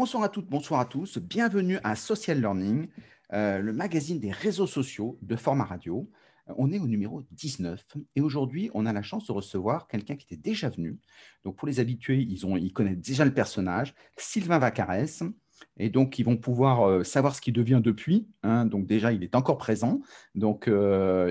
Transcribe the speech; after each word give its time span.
Bonsoir 0.00 0.22
à 0.22 0.28
toutes, 0.28 0.46
bonsoir 0.46 0.78
à 0.78 0.84
tous. 0.84 1.18
Bienvenue 1.18 1.80
à 1.82 1.96
Social 1.96 2.38
Learning, 2.38 2.86
euh, 3.32 3.58
le 3.58 3.72
magazine 3.72 4.20
des 4.20 4.30
réseaux 4.30 4.68
sociaux 4.68 5.18
de 5.22 5.34
format 5.34 5.64
radio. 5.64 6.08
Euh, 6.48 6.54
on 6.56 6.70
est 6.70 6.78
au 6.78 6.86
numéro 6.86 7.24
19 7.32 7.84
et 8.14 8.20
aujourd'hui, 8.20 8.70
on 8.74 8.86
a 8.86 8.92
la 8.92 9.02
chance 9.02 9.26
de 9.26 9.32
recevoir 9.32 9.88
quelqu'un 9.88 10.14
qui 10.14 10.24
était 10.32 10.40
déjà 10.40 10.68
venu. 10.68 11.00
Donc, 11.42 11.56
pour 11.56 11.66
les 11.66 11.80
habitués, 11.80 12.20
ils, 12.20 12.46
ont, 12.46 12.56
ils 12.56 12.72
connaissent 12.72 13.00
déjà 13.00 13.24
le 13.24 13.34
personnage, 13.34 13.92
Sylvain 14.16 14.60
Vacarès. 14.60 15.24
Et 15.78 15.90
donc, 15.90 16.20
ils 16.20 16.24
vont 16.24 16.36
pouvoir 16.36 16.88
euh, 16.88 17.02
savoir 17.02 17.34
ce 17.34 17.40
qu'il 17.40 17.54
devient 17.54 17.80
depuis. 17.82 18.28
Hein. 18.44 18.66
Donc, 18.66 18.86
déjà, 18.86 19.12
il 19.12 19.24
est 19.24 19.34
encore 19.34 19.58
présent. 19.58 20.00
Donc, 20.36 20.70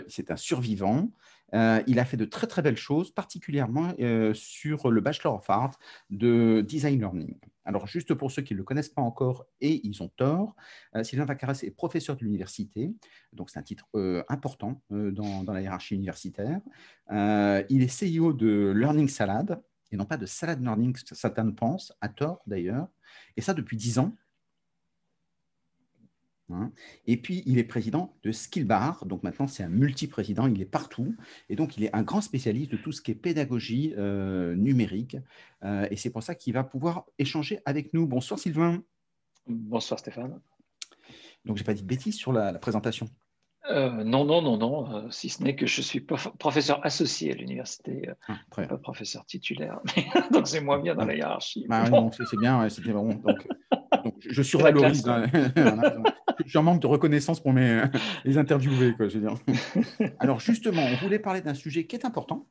c'est 0.10 0.30
un 0.30 0.36
survivant. 0.36 1.10
Il 1.54 2.00
a 2.00 2.04
fait 2.04 2.18
de 2.18 2.26
très 2.26 2.48
très 2.48 2.62
belles 2.62 2.76
choses, 2.76 3.12
particulièrement 3.12 3.94
sur 4.34 4.92
le 4.92 5.00
Bachelor 5.00 5.36
of 5.36 5.50
Art 5.50 5.80
de 6.10 6.60
Design 6.68 7.00
Learning. 7.00 7.38
Alors, 7.68 7.86
juste 7.86 8.14
pour 8.14 8.32
ceux 8.32 8.42
qui 8.42 8.54
ne 8.54 8.60
le 8.60 8.64
connaissent 8.64 8.90
pas 8.90 9.02
encore 9.02 9.46
et 9.60 9.86
ils 9.86 10.02
ont 10.02 10.08
tort, 10.08 10.56
euh, 10.96 11.04
Sylvain 11.04 11.26
Vacaras 11.26 11.60
est 11.64 11.72
professeur 11.72 12.16
de 12.16 12.24
l'université, 12.24 12.96
donc 13.34 13.50
c'est 13.50 13.60
un 13.60 13.64
titre 13.64 13.86
important 14.30 14.82
dans, 14.90 15.44
dans, 15.44 15.54
la 15.54 15.62
hiérarchie 15.62 15.96
universitaire. 15.96 16.62
il 17.12 17.84
est 17.84 18.20
CEO 18.20 18.32
de 18.32 18.74
Learning 18.76 19.10
Salad, 19.10 19.62
et 19.92 19.98
non 19.98 20.06
pas 20.06 20.18
de 20.18 20.26
Salad 20.26 20.62
Learning, 20.62 20.96
certains 21.12 21.52
pensent, 21.52 21.94
à 22.00 22.10
tort 22.10 22.42
d'ailleurs, 22.48 22.88
et 23.36 23.42
ça 23.42 23.54
depuis 23.54 23.76
dix 23.76 24.00
ans. 24.00 24.14
Hein. 26.54 26.72
Et 27.06 27.18
puis, 27.18 27.44
il 27.46 27.58
est 27.58 27.64
président 27.64 28.16
de 28.24 28.32
Skillbar. 28.32 29.06
Donc 29.06 29.24
maintenant, 29.24 29.48
c'est 29.48 29.64
un 29.64 29.70
multi-président. 29.70 30.48
Il 30.48 30.62
est 30.62 30.66
partout. 30.66 31.16
Et 31.50 31.56
donc, 31.56 31.78
il 31.78 31.84
est 31.84 31.96
un 31.96 32.04
grand 32.04 32.22
spécialiste 32.22 32.72
de 32.72 32.78
tout 32.78 32.92
ce 32.92 33.02
qui 33.02 33.12
est 33.12 33.16
pédagogie 33.16 33.94
euh, 33.98 34.56
numérique. 34.56 35.18
Euh, 35.64 35.88
et 35.92 35.96
c'est 35.96 36.10
pour 36.10 36.24
ça 36.24 36.36
qu'il 36.36 36.54
va 36.54 36.64
pouvoir 36.64 37.06
échanger 37.20 37.60
avec 37.66 37.94
nous. 37.94 38.08
Bonsoir, 38.08 38.40
Sylvain. 38.40 38.82
Bonsoir, 39.48 40.00
Stéphane. 40.00 40.40
Donc, 41.46 41.58
je 41.58 41.64
n'ai 41.64 41.66
pas 41.66 41.74
dit 41.74 41.82
de 41.82 41.88
bêtises 41.88 42.16
sur 42.16 42.32
la, 42.32 42.54
présentation. 42.54 43.10
Euh, 43.70 44.04
non, 44.06 44.24
non, 44.24 44.42
non, 44.42 44.58
non, 44.58 45.12
si 45.12 45.28
ce 45.28 45.44
n'est 45.44 45.56
que 45.56 45.66
je 45.66 45.82
suis 45.82 46.00
professeur 46.00 46.86
associé 46.86 47.34
à 47.34 47.36
l'université, 47.36 48.10
ah, 48.30 48.38
pas 48.56 48.78
professeur 48.78 49.26
titulaire. 49.26 49.82
donc 50.32 50.48
c'est 50.48 50.62
moins 50.62 50.80
bien 50.80 50.96
dans 50.96 51.04
la 51.04 51.16
hiérarchie. 51.16 51.66
Bah, 51.68 51.84
c'est 52.12 52.40
bien, 52.40 52.70
c'était 52.70 52.94
bon. 52.94 53.16
Donc, 53.16 53.46
je 54.20 54.42
survalorise. 54.42 55.08
Hein. 55.08 55.28
J'en 56.46 56.64
manque 56.64 56.82
de 56.82 56.88
reconnaissance 56.88 57.40
pour 57.40 57.54
mes, 57.54 57.84
les 58.26 58.38
interviewés. 58.38 58.94
Quoi, 58.96 59.08
je 59.08 59.18
veux 59.18 59.28
dire. 59.28 60.12
Alors 60.20 60.40
justement, 60.40 60.84
on 60.84 60.96
voulait 60.98 61.20
parler 61.20 61.42
d'un 61.42 61.54
sujet 61.54 61.86
qui 61.86 61.96
est 61.96 62.06
important 62.06 62.48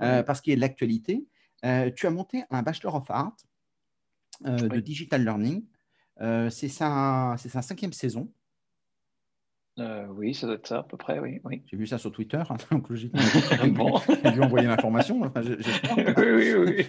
euh, 0.00 0.22
parce 0.22 0.40
qu'il 0.40 0.52
est 0.52 0.56
de 0.56 0.60
l'actualité. 0.60 1.26
Euh, 1.64 1.90
tu 1.94 2.06
as 2.06 2.10
monté 2.10 2.44
un 2.50 2.62
Bachelor 2.62 2.94
of 2.94 3.10
Art 3.10 3.36
euh, 4.46 4.56
de 4.56 4.80
Digital 4.80 5.22
Learning. 5.22 5.64
c'est 6.50 6.68
sa, 6.68 7.36
sa 7.38 7.62
cinquième 7.62 7.92
saison. 7.92 8.30
Euh, 9.78 10.06
oui, 10.08 10.34
ça 10.34 10.46
doit 10.46 10.56
être 10.56 10.66
ça, 10.66 10.78
à 10.78 10.82
peu 10.82 10.96
près, 10.96 11.18
oui. 11.18 11.40
oui. 11.44 11.62
J'ai 11.66 11.76
vu 11.76 11.86
ça 11.86 11.98
sur 11.98 12.10
Twitter, 12.10 12.42
hein, 12.48 12.56
donc 12.70 12.88
logiquement, 12.88 13.20
bon? 13.68 14.00
j'ai 14.24 14.32
dû 14.32 14.40
envoyer 14.40 14.66
l'information, 14.66 15.22
enfin, 15.22 15.42
j'espère. 15.42 15.96
oui, 16.16 16.54
oui, 16.54 16.54
oui. 16.54 16.86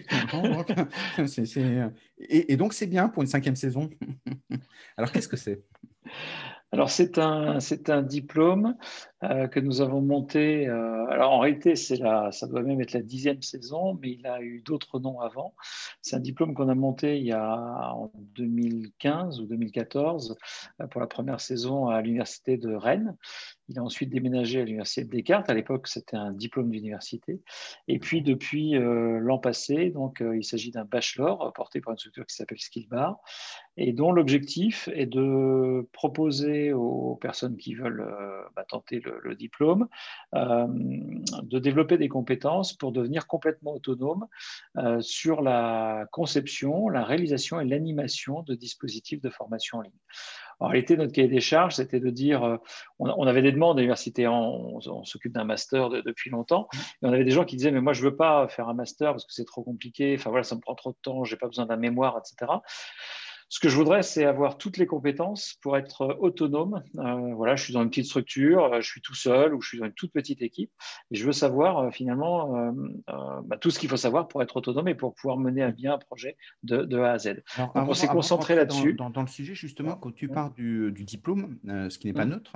Et, 2.20 2.54
et, 2.54 2.58
donc, 2.58 2.74
c'est 2.74 2.88
bien 2.88 3.10
pour 3.10 3.24
une 3.24 3.28
cinquième 3.28 3.58
saison. 3.58 3.90
Alors, 4.96 5.12
qu'est-ce 5.12 5.28
que 5.28 5.38
c'est? 5.38 5.64
Alors 6.74 6.90
c'est 6.90 7.18
un, 7.18 7.62
c'est 7.62 7.90
un 7.90 8.02
diplôme 8.02 8.76
euh, 9.24 9.48
que 9.48 9.60
nous 9.60 9.82
avons 9.82 10.02
monté. 10.02 10.68
Euh, 10.68 11.06
alors 11.08 11.32
en 11.32 11.40
réalité, 11.40 11.76
c'est 11.78 11.96
la, 11.96 12.32
ça 12.32 12.46
doit 12.46 12.62
même 12.62 12.82
être 12.82 12.92
la 12.92 13.02
dixième 13.02 13.42
saison, 13.42 13.98
mais 14.02 14.12
il 14.20 14.28
a 14.28 14.42
eu 14.42 14.62
d'autres 14.62 15.00
noms 15.00 15.22
avant. 15.22 15.56
C'est 16.02 16.18
un 16.18 16.20
diplôme 16.20 16.54
qu'on 16.54 16.68
a 16.68 16.76
monté 16.76 17.18
il 17.18 17.26
y 17.26 17.32
a 17.32 17.94
en 17.94 18.12
2015 18.16 19.40
ou 19.40 19.46
2014 19.46 20.36
euh, 20.82 20.88
pour 20.88 21.00
la 21.00 21.08
première 21.08 21.40
saison 21.40 21.88
à 21.88 22.02
l'université 22.02 22.58
de 22.58 22.76
Rennes. 22.76 23.16
Il 23.70 23.80
a 23.80 23.84
ensuite 23.84 24.10
déménagé 24.10 24.62
à 24.62 24.64
l'université 24.64 25.04
de 25.04 25.10
Descartes. 25.10 25.50
À 25.50 25.54
l'époque, 25.54 25.88
c'était 25.88 26.16
un 26.16 26.32
diplôme 26.32 26.70
d'université. 26.70 27.42
Et 27.88 28.00
puis, 28.00 28.22
depuis 28.22 28.74
l'an 28.74 29.40
passé, 29.40 29.90
donc, 29.90 30.22
il 30.22 30.44
s'agit 30.44 30.72
d'un 30.72 30.86
bachelor 30.86 31.52
porté 31.54 31.82
par 31.82 31.92
une 31.92 31.98
structure 31.98 32.26
qui 32.26 32.36
s'appelle 32.36 32.60
Skillbar 32.60 33.20
et 33.76 33.94
dont 33.94 34.12
l'objectif 34.12 34.90
est 34.94 35.06
de 35.06 35.88
proposer 35.92 36.74
aux 36.74 37.16
personnes 37.16 37.58
qui 37.58 37.76
veulent 37.76 38.08
bah, 38.56 38.66
tenter 38.68 39.02
le, 39.02 39.36
diplôme 39.36 39.88
de 40.34 41.60
développer 41.60 41.98
des 41.98 42.10
compétences 42.10 42.74
pour 42.74 42.92
devenir 42.92 43.28
complètement 43.28 43.74
autonome 43.74 44.28
sur 45.02 45.42
la 45.42 46.08
conception, 46.12 46.90
la 46.90 47.04
réalisation 47.04 47.60
et 47.60 47.66
l'animation 47.66 48.44
de 48.44 48.56
dispositifs 48.56 49.22
de 49.22 49.30
formation 49.30 49.80
en 49.80 49.82
ligne. 49.82 49.92
En 50.60 50.68
réalité, 50.68 50.98
notre 50.98 51.14
cahier 51.14 51.28
des 51.28 51.40
charges, 51.40 51.76
c'était 51.76 52.00
de 52.00 52.10
dire, 52.10 52.44
euh, 52.44 52.58
on, 53.00 53.28
avait 53.28 53.42
des 53.42 53.52
demandes 53.52 53.78
à 53.78 53.82
l'université, 53.82 54.28
on, 54.28 54.80
s'occupe 55.04 55.34
d'un 55.34 55.44
master 55.44 55.90
depuis 55.90 56.30
longtemps, 56.30 56.68
et 56.74 57.06
on 57.06 57.14
avait 57.14 57.24
des 57.24 57.32
gens 57.32 57.46
qui 57.46 57.56
disaient, 57.56 57.72
mais 57.72 57.82
moi, 57.82 57.94
je 57.94 58.04
ne 58.04 58.10
veux 58.10 58.16
pas 58.16 58.48
faire 58.48 58.68
un 58.68 58.74
master 58.74 59.12
parce 59.12 59.26
que 59.26 59.34
c'est 59.34 59.46
trop 59.46 59.64
compliqué, 59.64 60.16
enfin 60.18 60.32
voilà, 60.32 60.44
ça 60.44 60.56
me 60.56 60.62
prend 60.62 60.76
trop 60.76 60.92
de 60.92 60.98
temps, 61.02 61.24
je 61.24 61.34
n'ai 61.36 61.40
pas 61.40 61.48
besoin 61.48 61.66
d'un 61.66 61.78
mémoire, 61.78 62.20
etc. 62.20 62.52
Ce 63.50 63.60
que 63.60 63.70
je 63.70 63.78
voudrais, 63.78 64.04
c'est 64.04 64.26
avoir 64.26 64.58
toutes 64.58 64.78
les 64.78 64.86
compétences 64.86 65.56
pour 65.62 65.78
être 65.78 66.18
autonome. 66.20 66.84
Euh, 66.98 67.34
voilà, 67.34 67.56
je 67.56 67.64
suis 67.64 67.74
dans 67.74 67.82
une 67.82 67.90
petite 67.90 68.06
structure, 68.06 68.66
euh, 68.66 68.82
je 68.82 68.90
suis 68.90 69.02
tout 69.02 69.16
seul 69.16 69.54
ou 69.54 69.62
je 69.62 69.70
suis 69.70 69.80
dans 69.80 69.86
une 69.86 69.94
toute 69.94 70.12
petite 70.12 70.42
équipe, 70.42 70.72
et 71.12 71.16
je 71.16 71.26
veux 71.26 71.32
savoir 71.32 71.80
euh, 71.80 71.92
finalement 71.92 72.74
bah, 73.46 73.58
tout 73.58 73.70
ce 73.70 73.80
qu'il 73.80 73.90
faut 73.90 73.98
savoir 73.98 74.28
pour 74.28 74.42
être 74.42 74.58
autonome 74.58 74.88
et 74.90 74.96
pour 74.96 75.16
pouvoir 75.16 75.38
mener 75.38 75.64
à 75.64 75.72
bien 75.72 75.94
un 75.94 75.98
projet 75.98 76.38
de, 76.64 77.00
A 77.00 77.12
à 77.12 77.18
Z. 77.18 77.44
Donc, 77.58 77.72
on 77.76 77.94
s'est 77.94 78.08
concentré 78.08 78.56
là-dessus. 78.56 78.94
Dans, 78.94 79.22
le 79.22 79.28
sujet, 79.28 79.56
justement, 79.56 79.96
quand 79.96 80.14
tu 80.14 80.28
parles 80.28 80.54
du, 80.54 80.92
diplôme, 80.92 81.58
ce 81.66 81.98
qui 81.98 82.08
n'est 82.08 82.14
pas 82.14 82.26
neutre, 82.26 82.54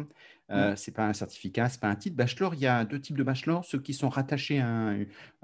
euh, 0.52 0.76
Ce 0.76 0.90
n'est 0.90 0.94
pas 0.94 1.08
un 1.08 1.14
certificat, 1.14 1.70
ce 1.70 1.78
n'est 1.78 1.82
pas 1.82 1.88
un 1.88 1.96
titre. 1.96 2.16
Bachelor, 2.16 2.54
il 2.56 2.62
y 2.62 2.68
a 2.68 2.84
deux 2.86 3.00
types 3.00 3.18
de 3.18 3.24
bachelor, 3.24 3.64
ceux 3.66 3.80
qui 3.80 3.94
sont 3.94 4.10
rattachés 4.10 4.60
à, 4.60 4.94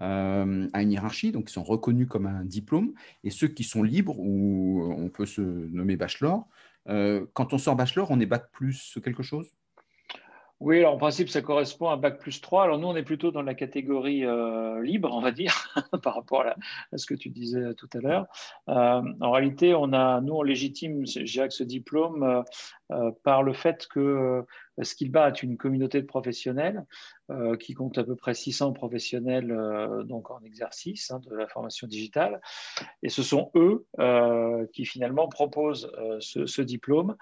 euh, 0.01 0.67
à, 0.73 0.81
une 0.81 0.91
hiérarchie, 0.91 1.31
donc 1.31 1.45
qui 1.45 1.53
sont 1.53 1.63
reconnus 1.63 2.07
comme 2.07 2.25
un 2.25 2.43
diplôme, 2.43 2.93
et 3.23 3.29
ceux 3.29 3.47
qui 3.47 3.63
sont 3.63 3.83
libres, 3.83 4.19
où 4.19 4.91
on 4.97 5.09
peut 5.09 5.25
se 5.25 5.41
nommer 5.41 5.95
bachelor. 5.95 6.47
Euh, 6.89 7.25
quand 7.33 7.53
on 7.53 7.57
sort 7.57 7.75
bachelor, 7.75 8.11
on 8.11 8.19
est 8.19 8.25
bac 8.25 8.49
plus 8.51 8.97
quelque 9.03 9.23
chose? 9.23 9.47
Oui, 10.59 10.79
alors 10.79 10.95
en 10.95 10.97
principe, 10.97 11.29
ça 11.29 11.43
correspond 11.43 11.89
à 11.89 11.97
Bac 11.97 12.17
plus 12.17 12.41
3. 12.41 12.63
Alors 12.63 12.79
nous, 12.79 12.87
on 12.87 12.95
est 12.95 13.03
plutôt 13.03 13.29
dans 13.29 13.43
la 13.43 13.53
catégorie 13.53 14.25
libre, 14.81 15.11
on 15.13 15.21
va 15.21 15.31
dire, 15.31 15.53
par 16.01 16.15
rapport 16.15 16.45
à, 16.47 16.55
ce 16.97 17.05
que 17.05 17.13
tu 17.13 17.29
disais 17.29 17.75
tout 17.75 17.89
à 17.93 17.99
l'heure. 17.99 18.25
en 18.65 19.31
réalité, 19.31 19.75
on 19.75 19.93
a, 19.93 20.19
nous, 20.19 20.33
on 20.33 20.41
légitime, 20.41 21.05
je 21.05 21.21
dirais 21.21 21.47
que 21.47 21.53
ce 21.53 21.63
diplôme 21.63 22.43
par 23.23 23.43
le 23.43 23.53
fait 23.53 23.87
que 23.87 24.43
Skillbar 24.81 25.27
est 25.27 25.43
une 25.43 25.57
communauté 25.57 26.01
de 26.01 26.05
professionnels 26.05 26.85
euh, 27.29 27.57
qui 27.57 27.73
compte 27.73 27.97
à 27.97 28.05
peu 28.05 28.15
près 28.15 28.33
600 28.33 28.71
professionnels 28.71 29.51
euh, 29.51 30.03
donc 30.03 30.31
en 30.31 30.39
exercice 30.43 31.11
hein, 31.11 31.19
de 31.29 31.35
la 31.35 31.45
formation 31.45 31.85
digitale. 31.85 32.39
Et 33.03 33.09
ce 33.09 33.21
sont 33.21 33.51
eux 33.55 33.85
euh, 33.99 34.65
qui 34.71 34.85
finalement 34.85 35.27
proposent 35.27 35.91
ce, 36.19 36.61
diplôme 36.61 37.15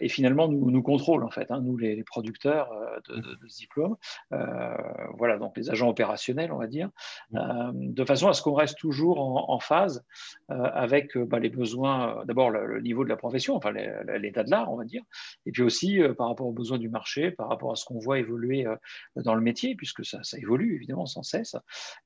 et 0.00 0.08
finalement 0.08 0.48
nous, 0.48 0.70
nous 0.70 0.82
contrôlent 0.82 1.24
en 1.24 1.30
fait, 1.30 1.50
hein, 1.50 1.60
nous 1.62 1.76
les, 1.76 2.02
producteurs 2.04 2.70
de, 3.08 3.48
ce 3.48 3.56
diplôme. 3.56 3.96
voilà, 4.30 5.38
donc 5.38 5.56
les 5.56 5.70
agents 5.70 5.88
opérationnels, 5.88 6.52
on 6.52 6.58
va 6.58 6.66
dire, 6.66 6.90
de 7.32 8.04
façon 8.04 8.28
à 8.28 8.32
ce 8.32 8.42
qu'on 8.42 8.54
reste 8.54 8.78
toujours 8.78 9.20
en, 9.50 9.58
phase 9.58 10.04
avec 10.48 11.18
bah, 11.18 11.38
les 11.38 11.50
besoins, 11.50 12.24
d'abord 12.24 12.50
le, 12.50 12.80
niveau 12.80 13.04
de 13.04 13.08
la 13.08 13.16
profession, 13.16 13.56
enfin 13.56 13.72
l'état 13.72 14.44
de 14.44 14.50
l'art, 14.50 14.72
on 14.72 14.76
va 14.76 14.81
dire, 14.84 15.02
et 15.46 15.52
puis 15.52 15.62
aussi 15.62 16.00
par 16.16 16.28
rapport 16.28 16.46
aux 16.46 16.52
besoins 16.52 16.78
du 16.78 16.88
marché, 16.88 17.30
par 17.30 17.48
rapport 17.48 17.72
à 17.72 17.76
ce 17.76 17.84
qu'on 17.84 17.98
voit 17.98 18.18
évoluer 18.18 18.66
euh, 18.66 18.76
dans 19.16 19.34
le 19.34 19.40
métier, 19.40 19.74
puisque 19.74 20.04
ça, 20.04 20.20
évolue 20.38 20.74
évidemment 20.74 21.06
sans 21.06 21.22
cesse. 21.22 21.56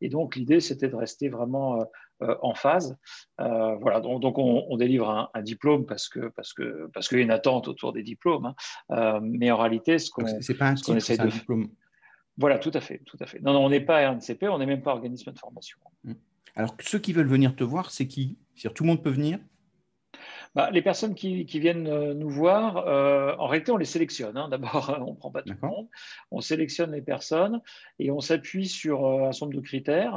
Et 0.00 0.08
donc 0.08 0.36
l'idée, 0.36 0.60
c'était 0.60 0.88
de 0.88 0.96
rester 0.96 1.28
vraiment 1.28 1.80
euh, 1.80 1.84
euh, 2.22 2.36
en 2.42 2.54
phase. 2.54 2.96
voilà, 3.38 4.00
donc, 4.00 4.22
donc 4.22 4.38
on, 4.38 4.76
délivre 4.76 5.10
un, 5.10 5.42
diplôme 5.42 5.86
parce 5.86 6.08
que 6.08 6.28
parce 6.28 6.52
que 6.52 6.88
parce 6.92 7.08
qu'il 7.08 7.18
y 7.18 7.20
a 7.20 7.24
une 7.24 7.30
attente 7.30 7.68
autour 7.68 7.92
des 7.92 8.02
diplômes, 8.02 8.54
hein. 8.88 9.20
mais 9.22 9.50
en 9.50 9.58
réalité, 9.58 9.98
ce 9.98 10.10
qu'on 10.10 10.26
c'est 10.40 10.54
pas 10.54 10.68
un 10.68 10.74
titre, 10.74 10.98
c'est 10.98 11.20
un 11.20 11.26
diplôme. 11.26 11.68
Voilà, 12.38 12.58
tout 12.58 12.70
à 12.74 12.80
fait, 12.80 12.98
tout 13.06 13.16
à 13.20 13.26
fait. 13.26 13.40
Non, 13.40 13.54
non, 13.54 13.64
on 13.64 13.70
n'est 13.70 13.80
pas 13.80 14.10
RNCP, 14.10 14.44
on 14.44 14.58
n'est 14.58 14.66
même 14.66 14.82
pas 14.82 14.92
organisme 14.92 15.32
de 15.32 15.38
formation. 15.38 15.78
Mmh. 16.04 16.12
Alors, 16.54 16.74
ceux 16.80 16.98
qui 16.98 17.14
veulent 17.14 17.28
venir 17.28 17.56
te 17.56 17.64
voir, 17.64 17.90
c'est 17.90 18.06
qui? 18.06 18.36
Cest 18.54 18.74
tout 18.74 18.84
le 18.84 18.88
monde 18.88 19.02
peut 19.02 19.10
venir? 19.10 19.38
Bah, 20.56 20.70
les 20.72 20.80
personnes 20.80 21.14
qui, 21.14 21.44
viennent 21.44 21.86
euh, 21.86 22.14
nous 22.14 22.30
voir, 22.30 22.78
euh, 22.88 23.36
en 23.38 23.46
réalité, 23.46 23.72
on 23.72 23.76
les 23.76 23.84
sélectionne. 23.84 24.38
Hein. 24.38 24.48
D'abord, 24.48 24.96
on 25.06 25.10
ne 25.10 25.16
prend 25.16 25.30
pas 25.30 25.42
tout 25.42 25.52
le 25.60 25.68
monde. 25.68 25.86
On 26.30 26.40
sélectionne 26.40 26.92
les 26.92 27.02
personnes 27.02 27.60
et 27.98 28.10
on 28.10 28.20
s'appuie 28.20 28.66
sur 28.66 29.04
euh, 29.04 29.28
un 29.28 29.32
certain 29.32 29.46
nombre 29.46 29.56
de 29.56 29.66
critères 29.66 30.16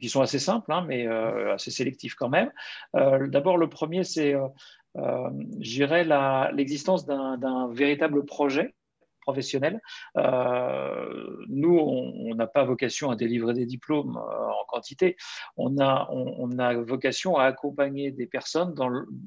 qui 0.00 0.08
sont 0.08 0.20
assez 0.20 0.38
simples, 0.38 0.72
hein, 0.72 0.84
mais 0.86 1.08
assez 1.08 1.72
sélectifs 1.72 2.14
quand 2.14 2.28
même. 2.28 2.52
D'abord, 2.94 3.58
le 3.58 3.68
premier, 3.68 4.04
c'est, 4.04 4.36
j'irais, 5.58 6.06
l'existence 6.52 7.04
d'un 7.04 7.68
véritable 7.72 8.24
projet 8.24 8.75
professionnelle. 9.26 9.80
nous, 10.14 11.78
on 11.78 12.34
n'a 12.34 12.46
pas 12.46 12.64
vocation 12.64 13.10
à 13.10 13.16
délivrer 13.16 13.54
des 13.54 13.66
diplômes 13.66 14.16
en 14.16 14.64
quantité. 14.68 15.16
On 15.56 15.78
a, 15.78 16.08
on, 16.10 16.58
a 16.58 16.74
vocation 16.74 17.36
à 17.36 17.44
accompagner 17.44 18.12
des 18.12 18.26
personnes 18.26 18.74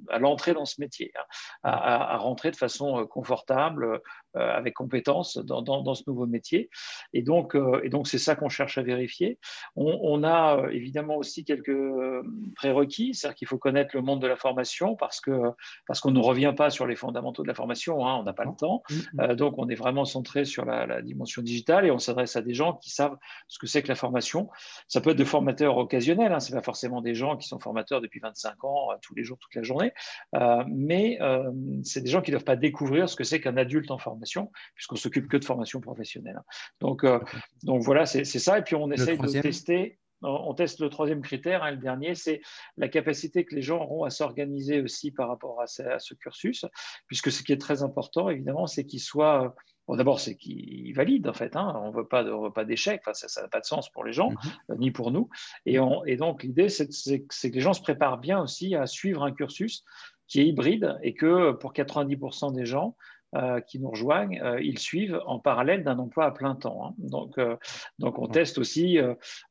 à 0.10 0.20
l'entrée 0.20 0.54
dans 0.54 0.66
ce 0.66 0.80
métier, 0.80 1.12
hein, 1.18 1.24
à, 1.64 2.18
rentrer 2.18 2.52
de 2.52 2.56
façon 2.56 3.06
confortable, 3.08 3.84
euh, 3.84 4.00
avec 4.36 4.76
compétence 4.76 5.38
dans, 5.38 5.62
dans, 5.62 5.96
ce 5.96 6.04
nouveau 6.08 6.28
métier. 6.28 6.70
Et 7.14 7.22
donc, 7.22 7.56
euh, 7.56 7.82
et 7.84 7.90
donc 7.90 8.08
c'est 8.08 8.18
ça 8.18 8.36
qu'on 8.36 8.50
cherche 8.50 8.78
à 8.78 8.84
vérifier. 8.84 9.40
On, 9.76 10.24
a 10.24 10.58
euh, 10.58 10.70
évidemment 10.70 11.16
aussi 11.18 11.44
quelques 11.44 11.76
prérequis, 12.56 13.14
c'est-à-dire 13.14 13.36
qu'il 13.36 13.48
faut 13.48 13.58
connaître 13.58 13.96
le 13.96 14.02
monde 14.02 14.22
de 14.22 14.28
la 14.28 14.36
formation 14.36 14.96
parce 14.96 15.20
que 15.20 15.32
parce 15.88 16.00
qu'on 16.00 16.12
ne 16.12 16.20
revient 16.20 16.54
pas 16.56 16.70
sur 16.70 16.86
les 16.86 16.96
fondamentaux 16.96 17.44
de 17.44 17.48
la 17.48 17.54
formation, 17.54 18.06
hein, 18.06 18.18
on 18.20 18.24
n'a 18.24 18.34
pas 18.34 18.46
le 18.46 18.56
temps. 18.56 18.84
Mm-hmm. 18.90 19.36
donc, 19.36 19.56
on 19.58 19.68
est 19.70 19.76
vraiment 19.76 20.06
centré 20.06 20.46
sur 20.46 20.66
la, 20.66 21.02
dimension 21.02 21.42
digitale 21.42 21.86
et 21.86 21.92
on 21.92 22.00
s'adresse 22.00 22.36
à 22.36 22.42
des 22.42 22.54
gens 22.54 22.74
qui 22.74 22.90
savent 22.90 23.18
ce 23.48 23.58
que 23.58 23.68
c'est 23.68 23.82
que 23.82 23.88
la 23.88 23.96
formation. 23.96 24.50
Ça 24.88 25.02
peut 25.02 25.12
être 25.12 25.18
des 25.18 25.26
formateurs 25.26 25.78
occasionnels, 25.78 26.34
hein, 26.34 26.40
c'est 26.40 26.54
pas 26.54 26.62
forcément 26.62 27.02
des 27.02 27.16
gens 27.16 27.38
qui 27.38 27.48
sont 27.48 27.60
formateurs 27.60 28.02
depuis 28.02 28.20
25 28.20 28.64
ans, 28.64 28.90
tous 29.02 29.16
les 29.16 29.24
jours, 29.24 29.38
toute 29.40 29.56
la 29.56 29.64
journée, 29.64 29.94
mais 30.68 31.20
c'est 31.84 32.02
des 32.02 32.10
gens 32.10 32.22
qui 32.22 32.32
ne 32.32 32.36
doivent 32.36 32.46
pas 32.46 32.56
découvrir 32.56 33.10
ce 33.10 33.16
que 33.16 33.24
c'est 33.24 33.40
qu'un 33.40 33.58
adulte 33.58 33.92
en 33.92 33.98
formation 33.98 34.19
puisqu'on 34.76 34.96
s'occupe 34.96 35.28
que 35.28 35.38
de 35.38 35.46
formation 35.46 35.82
professionnelle. 35.82 36.40
Donc, 36.80 37.04
euh, 37.04 37.20
donc 37.64 37.82
voilà, 37.84 38.06
c'est 38.06 38.26
ça. 38.26 38.60
Et 38.60 38.64
puis 38.64 38.76
on 38.76 38.92
essaye 38.92 39.18
de 39.18 39.42
tester. 39.42 40.00
On 40.22 40.54
teste 40.54 40.82
le 40.82 40.90
troisième 40.90 41.22
critère, 41.22 41.64
hein, 41.64 41.72
le 41.72 41.78
dernier, 41.78 42.14
c'est 42.14 42.42
la 42.76 42.90
capacité 42.90 43.46
que 43.46 43.56
les 43.56 43.62
gens 43.62 43.82
auront 43.82 44.04
à 44.04 44.10
s'organiser 44.10 44.82
aussi 44.82 45.12
par 45.12 45.30
rapport 45.30 45.62
à 45.62 45.68
ce, 45.68 46.14
cursus, 46.14 46.66
puisque 47.08 47.32
ce 47.32 47.42
qui 47.42 47.54
est 47.54 47.58
très 47.58 47.84
important, 47.84 48.30
évidemment, 48.30 48.68
c'est 48.68 48.86
qu'ils 48.86 49.00
soient 49.00 49.56
Bon, 49.88 49.96
D'abord, 49.96 50.20
c'est 50.20 50.36
qu'ils 50.36 50.94
valident, 50.94 51.30
en 51.30 51.34
fait. 51.34 51.56
Hein. 51.56 51.74
On 51.82 51.88
ne 51.88 51.96
veut 51.96 52.08
pas, 52.08 52.24
pas 52.52 52.64
d'échec. 52.64 53.02
Enfin, 53.04 53.14
ça 53.16 53.42
n'a 53.42 53.48
pas 53.48 53.60
de 53.60 53.66
sens 53.66 53.90
pour 53.90 54.04
les 54.04 54.14
gens, 54.14 54.30
mm-hmm. 54.30 54.78
ni 54.78 54.92
pour 54.92 55.10
nous. 55.10 55.30
Et, 55.66 55.80
on, 55.80 56.06
et 56.06 56.16
donc, 56.16 56.44
l'idée, 56.44 56.70
c'est 56.70 56.88
que 56.88 57.48
les 57.56 57.60
gens 57.60 57.74
se 57.74 57.82
préparent 57.82 58.20
bien 58.20 58.40
aussi 58.40 58.76
à 58.76 58.86
suivre 58.86 59.24
un 59.24 59.32
cursus 59.32 59.84
qui 60.28 60.42
est 60.42 60.46
hybride 60.46 60.96
et 61.02 61.16
que 61.16 61.54
pour 61.54 61.74
90% 61.74 62.54
des 62.54 62.68
gens, 62.68 62.96
euh, 63.36 63.62
qui 63.62 63.80
nous 63.80 63.92
rejoignent, 63.92 64.42
euh, 64.42 64.60
ils 64.60 64.80
suivent 64.80 65.22
en 65.28 65.38
parallèle 65.38 65.84
d'un 65.84 66.00
emploi 66.00 66.26
à 66.26 66.32
plein 66.32 66.56
temps. 66.56 66.88
Hein. 66.88 66.96
Donc, 66.98 67.38
euh, 67.38 67.58
donc, 68.00 68.18
on 68.18 68.28
teste 68.28 68.58
aussi 68.58 68.98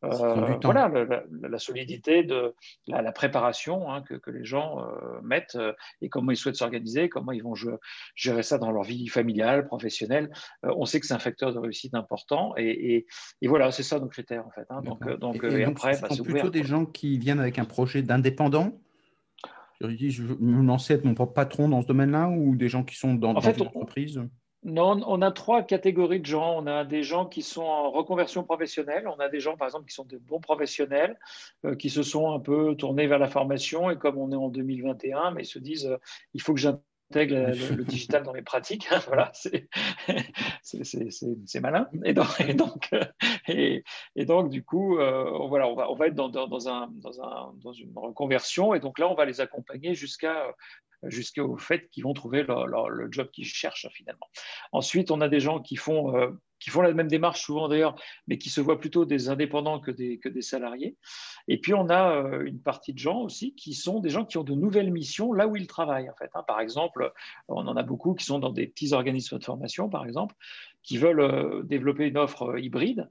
voilà, 0.03 0.91
la, 1.43 1.59
solidité 1.61 2.25
de 2.25 2.57
la, 2.89 3.13
préparation 3.13 3.89
hein, 3.89 4.03
que, 4.03 4.15
que, 4.15 4.33
les 4.33 4.45
gens 4.45 4.85
mettent 5.23 5.57
et 6.01 6.09
comment 6.09 6.33
ils 6.33 6.37
souhaitent 6.37 6.57
s'organiser, 6.57 7.09
comment 7.09 7.31
ils 7.31 7.45
vont 7.45 7.55
gérer 8.17 8.43
ça 8.43 8.59
dans 8.59 8.73
leur 8.73 8.83
vie 8.83 9.07
familiale, 9.07 9.65
professionnelle. 9.69 10.33
on 10.65 10.85
sait 10.85 10.99
que 10.99 11.07
c'est 11.07 11.15
un 11.15 11.21
facteur 11.21 11.53
de 11.53 11.59
réussite 11.61 11.95
important 11.95 12.55
et, 12.57 13.07
et, 13.41 13.47
voilà, 13.47 13.71
c'est 13.71 13.85
ça 13.85 14.01
nos 14.01 14.09
critères 14.09 14.45
en 14.45 14.51
fait. 14.51 14.67
Hein. 14.71 14.83
Donc, 14.83 15.09
donc, 15.19 15.45
et, 15.45 15.63
après, 15.63 15.95
ce 15.95 16.03
bah, 16.03 16.09
sont 16.11 16.25
plutôt 16.25 16.51
des 16.51 16.65
gens 16.65 16.85
qui 16.85 17.17
viennent 17.17 17.41
avec 17.41 17.61
un 17.61 17.65
projet 17.65 18.03
d'indépendant 18.03 18.73
je 19.81 20.23
veux 20.23 20.37
me 20.41 20.65
lancer 20.65 20.95
être 20.95 21.05
mon 21.05 21.15
propre 21.15 21.33
patron 21.33 21.69
dans 21.69 21.83
ce 21.83 21.87
domaine-là 21.87 22.29
ou 22.29 22.57
des 22.57 22.69
gens 22.69 22.85
qui 22.85 22.97
sont 22.97 23.15
dans, 23.15 23.35
en 23.35 23.41
fait, 23.41 23.61
entreprise? 23.61 24.21
Non, 24.65 25.01
on 25.07 25.23
a 25.23 25.31
trois 25.31 25.63
catégories 25.63 26.21
de 26.21 26.27
gens. 26.27 26.61
On 26.61 26.67
a 26.67 26.85
des 26.85 27.05
gens 27.05 27.27
qui 27.27 27.43
sont 27.43 27.63
en 27.63 27.91
reconversion 27.93 28.43
professionnelle. 28.43 29.07
On 29.07 29.21
a 29.21 29.29
des 29.29 29.39
gens, 29.39 29.57
par 29.57 29.69
exemple, 29.69 29.87
qui 29.87 29.95
sont 29.95 30.05
de 30.05 30.19
bons 30.19 30.41
professionnels, 30.41 31.17
euh, 31.65 31.77
qui 31.77 31.91
se 31.91 32.03
sont 32.03 32.33
un 32.33 32.41
peu 32.41 32.75
tournés 32.75 33.07
vers 33.07 33.21
la 33.21 33.29
formation. 33.29 33.89
Et 33.91 33.97
comme 33.97 34.19
on 34.19 34.33
est 34.33 34.37
en 34.37 34.49
2021, 34.49 35.31
mais 35.31 35.43
ils 35.43 35.47
se 35.47 35.61
disent, 35.61 35.87
euh, 35.87 35.97
il 36.35 36.43
faut 36.43 36.55
que 36.55 36.61
j'intègre 36.61 36.83
le, 37.15 37.85
digital 37.85 38.23
dans 38.23 38.33
mes 38.33 38.43
pratiques. 38.43 38.89
voilà, 39.07 39.33
c'est 40.63 41.61
malin. 41.61 41.89
Et 42.05 42.13
donc, 42.13 42.41
et 42.41 42.55
donc, 42.55 42.91
et, 43.49 43.85
donc 44.25 44.51
du 44.51 44.65
coup, 44.65 44.99
euh, 44.99 45.47
voilà, 45.49 45.69
on 45.69 45.75
va, 45.75 45.91
on 45.91 45.95
va 45.95 46.07
être 46.09 46.15
dans, 46.15 46.29
dans, 46.29 46.69
un, 46.69 46.89
dans, 46.93 47.23
un, 47.23 47.53
dans 47.63 47.73
une 47.73 47.93
reconversion. 47.97 48.75
Et 48.75 48.81
donc 48.81 48.99
là, 48.99 49.09
on 49.09 49.15
va 49.15 49.25
les 49.25 49.41
accompagner 49.41 49.95
jusqu'à 49.95 50.55
jusqu'au 51.05 51.57
fait 51.57 51.89
qu'ils 51.91 52.05
vont 52.05 52.13
trouver 52.13 52.43
le 52.43 53.09
job 53.11 53.31
qu'ils 53.31 53.45
cherchent 53.45 53.89
finalement. 53.93 54.29
Ensuite, 54.73 55.11
on 55.11 55.21
a 55.21 55.29
des 55.29 55.41
gens 55.41 55.61
qui 55.61 55.77
font 55.77 56.17
euh, 56.17 56.31
qui 56.61 56.71
font 56.71 56.83
la 56.83 56.93
même 56.93 57.09
démarche 57.09 57.43
souvent 57.43 57.69
d'ailleurs, 57.69 57.95
mais 58.27 58.39
qui 58.39 58.51
se 58.51 58.61
voient 58.61 58.79
plutôt 58.79 59.05
des 59.05 59.29
indépendants 59.29 59.81
que 59.81 59.91
des, 59.91 60.19
salariés. 60.41 60.97
Et 61.49 61.59
puis 61.59 61.75
on 61.75 61.89
a 61.89 62.13
euh, 62.13 62.45
une 62.45 62.61
partie 62.61 62.93
de 62.93 62.99
gens 62.99 63.21
aussi 63.21 63.55
qui 63.55 63.75
sont 63.75 64.01
des 64.01 64.11
gens 64.11 64.25
qui 64.25 64.39
ont 64.39 64.45
de 64.45 64.55
nouvelles 64.55 64.93
missions 64.93 65.33
là 65.33 65.49
où 65.49 65.57
ils 65.57 65.67
travaillent 65.67 66.09
en 66.09 66.15
fait. 66.15 66.31
Hein. 66.35 66.45
Par 66.47 66.61
exemple, 66.61 67.13
on 67.49 67.67
en 67.67 67.77
a 67.77 67.83
beaucoup 67.83 68.15
qui 68.15 68.25
sont 68.25 68.39
dans 68.39 68.53
des 68.53 68.67
petits 68.67 68.93
organismes 68.93 69.39
de 69.39 69.45
formation, 69.45 69.89
par 69.89 70.05
exemple, 70.05 70.35
qui 70.83 70.97
veulent 70.97 71.21
euh, 71.21 71.63
développer 71.65 72.07
une 72.07 72.19
offre 72.19 72.51
euh, 72.51 72.61
hybride 72.61 73.09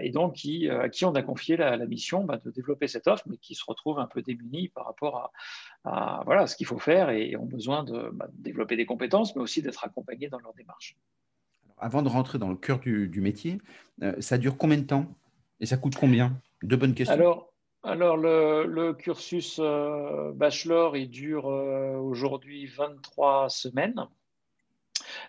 et 0.00 0.10
donc 0.10 0.34
qui, 0.34 0.68
à 0.68 0.88
qui 0.88 1.04
on 1.04 1.14
a 1.14 1.22
confié 1.22 1.56
la, 1.56 1.76
mission 1.86 2.24
bah, 2.24 2.38
de 2.38 2.50
développer 2.50 2.88
cette 2.88 3.06
offre, 3.06 3.24
mais 3.26 3.36
qui 3.38 3.54
se 3.54 3.64
retrouvent 3.66 3.98
un 3.98 4.06
peu 4.06 4.22
démunis 4.22 4.68
par 4.68 4.86
rapport 4.86 5.32
à, 5.84 6.22
voilà, 6.24 6.46
ce 6.46 6.56
qu'il 6.56 6.66
faut 6.66 6.78
faire 6.78 7.10
et 7.10 7.36
ont 7.36 7.46
besoin 7.46 7.84
de, 7.84 8.10
bah, 8.12 8.28
développer 8.34 8.76
des 8.76 8.86
compétences, 8.86 9.34
mais 9.34 9.42
aussi 9.42 9.62
d'être 9.62 9.84
accompagnés 9.84 10.28
dans 10.28 10.38
leur 10.38 10.54
démarche 10.54 10.96
avant 11.82 12.02
de 12.02 12.08
rentrer 12.08 12.38
dans 12.38 12.48
le 12.48 12.56
cœur 12.56 12.78
du, 12.78 13.20
métier, 13.20 13.58
euh, 14.02 14.14
ça 14.20 14.38
dure 14.38 14.56
combien 14.56 14.78
de 14.78 14.84
temps 14.84 15.06
et 15.60 15.66
ça 15.66 15.76
coûte 15.76 15.96
combien? 15.96 16.32
Deux 16.62 16.76
bonnes 16.76 16.94
questions. 16.94 17.14
Alors, 17.14 17.52
alors 17.82 18.16
le, 18.16 18.92
cursus 18.92 19.58
euh, 19.60 20.32
bachelor, 20.32 20.96
il 20.96 21.10
dure 21.10 21.50
euh, 21.50 21.96
aujourd'hui 21.96 22.66
23 22.66 23.48
semaines 23.50 24.06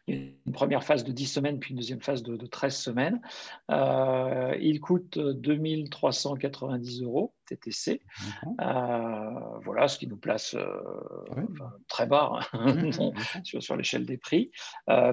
une 0.08 0.52
première 0.52 0.84
phase 0.84 1.04
de 1.04 1.12
10 1.12 1.28
semaines, 1.28 1.60
puis 1.60 1.72
une 1.72 1.78
deuxième 1.78 2.02
phase 2.02 2.24
de, 2.24 2.46
13 2.46 2.76
semaines. 2.76 3.22
Euh, 3.72 4.56
il 4.60 4.82
coûte 4.82 5.18
2390 5.18 7.04
euros 7.04 7.34
TTC. 7.46 8.02
Euh, 8.62 9.30
voilà, 9.64 9.88
ce 9.88 9.98
qui 9.98 10.08
nous 10.08 10.18
place 10.18 10.56
euh, 10.56 10.82
très 11.88 12.06
bas 12.06 12.40
hein, 12.54 12.74
mhm, 12.74 12.92
sur, 13.62 13.78
l'échelle 13.78 14.06
des 14.06 14.18
prix. 14.18 14.52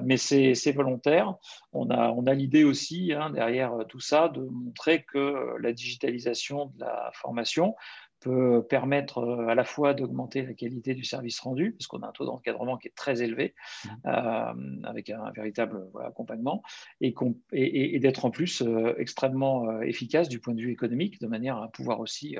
mais 0.02 0.16
c'est 0.16 0.72
volontaire. 0.72 1.34
On 1.72 1.90
a, 1.90 2.10
on 2.10 2.26
a 2.26 2.34
l'idée 2.34 2.64
aussi, 2.64 3.12
hein, 3.12 3.30
derrière 3.30 3.72
tout 3.88 4.00
ça, 4.00 4.28
de 4.28 4.40
montrer 4.40 5.04
que 5.04 5.56
la 5.60 5.72
digitalisation 5.72 6.66
de 6.66 6.80
la 6.80 7.10
formation 7.14 7.76
peut 8.20 8.64
permettre 8.68 9.18
euh, 9.18 9.48
à 9.48 9.54
la 9.54 9.64
fois 9.64 9.94
d'augmenter 9.94 10.42
la 10.42 10.52
qualité 10.52 10.94
du 10.94 11.04
service 11.04 11.40
rendu, 11.40 11.72
parce 11.72 11.86
qu'on 11.86 12.02
a 12.02 12.08
un 12.08 12.12
taux 12.12 12.26
d'encadrement 12.26 12.76
qui 12.76 12.88
est 12.88 12.94
très 12.94 13.22
élevé, 13.22 13.54
mmh. 13.84 13.88
euh, 14.06 14.52
avec 14.84 15.10
un, 15.10 15.30
véritable 15.32 15.88
accompagnement, 16.04 16.62
et, 17.00 17.14
et, 17.52 17.98
d'être 17.98 18.24
en 18.24 18.30
plus 18.30 18.62
euh, 18.62 18.94
extrêmement 18.98 19.80
efficace 19.80 20.28
du 20.28 20.38
point 20.38 20.54
de 20.54 20.60
vue 20.60 20.70
économique, 20.70 21.20
de 21.20 21.26
manière 21.26 21.56
à 21.56 21.68
pouvoir 21.68 22.00
aussi 22.00 22.36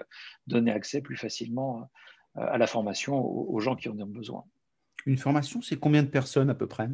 donner 0.47 0.71
accès 0.71 1.01
plus 1.01 1.17
facilement 1.17 1.91
à 2.35 2.59
la 2.59 2.67
formation 2.67 3.19
aux, 3.25 3.61
gens 3.61 3.75
qui 3.75 3.89
en 3.89 3.99
ont 3.99 4.07
besoin. 4.07 4.45
Une 5.07 5.17
formation, 5.17 5.63
c'est 5.63 5.79
combien 5.79 6.03
de 6.03 6.09
personnes 6.09 6.51
à 6.51 6.55
peu 6.55 6.67
près? 6.67 6.89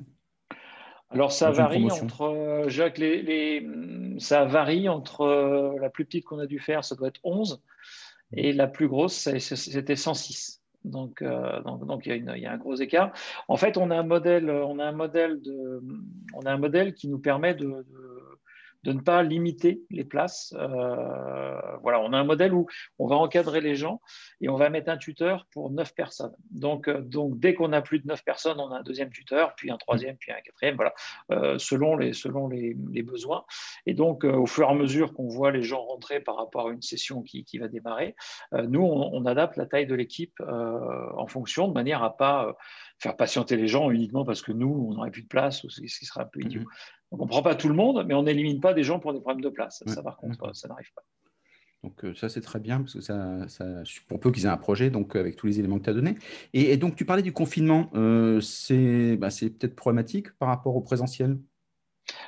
Alors 1.10 1.32
ça 1.32 1.50
varie 1.50 1.90
entre 1.90 2.64
Jacques, 2.68 2.98
les, 2.98 3.66
ça 4.18 4.44
varie 4.44 4.88
entre 4.88 5.76
la 5.80 5.90
plus 5.90 6.04
petite 6.04 6.24
qu'on 6.24 6.38
a 6.38 6.46
dû 6.46 6.58
faire, 6.58 6.84
ça 6.84 6.94
doit 6.94 7.08
être 7.08 7.20
11, 7.24 7.62
et 8.32 8.52
la 8.52 8.66
plus 8.66 8.88
grosse, 8.88 9.28
c'était 9.38 9.96
106. 9.96 10.62
Donc, 10.84 11.20
euh, 11.20 11.60
donc, 11.62 11.84
donc 11.84 12.06
il, 12.06 12.24
y 12.24 12.46
a 12.46 12.52
un 12.52 12.56
gros 12.58 12.76
écart. 12.76 13.12
En 13.48 13.56
fait, 13.56 13.76
on 13.76 13.90
a 13.90 13.96
un 13.96 14.04
modèle, 14.04 14.50
on 14.50 14.78
a 14.78 14.84
un 14.84 14.92
modèle, 14.92 15.40
de, 15.42 15.82
on 16.34 16.42
a 16.42 16.52
un 16.52 16.58
modèle 16.58 16.94
qui 16.94 17.08
nous 17.08 17.18
permet 17.18 17.54
de 17.54 17.84
ne 18.92 19.00
pas 19.00 19.22
limiter 19.22 19.82
les 19.90 20.04
places. 20.04 20.54
Euh, 20.56 21.76
voilà, 21.82 22.00
on 22.00 22.12
a 22.12 22.18
un 22.18 22.24
modèle 22.24 22.52
où 22.52 22.66
on 22.98 23.06
va 23.06 23.16
encadrer 23.16 23.60
les 23.60 23.74
gens 23.74 24.00
et 24.40 24.48
on 24.48 24.56
va 24.56 24.70
mettre 24.70 24.90
un 24.90 24.96
tuteur 24.96 25.46
pour 25.52 25.70
neuf 25.70 25.94
personnes. 25.94 26.34
Donc, 26.50 26.88
euh, 26.88 27.00
donc 27.00 27.38
dès 27.38 27.54
qu'on 27.54 27.72
a 27.72 27.82
plus 27.82 28.00
de 28.00 28.06
neuf 28.06 28.24
personnes, 28.24 28.60
on 28.60 28.70
a 28.70 28.78
un 28.78 28.82
deuxième 28.82 29.10
tuteur, 29.10 29.54
puis 29.56 29.70
un 29.70 29.76
troisième, 29.76 30.16
puis 30.16 30.32
un 30.32 30.40
quatrième, 30.40 30.76
voilà, 30.76 30.94
euh, 31.30 31.58
selon, 31.58 31.96
les, 31.96 32.12
selon 32.12 32.48
les, 32.48 32.74
besoins. 33.02 33.44
Et 33.86 33.94
donc, 33.94 34.24
au 34.24 34.46
fur 34.46 34.68
et 34.68 34.70
à 34.70 34.74
mesure 34.74 35.12
qu'on 35.14 35.28
voit 35.28 35.52
les 35.52 35.62
gens 35.62 35.84
rentrer 35.84 36.18
par 36.18 36.36
rapport 36.36 36.68
à 36.68 36.72
une 36.72 36.82
session 36.82 37.22
qui, 37.22 37.44
qui 37.44 37.58
va 37.58 37.68
démarrer, 37.68 38.16
nous, 38.52 38.82
on, 38.82 39.24
adapte 39.26 39.56
la 39.56 39.66
taille 39.66 39.86
de 39.86 39.94
l'équipe 39.94 40.34
en 40.40 41.26
fonction, 41.28 41.68
de 41.68 41.72
manière 41.72 42.02
à 42.02 42.16
pas 42.16 42.56
faire 42.98 43.16
patienter 43.16 43.56
les 43.56 43.68
gens 43.68 43.90
uniquement 43.90 44.24
parce 44.24 44.42
que 44.42 44.52
nous, 44.52 44.88
on 44.90 44.94
n'aurait 44.94 45.10
plus 45.10 45.22
de 45.22 45.28
place, 45.28 45.66
ce 45.68 45.80
qui 45.80 45.88
serait 45.88 46.22
un 46.22 46.26
peu 46.26 46.40
idiot. 46.40 46.62
Donc, 47.12 47.20
on 47.20 47.24
ne 47.24 47.30
prend 47.30 47.42
pas 47.42 47.54
tout 47.54 47.68
le 47.68 47.74
monde, 47.74 48.04
mais 48.06 48.14
on 48.14 48.24
n'élimine 48.24 48.60
pas 48.60 48.74
des 48.74 48.82
gens 48.82 48.98
pour 48.98 49.12
des 49.12 49.20
problèmes 49.20 49.42
de 49.42 49.48
place. 49.48 49.82
Ça, 49.86 50.02
par 50.02 50.16
contre, 50.16 50.54
ça 50.54 50.68
n'arrive 50.68 50.92
pas. 50.94 51.02
Donc 51.82 52.04
euh, 52.04 52.14
ça, 52.14 52.28
c'est 52.28 52.40
très 52.40 52.58
bien, 52.58 52.80
parce 52.80 52.94
que 52.94 53.00
ça, 53.00 53.48
ça 53.48 53.64
pour 54.08 54.18
peu 54.18 54.32
qu'ils 54.32 54.46
aient 54.46 54.48
un 54.48 54.56
projet, 54.56 54.90
donc 54.90 55.14
avec 55.14 55.36
tous 55.36 55.46
les 55.46 55.60
éléments 55.60 55.78
que 55.78 55.84
tu 55.84 55.90
as 55.90 55.94
donnés. 55.94 56.16
Et, 56.52 56.76
donc, 56.76 56.96
tu 56.96 57.04
parlais 57.04 57.22
du 57.22 57.32
confinement. 57.32 57.90
Euh, 57.94 58.40
c'est 58.40 59.16
bah, 59.16 59.28
peut-être 59.28 59.76
problématique 59.76 60.32
par 60.38 60.48
rapport 60.48 60.74
au 60.74 60.80
présentiel? 60.80 61.38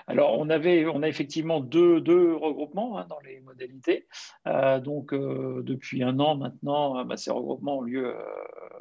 Alors, 0.06 0.38
on, 0.38 0.49
avait, 0.50 0.87
on 0.87 1.02
a 1.02 1.08
effectivement 1.08 1.61
deux, 1.61 2.00
deux 2.00 2.35
regroupements 2.35 2.99
hein, 2.99 3.06
dans 3.08 3.20
les 3.20 3.40
modalités. 3.40 4.06
Euh, 4.47 4.80
donc, 4.80 5.12
euh, 5.12 5.62
depuis 5.64 6.02
un 6.02 6.18
an 6.18 6.37
maintenant, 6.37 7.04
bah, 7.04 7.16
ces 7.16 7.30
regroupements 7.30 7.78
ont 7.78 7.82
lieu 7.82 8.14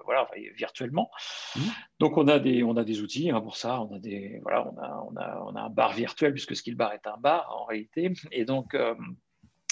voilà, 0.06 0.27
virtuellement. 0.56 1.10
Mmh. 1.56 1.60
Donc, 2.00 2.18
on 2.18 2.27
a 2.27 2.39
des, 2.39 2.63
on 2.63 2.77
a 2.77 2.84
des 2.84 3.01
outils 3.01 3.30
hein, 3.30 3.42
pour 3.42 3.58
ça. 3.58 3.82
On 3.82 3.94
a, 3.96 4.00
des, 4.00 4.39
voilà, 4.42 4.68
on, 4.72 4.77
a, 4.77 5.08
on, 5.12 5.16
a, 5.18 5.44
on 5.48 5.56
a 5.56 5.62
un 5.62 5.70
bar 5.70 5.94
virtuel, 5.94 6.34
puisque 6.34 6.56
Skill 6.56 6.75
Bar 6.75 6.94
est 6.94 7.08
un 7.08 7.18
bar 7.18 7.56
en 7.60 7.66
réalité. 7.66 8.12
Et 8.32 8.46
donc, 8.46 8.75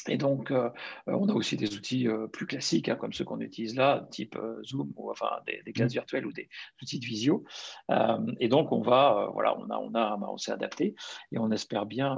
et 0.08 0.18
donc, 0.18 0.52
euh, 0.52 0.70
on 1.08 1.28
a 1.30 1.34
aussi 1.34 1.58
des 1.58 1.76
outils 1.76 2.08
euh, 2.08 2.28
plus 2.28 2.46
classiques, 2.46 2.90
hein, 2.90 2.96
comme 2.96 3.14
ceux 3.14 3.24
qu'on 3.24 3.40
utilise 3.40 3.76
là, 3.76 4.08
type 4.12 4.36
euh, 4.36 4.62
Zoom, 4.64 4.92
ou 4.96 5.10
enfin 5.10 5.30
des, 5.48 5.74
classes 5.74 5.92
mmh. 5.92 5.94
virtuelles 5.94 6.26
ou 6.26 6.32
des 6.32 6.48
outils 6.82 7.00
de 7.00 7.06
visio. 7.06 7.44
et 8.40 8.48
donc, 8.48 8.72
on 8.72 8.82
va, 8.82 9.30
voilà, 9.34 9.58
on 9.58 9.70
a, 9.70 9.78
on 9.78 9.94
a, 9.96 10.18
bah, 10.18 10.28
on 10.30 10.38
s'est 10.38 10.52
adapté 10.52 10.96
et 11.32 11.40
on 11.40 11.52
espère 11.52 11.86
bien, 11.86 12.18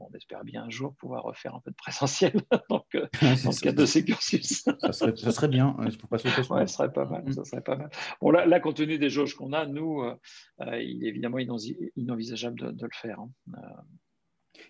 on 0.00 0.14
espère 0.14 0.44
bien 0.44 0.64
un 0.64 0.70
jour 0.70 0.94
pouvoir 0.96 1.24
refaire 1.24 1.54
un 1.54 1.60
peu 1.60 1.70
de 1.70 1.76
présentiel 1.76 2.32
donc, 2.70 2.86
dans 2.92 3.00
le 3.22 3.60
cadre 3.60 3.78
de 3.78 3.86
ces 3.86 4.04
cursus. 4.04 4.64
ça, 4.80 4.92
serait, 4.92 5.16
ça 5.16 5.32
serait 5.32 5.48
bien, 5.48 5.76
hein, 5.78 5.88
pas 6.10 6.18
ça 6.18 6.66
serait 6.66 6.92
pas 6.92 7.04
mal, 7.06 7.24
mmh. 7.24 7.32
ça 7.32 7.44
serait 7.44 7.62
pas 7.62 7.76
mal. 7.76 7.90
Bon, 8.20 8.30
là, 8.30 8.46
là 8.46 8.60
compte 8.60 8.76
tenu 8.76 8.98
des 8.98 9.10
jauges 9.10 9.34
qu'on 9.34 9.52
a, 9.52 9.66
nous, 9.66 10.04
il 10.60 11.04
est 11.04 11.08
évidemment 11.08 11.38
inenvisageable 11.38 12.74
de, 12.74 12.84
le 12.84 12.90
faire. 12.92 13.20
Hein. 13.20 13.30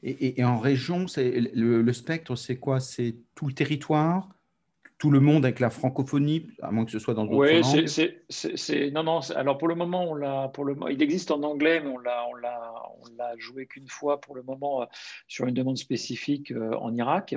Et, 0.03 0.45
en 0.45 0.59
région, 0.59 1.07
le, 1.17 1.83
le, 1.83 1.93
spectre, 1.93 2.37
c'est 2.37 2.57
quoi? 2.57 2.81
C'est 2.81 3.17
tout 3.35 3.47
le 3.47 3.53
territoire? 3.53 4.29
Tout 4.99 5.11
le 5.11 5.21
monde 5.21 5.45
avec 5.45 5.61
la 5.61 5.71
francophonie, 5.71 6.49
à 6.61 6.73
moins 6.73 6.85
que 6.85 6.91
ce 6.91 6.99
soit 6.99 7.15
dans 7.15 7.25
d'autres 7.25 7.53
langues? 7.53 7.89
Oui, 7.89 8.11
c'est, 8.29 8.91
non, 8.91 9.05
non. 9.05 9.21
Alors 9.37 9.57
pour 9.57 9.69
le 9.69 9.77
moment, 9.77 10.11
on 10.11 10.15
l'a, 10.15 10.49
pour 10.49 10.65
le, 10.65 10.77
il 10.91 11.01
existe 11.03 11.31
en 11.31 11.43
anglais, 11.45 11.81
mais 11.81 11.89
on 11.89 11.99
l'a, 11.99 12.27
on 12.29 12.35
l'a, 12.35 12.73
on 13.01 13.17
l'a 13.17 13.37
joué 13.39 13.67
qu'une 13.67 13.87
fois 13.87 14.21
pour 14.21 14.35
le 14.35 14.43
moment 14.43 14.83
euh, 14.83 14.87
sur 15.29 15.47
une 15.47 15.55
demande 15.55 15.79
spécifique 15.79 16.51
euh, 16.51 16.75
en 16.77 16.95
Irak. 16.97 17.37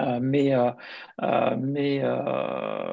Euh, 0.00 0.20
mais 0.22 0.52
mais 1.58 2.02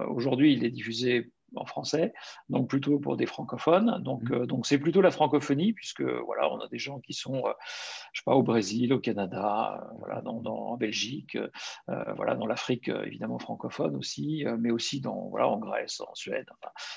aujourd'hui, 0.08 0.54
il 0.54 0.66
est 0.66 0.70
diffusé 0.70 1.32
en 1.56 1.66
français, 1.66 2.14
donc 2.50 2.70
plutôt 2.70 3.00
pour 3.00 3.18
des 3.18 3.26
francophones. 3.26 4.02
Donc, 4.04 4.24
mmh. 4.30 4.34
euh, 4.34 4.46
donc 4.46 4.66
c'est 4.66 4.78
plutôt 4.78 5.02
la 5.02 5.12
francophonie, 5.12 5.74
puisque 5.74 6.02
voilà, 6.02 6.52
on 6.52 6.60
a 6.60 6.68
des 6.68 6.78
gens 6.78 7.00
qui 7.00 7.14
sont, 7.14 7.46
euh, 7.46 7.54
je 8.14 8.22
sais 8.22 8.24
pas, 8.26 8.36
au 8.36 8.44
Brésil, 8.44 8.94
au 8.94 9.00
Canada, 9.00 9.82
euh, 9.82 9.96
voilà, 10.00 10.22
dans, 10.22 10.42
en 10.46 10.78
Belgique, 10.78 11.38
voilà, 11.88 12.36
dans 12.36 12.46
l'Afrique 12.46 12.90
évidemment 12.90 13.40
francophone 13.40 13.96
aussi, 13.96 14.46
mais 14.60 14.72
aussi 14.72 15.02
dans, 15.02 15.28
voilà, 15.30 15.48
en 15.48 15.58
Grèce, 15.58 16.02
en 16.02 16.16
Suède. 16.16 16.48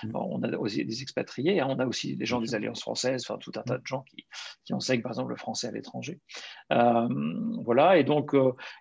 Mmh. 0.02 0.10
on 0.14 0.42
a 0.42 0.56
aussi 0.56 0.84
des 0.84 1.02
expatriés, 1.02 1.60
hein. 1.60 1.66
on 1.70 1.78
a 1.78 1.86
aussi 1.86 2.16
des 2.16 2.26
gens 2.26 2.40
des 2.40 2.54
alliances 2.54 2.80
françaises, 2.80 3.24
enfin 3.28 3.38
tout 3.38 3.52
un 3.56 3.62
tas 3.62 3.78
de 3.78 3.86
gens 3.86 4.02
qui, 4.02 4.26
qui 4.64 4.72
enseignent 4.72 5.02
par 5.02 5.12
exemple 5.12 5.30
le 5.30 5.36
français 5.36 5.68
à 5.68 5.70
l'étranger. 5.72 6.20
voilà, 6.70 7.98
et 7.98 8.04
donc, 8.04 8.34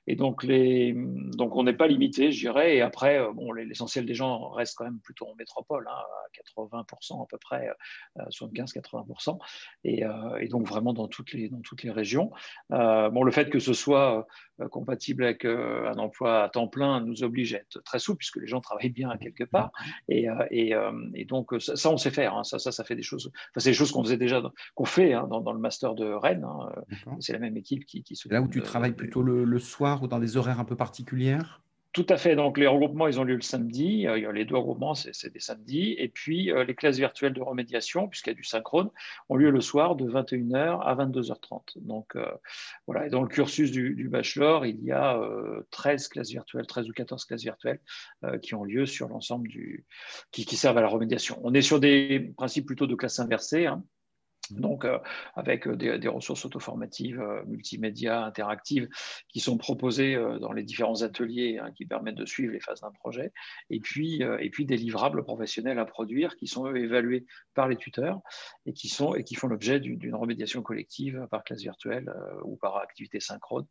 et 0.07 0.15
donc 0.15 0.43
les, 0.43 0.95
donc 1.37 1.55
on 1.55 1.63
n'est 1.63 1.73
pas 1.73 1.87
limité, 1.87 2.31
je 2.31 2.39
dirais. 2.39 2.77
Et 2.77 2.81
après, 2.81 3.19
bon, 3.33 3.51
l'essentiel 3.51 4.05
des 4.05 4.13
gens 4.13 4.49
reste 4.49 4.75
quand 4.77 4.85
même 4.85 4.99
plutôt 4.99 5.27
en 5.27 5.35
métropole 5.35 5.62
Hein, 5.71 5.85
à 5.87 6.81
80% 6.81 7.23
à 7.23 7.25
peu 7.27 7.37
près, 7.37 7.69
75-80%, 8.29 9.37
euh, 9.85 9.89
euh, 9.89 10.37
et, 10.37 10.47
donc 10.47 10.67
vraiment 10.67 10.93
dans 10.93 11.07
toutes 11.07 11.31
les, 11.33 11.49
dans 11.49 11.61
toutes 11.61 11.83
les 11.83 11.91
régions. 11.91 12.31
Euh, 12.71 13.09
bon, 13.09 13.23
le 13.23 13.31
fait 13.31 13.49
que 13.49 13.59
ce 13.59 13.73
soit 13.73 14.27
compatible 14.69 15.23
avec 15.23 15.45
un 15.45 15.97
emploi 15.97 16.43
à 16.43 16.49
temps 16.49 16.67
plein 16.67 17.01
nous 17.01 17.23
oblige 17.23 17.53
à 17.53 17.57
être 17.57 17.81
très 17.83 17.99
souple, 17.99 18.19
puisque 18.19 18.37
les 18.37 18.47
gens 18.47 18.61
travaillent 18.61 18.89
bien 18.89 19.15
quelque 19.17 19.43
part, 19.43 19.71
et, 20.09 20.27
et, 20.51 21.25
donc 21.25 21.53
ça, 21.59 21.89
on 21.89 21.97
sait 21.97 22.11
faire, 22.11 22.35
hein. 22.35 22.43
ça, 22.43 22.59
ça, 22.59 22.71
ça 22.71 22.83
fait 22.83 22.95
des 22.95 23.03
choses, 23.03 23.31
enfin, 23.51 23.59
c'est 23.59 23.71
des 23.71 23.75
choses 23.75 23.91
qu'on 23.91 24.03
faisait 24.03 24.17
déjà, 24.17 24.41
qu'on 24.75 24.85
fait 24.85 25.13
hein, 25.13 25.27
dans, 25.27 25.53
le 25.53 25.59
master 25.59 25.95
de 25.95 26.05
Rennes, 26.05 26.45
c'est 27.19 27.33
la 27.33 27.39
même 27.39 27.57
équipe 27.57 27.85
qui, 27.85 28.03
qui 28.03 28.15
se... 28.15 28.29
Là 28.29 28.41
où 28.41 28.47
tu 28.47 28.61
travailles 28.61 28.93
plutôt 28.93 29.21
le, 29.21 29.43
le 29.43 29.59
soir 29.59 30.03
ou 30.03 30.07
dans 30.07 30.19
des 30.19 30.37
horaires 30.37 30.59
un 30.59 30.65
peu 30.65 30.75
particulières? 30.75 31.62
Tout 31.93 32.07
à 32.09 32.17
fait. 32.17 32.35
Donc, 32.35 32.57
les 32.57 32.65
regroupements, 32.65 33.07
ils 33.07 33.19
ont 33.19 33.23
lieu 33.23 33.35
le 33.35 33.41
samedi. 33.41 34.07
Euh, 34.07 34.31
les 34.31 34.45
deux 34.45 34.55
regroupements, 34.55 34.95
c'est 34.95 35.31
des 35.31 35.39
samedis. 35.39 35.95
Et 35.99 36.09
puis, 36.09 36.51
euh, 36.51 36.63
les 36.63 36.73
classes 36.73 36.97
virtuelles 36.97 37.33
de 37.33 37.41
remédiation, 37.41 38.07
puisqu'il 38.07 38.31
y 38.31 38.33
a 38.33 38.35
du 38.35 38.43
synchrone, 38.43 38.89
ont 39.29 39.35
lieu 39.35 39.51
le 39.51 39.61
soir 39.61 39.95
de 39.95 40.09
21h 40.09 40.81
à 40.81 40.95
22h30. 40.95 41.77
Donc, 41.81 42.15
euh, 42.15 42.25
voilà. 42.87 43.05
Et 43.05 43.09
dans 43.11 43.21
le 43.21 43.27
cursus 43.27 43.69
du, 43.69 44.09
bachelor, 44.09 44.65
il 44.65 44.83
y 44.83 44.91
a 44.91 45.21
13 45.69 46.07
classes 46.07 46.29
virtuelles, 46.29 46.65
13 46.65 46.89
ou 46.89 46.93
14 46.93 47.25
classes 47.25 47.43
virtuelles 47.43 47.79
qui 48.41 48.55
ont 48.55 48.63
lieu 48.63 48.85
sur 48.85 49.07
l'ensemble 49.07 49.47
du. 49.47 49.85
Qui, 50.31 50.43
servent 50.55 50.77
à 50.77 50.81
la 50.81 50.87
remédiation. 50.87 51.39
On 51.43 51.53
est 51.53 51.61
sur 51.61 51.79
des 51.79 52.33
principes 52.37 52.65
plutôt 52.65 52.87
de 52.87 52.95
classe 52.95 53.19
inversée. 53.19 53.67
Hein. 53.67 53.83
Donc, 54.59 54.85
euh, 54.85 54.99
avec 55.35 55.67
euh, 55.67 55.75
des, 55.75 56.07
ressources 56.07 56.45
auto-formatives, 56.45 57.19
euh, 57.19 57.43
multimédia, 57.45 58.23
interactives, 58.23 58.87
qui 59.29 59.39
sont 59.39 59.57
proposées 59.57 60.15
dans 60.39 60.51
les 60.51 60.63
différents 60.63 61.01
ateliers 61.01 61.59
hein, 61.59 61.71
qui 61.75 61.85
permettent 61.85 62.15
de 62.15 62.25
suivre 62.25 62.53
les 62.53 62.59
phases 62.59 62.81
d'un 62.81 62.91
projet, 62.91 63.31
et 63.69 63.79
puis, 63.79 64.21
et 64.39 64.49
puis 64.49 64.65
des 64.65 64.77
livrables 64.77 65.23
professionnels 65.23 65.79
à 65.79 65.85
produire 65.85 66.35
qui 66.35 66.47
sont 66.47 66.73
évalués 66.73 67.25
par 67.53 67.67
les 67.67 67.75
tuteurs 67.75 68.19
et 68.65 68.73
qui, 68.73 68.87
sont, 68.87 69.15
et 69.15 69.23
qui 69.23 69.35
font 69.35 69.47
l'objet 69.47 69.79
d'une 69.79 70.15
remédiation 70.15 70.61
collective 70.61 71.27
par 71.31 71.43
classe 71.43 71.61
virtuelle 71.61 72.13
ou 72.43 72.55
par 72.55 72.77
activité 72.77 73.19
synchrone. 73.19 73.65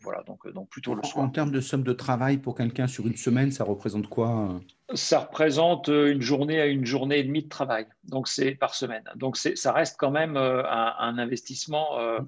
voilà, 0.00 0.22
donc, 0.24 0.50
donc 0.52 0.68
plutôt 0.68 0.94
le. 0.94 1.02
En 1.14 1.28
termes 1.28 1.52
de 1.52 1.60
somme 1.60 1.82
de 1.82 1.92
travail 1.92 2.38
pour 2.38 2.54
quelqu'un 2.54 2.86
sur 2.86 3.06
une 3.06 3.16
semaine, 3.16 3.50
ça 3.50 3.64
représente 3.64 4.08
quoi 4.08 4.60
ça 4.94 5.20
représente 5.20 5.88
une 5.88 6.22
journée 6.22 6.60
à 6.60 6.66
une 6.66 6.86
journée 6.86 7.18
et 7.18 7.24
demie 7.24 7.42
de 7.42 7.48
travail. 7.48 7.86
Donc, 8.04 8.28
c'est 8.28 8.52
par 8.52 8.74
semaine. 8.74 9.02
Donc, 9.16 9.36
ça 9.54 9.72
reste 9.72 9.96
quand 9.98 10.10
même 10.10 10.36
euh, 10.36 10.62
un, 10.68 11.18
investissement 11.18 11.98
euh, 11.98 12.20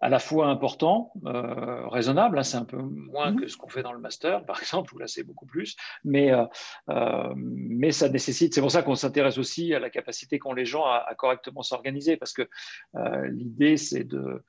à 0.00 0.08
la 0.08 0.18
fois 0.18 0.48
important, 0.48 1.12
raisonnable. 1.24 2.38
Hein, 2.38 2.42
c'est 2.42 2.58
un 2.58 2.64
peu 2.64 2.76
moins 2.76 3.30
mmh. 3.30 3.40
que 3.40 3.48
ce 3.48 3.56
qu'on 3.56 3.68
fait 3.68 3.82
dans 3.82 3.92
le 3.92 4.00
master, 4.00 4.44
par 4.44 4.58
exemple, 4.60 4.94
où 4.94 4.98
là, 4.98 5.06
c'est 5.06 5.22
beaucoup 5.22 5.46
plus. 5.46 5.76
Mais, 6.04 6.30
mais 7.36 7.90
ça 7.90 8.10
nécessite. 8.10 8.54
C'est 8.54 8.60
pour 8.60 8.70
ça 8.70 8.82
qu'on 8.82 8.96
s'intéresse 8.96 9.38
aussi 9.38 9.72
à 9.72 9.78
la 9.78 9.88
capacité 9.88 10.38
qu'ont 10.38 10.52
les 10.52 10.66
gens 10.66 10.84
à 10.84 11.14
correctement 11.16 11.62
s'organiser, 11.62 12.18
parce 12.18 12.34
que 12.34 12.46
l'idée, 13.30 13.78
c'est 13.78 14.04
de 14.04 14.44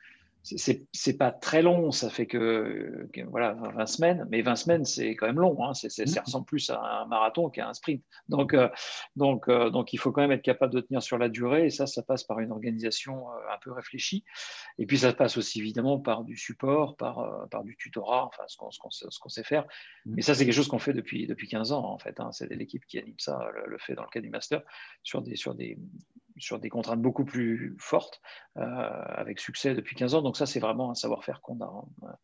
c'est 0.45 1.17
pas 1.17 1.31
très 1.31 1.61
long, 1.61 1.91
ça 1.91 2.09
fait 2.09 2.27
que, 2.27 3.09
voilà 3.29 3.53
20 3.53 3.85
semaines, 3.87 4.27
mais 4.29 4.41
20 4.41 4.55
semaines 4.55 4.85
c'est 4.85 5.15
quand 5.15 5.25
même 5.25 5.39
long, 5.39 5.57
hein, 5.63 5.73
ça 5.73 5.87
mmh. 5.87 6.19
ressemble 6.23 6.45
plus 6.45 6.69
à 6.69 7.01
un 7.01 7.05
marathon 7.05 7.49
qu'à 7.49 7.67
un 7.67 7.73
sprint. 7.73 8.03
Donc, 8.29 8.53
euh, 8.53 8.69
donc, 9.15 9.49
euh, 9.49 9.69
donc 9.69 9.93
il 9.93 9.97
faut 9.97 10.11
quand 10.11 10.21
même 10.21 10.31
être 10.31 10.43
capable 10.43 10.73
de 10.73 10.81
tenir 10.81 11.01
sur 11.01 11.17
la 11.17 11.29
durée 11.29 11.65
et 11.65 11.69
ça, 11.69 11.87
ça 11.87 12.03
passe 12.03 12.23
par 12.23 12.39
une 12.39 12.51
organisation 12.51 13.29
euh, 13.31 13.53
un 13.53 13.57
peu 13.61 13.71
réfléchie. 13.71 14.23
Et 14.77 14.85
puis 14.85 14.99
ça 14.99 15.13
passe 15.13 15.37
aussi 15.37 15.59
évidemment 15.59 15.99
par 15.99 16.23
du 16.23 16.37
support, 16.37 16.95
par, 16.95 17.47
par 17.49 17.63
du 17.63 17.75
tutorat, 17.75 18.25
enfin 18.25 18.43
ce 18.47 18.57
qu'on 18.57 19.29
sait 19.29 19.43
faire. 19.43 19.63
Mmh. 20.05 20.13
Mais 20.15 20.21
ça 20.21 20.35
c'est 20.35 20.45
quelque 20.45 20.53
chose 20.55 20.67
qu'on 20.67 20.79
fait 20.79 20.93
depuis, 20.93 21.25
depuis 21.25 21.47
15 21.47 21.71
ans 21.71 21.85
en 21.85 21.97
fait. 21.97 22.19
Hein. 22.19 22.31
c'est 22.31 22.49
l'équipe 22.53 22.85
qui 22.85 22.99
anime 22.99 23.15
ça, 23.17 23.49
le, 23.55 23.63
le, 23.69 23.77
fait 23.79 23.95
dans 23.95 24.03
le 24.03 24.09
cas 24.09 24.21
du 24.21 24.29
master 24.29 24.61
sur 25.03 25.21
des, 25.21 25.35
sur 25.35 25.55
des, 25.55 25.77
sur 26.37 26.59
des 26.59 26.69
contraintes 26.69 27.01
beaucoup 27.01 27.25
plus 27.25 27.75
fortes, 27.79 28.21
euh, 28.57 28.61
avec 28.61 29.39
succès 29.39 29.73
depuis 29.73 29.95
15 29.95 30.15
ans. 30.15 30.21
Donc 30.21 30.37
ça, 30.37 30.45
c'est 30.45 30.59
vraiment 30.59 30.91
un 30.91 30.95
savoir-faire 30.95 31.41
qu'on 31.41 31.59
a. 31.61 31.87
Hein. 32.03 32.15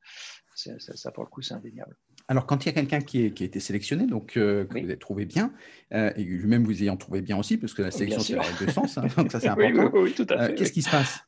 Ça, 0.55 1.11
pour 1.11 1.23
le 1.23 1.29
coup, 1.29 1.41
c'est 1.41 1.53
indéniable. 1.53 1.95
Alors, 2.27 2.45
quand 2.45 2.65
il 2.65 2.67
y 2.67 2.69
a 2.69 2.73
quelqu'un 2.73 2.99
qui, 2.99 3.23
a 3.23 3.25
été 3.25 3.59
sélectionné, 3.59 4.05
donc 4.05 4.37
euh, 4.37 4.65
que 4.65 4.79
vous 4.79 4.85
avez 4.85 4.97
trouvé 4.97 5.25
bien, 5.25 5.53
euh, 5.93 6.11
et 6.15 6.23
lui-même 6.23 6.63
vous 6.63 6.83
ayant 6.83 6.97
trouvé 6.97 7.21
bien 7.21 7.37
aussi, 7.37 7.57
parce 7.57 7.73
que 7.73 7.81
la 7.81 7.91
sélection, 7.91 8.19
c'est 8.19 8.35
la 8.35 8.43
règle 8.43 8.65
de 8.65 8.71
sens, 8.71 8.97
hein, 8.97 9.07
donc 9.17 9.31
ça, 9.31 9.39
c'est 9.39 9.47
important. 9.47 9.91
oui, 9.93 10.13
tout 10.13 10.27
à 10.29 10.47
fait. 10.47 10.55
Qu'est-ce 10.55 10.73
qui 10.73 10.81
se 10.81 10.91
passe? 10.91 11.25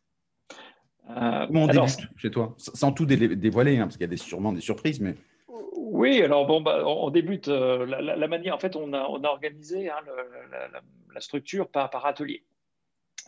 Comment 1.07 1.63
on 1.63 1.67
débute 1.67 2.07
chez 2.17 2.31
toi? 2.31 2.53
Sans 2.57 2.91
tout 2.91 3.05
dévoiler, 3.05 3.77
hein, 3.77 3.85
parce 3.85 3.95
qu'il 3.95 4.03
y 4.03 4.05
a 4.05 4.07
des, 4.07 4.17
sûrement 4.17 4.51
des 4.51 4.61
surprises, 4.61 4.99
mais... 4.99 5.15
Oui, 5.75 6.21
alors 6.21 6.45
bon, 6.45 6.61
bah, 6.61 6.83
on 6.85 7.09
débute. 7.11 7.47
la, 7.47 8.27
manière, 8.27 8.55
en 8.55 8.59
fait, 8.59 8.75
on 8.75 8.93
a, 8.93 9.05
on 9.09 9.23
a 9.23 9.27
organisé 9.27 9.89
la, 11.13 11.21
structure 11.21 11.69
par, 11.69 11.89
par 11.89 12.05
atelier. 12.05 12.43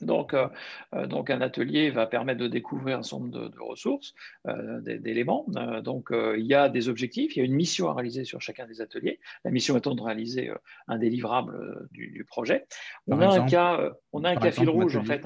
Donc, 0.02 0.34
euh, 0.34 0.48
euh, 0.94 1.08
donc, 1.08 1.30
un 1.30 1.42
atelier 1.42 1.90
va 1.90 2.08
permettre 2.08 2.40
de 2.40 2.48
découvrir 2.48 3.00
un 3.00 3.04
certain 3.04 3.26
nombre 3.26 3.50
de, 3.50 3.60
ressources, 3.60 4.14
euh, 4.48 4.82
d'éléments. 4.82 5.46
donc, 5.84 6.10
il 6.12 6.46
y 6.46 6.54
a 6.54 6.70
des 6.70 6.90
objectifs, 6.90 7.36
il 7.36 7.40
y 7.40 7.42
a 7.42 7.46
une 7.46 7.54
mission 7.54 7.90
à 7.90 7.94
réaliser 7.94 8.26
sur 8.26 8.42
chacun 8.42 8.66
des 8.66 8.82
ateliers. 8.82 9.20
La 9.44 9.52
mission 9.52 9.78
étant 9.78 9.96
de 9.96 10.02
réaliser 10.02 10.52
un 10.88 10.98
délivrable 10.98 11.88
du, 11.92 12.26
projet. 12.28 12.66
On 13.08 13.20
a, 13.22 13.28
un 13.28 13.46
cas, 13.46 13.92
on 14.12 14.24
a 14.24 14.32
un 14.32 14.36
cas 14.36 14.52
fil 14.52 14.70
rouge, 14.70 14.96
en 14.96 15.04
fait. 15.04 15.22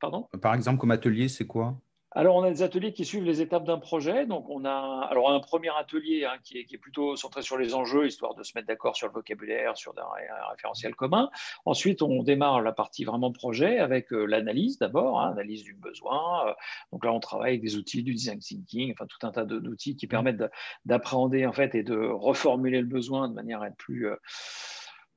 Pardon? 0.00 0.28
Par 0.42 0.54
exemple, 0.54 0.78
comme 0.78 0.90
atelier, 0.90 1.28
c'est 1.28 1.46
quoi? 1.46 1.78
Alors, 2.18 2.36
on 2.36 2.44
a 2.44 2.50
des 2.50 2.62
ateliers 2.62 2.94
qui 2.94 3.04
suivent 3.04 3.24
les 3.24 3.42
étapes 3.42 3.64
d'un 3.64 3.78
projet. 3.78 4.24
Donc, 4.24 4.48
on 4.48 4.64
a 4.64 5.06
alors 5.10 5.30
un 5.30 5.38
premier 5.38 5.68
atelier 5.76 6.24
hein, 6.24 6.38
qui, 6.42 6.56
est, 6.56 6.78
plutôt 6.78 7.14
centré 7.14 7.42
sur 7.42 7.58
les 7.58 7.74
enjeux, 7.74 8.06
histoire 8.06 8.34
de 8.34 8.42
se 8.42 8.52
mettre 8.54 8.68
d'accord 8.68 8.96
sur 8.96 9.06
le 9.06 9.12
vocabulaire, 9.12 9.76
sur 9.76 9.92
un, 9.98 10.48
référentiel 10.50 10.94
commun. 10.94 11.28
Ensuite, 11.66 12.00
on 12.00 12.22
démarre 12.22 12.62
la 12.62 12.72
partie 12.72 13.04
vraiment 13.04 13.32
projet 13.32 13.80
avec 13.80 14.14
euh, 14.14 14.24
l'analyse 14.24 14.78
d'abord, 14.78 15.20
hein, 15.20 15.32
analyse 15.32 15.62
du 15.62 15.74
besoin. 15.74 16.48
Euh, 16.48 16.54
donc 16.90 17.04
là, 17.04 17.12
on 17.12 17.20
travaille 17.20 17.50
avec 17.50 17.60
des 17.60 17.76
outils 17.76 18.02
du 18.02 18.14
design 18.14 18.38
thinking, 18.38 18.92
enfin 18.92 19.04
tout 19.04 19.26
un 19.26 19.30
tas 19.30 19.44
d'outils 19.44 19.94
qui 19.94 20.06
permettent 20.06 20.42
d'appréhender 20.86 21.44
en 21.44 21.52
fait 21.52 21.74
et 21.74 21.82
de 21.82 21.98
reformuler 21.98 22.80
le 22.80 22.86
besoin 22.86 23.28
de 23.28 23.34
manière 23.34 23.60
à 23.60 23.68
être 23.68 23.76
plus 23.76 24.08
euh, 24.08 24.16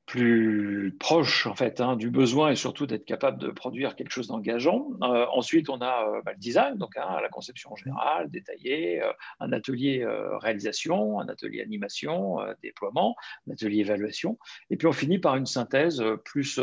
plus 0.09 0.95
proche 0.99 1.45
en 1.45 1.53
fait 1.53 1.81
hein, 1.81 1.95
du 1.95 2.09
besoin 2.09 2.49
et 2.49 2.55
surtout 2.55 2.87
d'être 2.87 3.05
capable 3.05 3.37
de 3.37 3.51
produire 3.51 3.95
quelque 3.95 4.09
chose 4.09 4.27
d'engageant. 4.27 4.87
Euh, 5.03 5.27
ensuite, 5.31 5.69
on 5.69 5.81
a 5.81 6.09
euh, 6.09 6.21
bah, 6.25 6.31
le 6.33 6.39
design, 6.39 6.77
donc 6.77 6.97
hein, 6.97 7.19
la 7.21 7.29
conception 7.29 7.75
générale, 7.75 8.27
détaillée, 8.31 9.03
euh, 9.03 9.11
un 9.39 9.53
atelier 9.53 10.03
réalisation, 10.41 11.19
un 11.19 11.29
atelier 11.29 11.61
animation, 11.61 12.37
déploiement, 12.63 13.15
un 13.47 13.51
atelier 13.51 13.81
évaluation, 13.81 14.39
et 14.71 14.77
puis 14.77 14.87
on 14.87 14.93
finit 14.93 15.19
par 15.19 15.35
une 15.35 15.45
synthèse 15.45 16.03
plus 16.25 16.59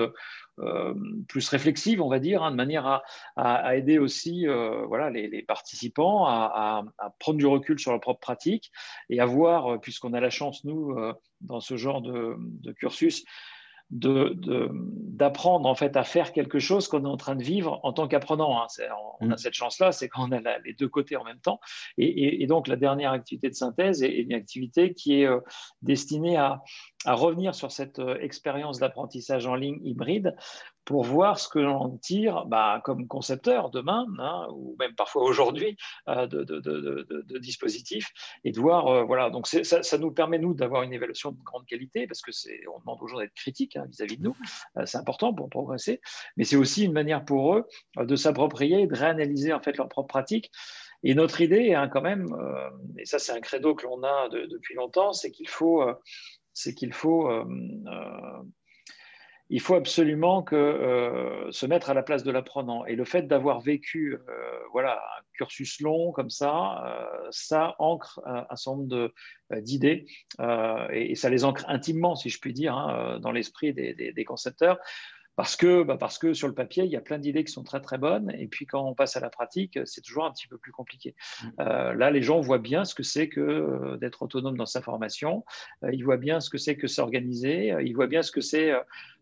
plus 1.29 1.49
réflexive, 1.49 2.01
on 2.01 2.09
va 2.09 2.19
dire, 2.19 2.43
hein, 2.43 2.51
de 2.51 2.57
manière 2.57 3.03
à, 3.37 3.77
aider 3.77 3.99
aussi 3.99 4.47
voilà, 4.87 5.11
les, 5.11 5.43
participants 5.43 6.27
à, 6.27 6.85
prendre 7.19 7.39
du 7.39 7.47
recul 7.47 7.79
sur 7.79 7.91
leur 7.91 8.01
propre 8.01 8.21
pratique 8.21 8.73
et 9.11 9.21
à 9.21 9.27
voir, 9.27 9.81
puisqu'on 9.81 10.13
a 10.15 10.21
la 10.21 10.31
chance, 10.31 10.65
nous, 10.65 10.97
dans 11.41 11.61
ce 11.61 11.77
genre 11.77 12.01
de 12.03 12.73
cursus, 12.73 13.25
d'apprendre 13.91 15.65
de, 15.65 15.71
en 15.71 15.75
fait 15.75 15.97
à 15.97 16.03
faire 16.03 16.33
quelque 16.33 16.59
chose 16.59 16.89
qu'on 16.89 17.05
est 17.05 17.09
en 17.09 17.17
train 17.17 17.37
de 17.37 17.43
vivre 17.43 17.81
en 17.85 17.93
tant 17.93 18.09
qu'apprenant. 18.09 18.61
Hein. 18.61 18.67
On, 19.21 19.31
a 19.31 19.35
mm. 19.35 19.39
cette 19.39 19.55
chance-là, 19.55 19.93
c'est 19.93 20.09
qu'on 20.09 20.33
a 20.33 20.59
les 20.65 20.75
deux 20.75 20.89
côtés 20.89 21.17
en 21.17 21.25
même 21.25 21.39
temps. 21.39 21.61
Et, 21.97 22.43
et, 22.43 22.47
donc 22.47 22.67
la 22.69 22.77
dernière 22.77 23.13
activité 23.13 23.49
de 23.49 23.55
synthèse 23.55 24.03
est, 24.03 24.23
une 24.23 24.35
activité 24.35 24.93
qui 24.93 25.21
est 25.21 25.27
euh, 25.27 25.41
destinée 25.83 26.37
à, 26.37 26.63
à, 27.05 27.15
revenir 27.15 27.55
sur 27.55 27.71
cette 27.71 28.01
euh, 28.01 28.19
expérience 28.21 28.79
d'apprentissage 28.79 29.47
en 29.47 29.55
ligne 29.55 29.79
hybride 29.85 30.35
pour 30.87 31.03
voir 31.03 31.39
ce 31.39 31.49
que 31.49 31.59
l'on 31.59 31.99
tire 31.99 32.47
bah, 32.47 32.81
comme 32.85 33.09
concepteur 33.09 33.71
demain, 33.71 34.07
hein, 34.21 34.47
ou 34.53 34.77
même 34.79 34.95
parfois 34.95 35.25
aujourd'hui, 35.25 35.77
euh, 36.09 36.27
de, 36.29 37.39
dispositifs, 37.39 38.13
et 38.45 38.53
de 38.53 38.61
voir, 38.61 38.87
euh, 38.87 39.03
voilà, 39.03 39.29
donc 39.29 39.49
ça, 39.49 39.99
nous 39.99 40.13
permet, 40.13 40.39
nous, 40.39 40.55
d'avoir 40.55 40.85
une 40.85 40.93
évaluation 40.93 41.33
de 41.33 41.43
grande 41.43 41.67
qualité, 41.67 42.07
parce 42.07 42.23
que 42.23 42.31
on 42.73 42.79
demande 42.79 43.03
aux 43.03 43.09
gens 43.09 43.19
d'être 43.19 43.35
critiques 43.35 43.77
hein, 43.77 43.85
vis-à-vis 43.89 44.17
de 44.17 44.23
nous, 44.23 44.37
euh, 44.79 44.87
c'est 44.87 44.99
important 44.99 45.35
pour 45.35 45.51
progresser, 45.51 46.01
mais 46.37 46.45
c'est 46.45 46.57
aussi 46.57 46.85
une 46.85 46.93
manière 46.93 47.25
pour 47.25 47.57
eux 47.57 47.67
de 47.99 48.17
s'approprier, 48.17 48.87
de 48.87 48.95
réanalyser 48.95 49.53
en 49.53 49.61
fait 49.61 49.77
leur 49.77 49.89
propre 49.89 50.09
pratique. 50.09 50.53
Et 51.03 51.15
notre 51.15 51.41
idée, 51.41 51.75
hein, 51.75 51.89
quand 51.89 52.01
même, 52.01 52.29
et 52.97 53.05
ça 53.05 53.19
c'est 53.19 53.33
un 53.33 53.41
credo 53.41 53.75
que 53.75 53.87
l'on 53.87 54.03
a 54.03 54.29
depuis 54.29 54.75
longtemps, 54.75 55.13
c'est 55.13 55.31
qu'il 55.31 55.49
faut, 55.49 55.85
c'est 56.53 56.75
qu'il 56.75 56.93
faut 56.93 57.29
il 59.49 59.61
faut 59.61 59.75
absolument 59.75 60.43
que, 60.43 60.57
euh, 60.57 61.51
se 61.53 61.67
mettre 61.67 61.91
à 61.91 61.95
la 61.95 62.03
place 62.03 62.25
de 62.25 62.31
l'apprenant. 62.31 62.85
Et 62.87 62.97
le 62.97 63.05
fait 63.05 63.23
d'avoir 63.23 63.61
vécu 63.61 64.15
euh, 64.15 64.59
voilà, 64.73 64.95
un 64.95 65.23
cursus 65.35 65.81
long 65.81 66.11
comme 66.13 66.31
ça, 66.31 66.85
euh, 66.87 67.29
ça 67.31 67.77
ancre 67.79 68.21
un, 68.27 68.45
certain 68.57 68.79
nombre 68.79 69.13
d'idées 69.59 70.07
et, 70.93 71.13
et, 71.13 71.15
ça 71.15 71.31
les 71.31 71.45
ancre 71.45 71.65
intimement, 71.69 72.17
si 72.17 72.29
je 72.29 72.41
puis 72.41 72.53
dire, 72.53 72.75
hein, 72.75 73.21
dans 73.21 73.31
l'esprit 73.31 73.73
des, 73.73 73.95
des, 73.95 74.13
des, 74.13 74.25
concepteurs. 74.25 74.79
Parce 75.37 75.55
que, 75.55 75.83
bah 75.83 75.99
parce 75.99 76.19
que 76.19 76.33
sur 76.33 76.49
le 76.49 76.55
papier, 76.55 76.85
il 76.85 76.91
y 76.91 76.97
a 76.97 77.03
plein 77.03 77.19
d'idées 77.19 77.45
qui 77.45 77.53
sont 77.53 77.63
très 77.63 77.83
très 77.83 77.99
bonnes, 77.99 78.33
et 78.39 78.47
puis 78.49 78.65
quand 78.65 78.83
on 78.83 78.95
passe 78.95 79.19
à 79.19 79.21
la 79.21 79.29
pratique, 79.29 79.79
c'est 79.85 80.01
toujours 80.01 80.25
un 80.25 80.33
petit 80.33 80.49
peu 80.49 80.57
plus 80.57 80.73
compliqué. 80.73 81.15
Mmh. 81.15 81.49
Euh, 81.61 81.95
là, 81.95 82.11
les 82.11 82.23
gens 82.23 82.41
voient 82.41 82.59
bien 82.59 82.87
ce 82.87 82.95
que 82.95 83.03
c'est 83.03 83.29
que 83.29 83.99
d'être 84.01 84.23
autonome 84.23 84.57
dans 84.57 84.65
sa 84.65 84.81
formation, 84.81 85.45
ils 85.93 86.03
voient 86.03 86.17
bien 86.17 86.41
ce 86.41 86.49
que 86.49 86.57
c'est 86.57 86.77
que 86.77 86.87
s'organiser, 86.87 87.75
ils 87.83 87.95
voient 87.95 88.07
bien 88.07 88.23
ce 88.23 88.33
que 88.33 88.41
c'est 88.41 88.73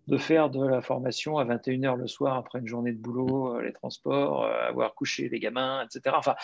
de 0.07 0.19
faire 0.19 0.51
de 0.51 0.65
la 0.65 0.83
formation 0.83 1.39
à 1.39 1.45
21h 1.45 1.97
le 1.97 2.07
soir 2.07 2.37
après 2.37 2.59
une 2.59 2.67
journée 2.67 2.93
de 2.93 2.99
boulot, 2.99 3.61
les 3.61 3.73
transports, 3.73 4.45
avoir 4.47 4.95
couché 4.95 5.29
les 5.29 5.41
gamins, 5.41 5.85
etc. 5.85 6.15
Enfin, 6.19 6.35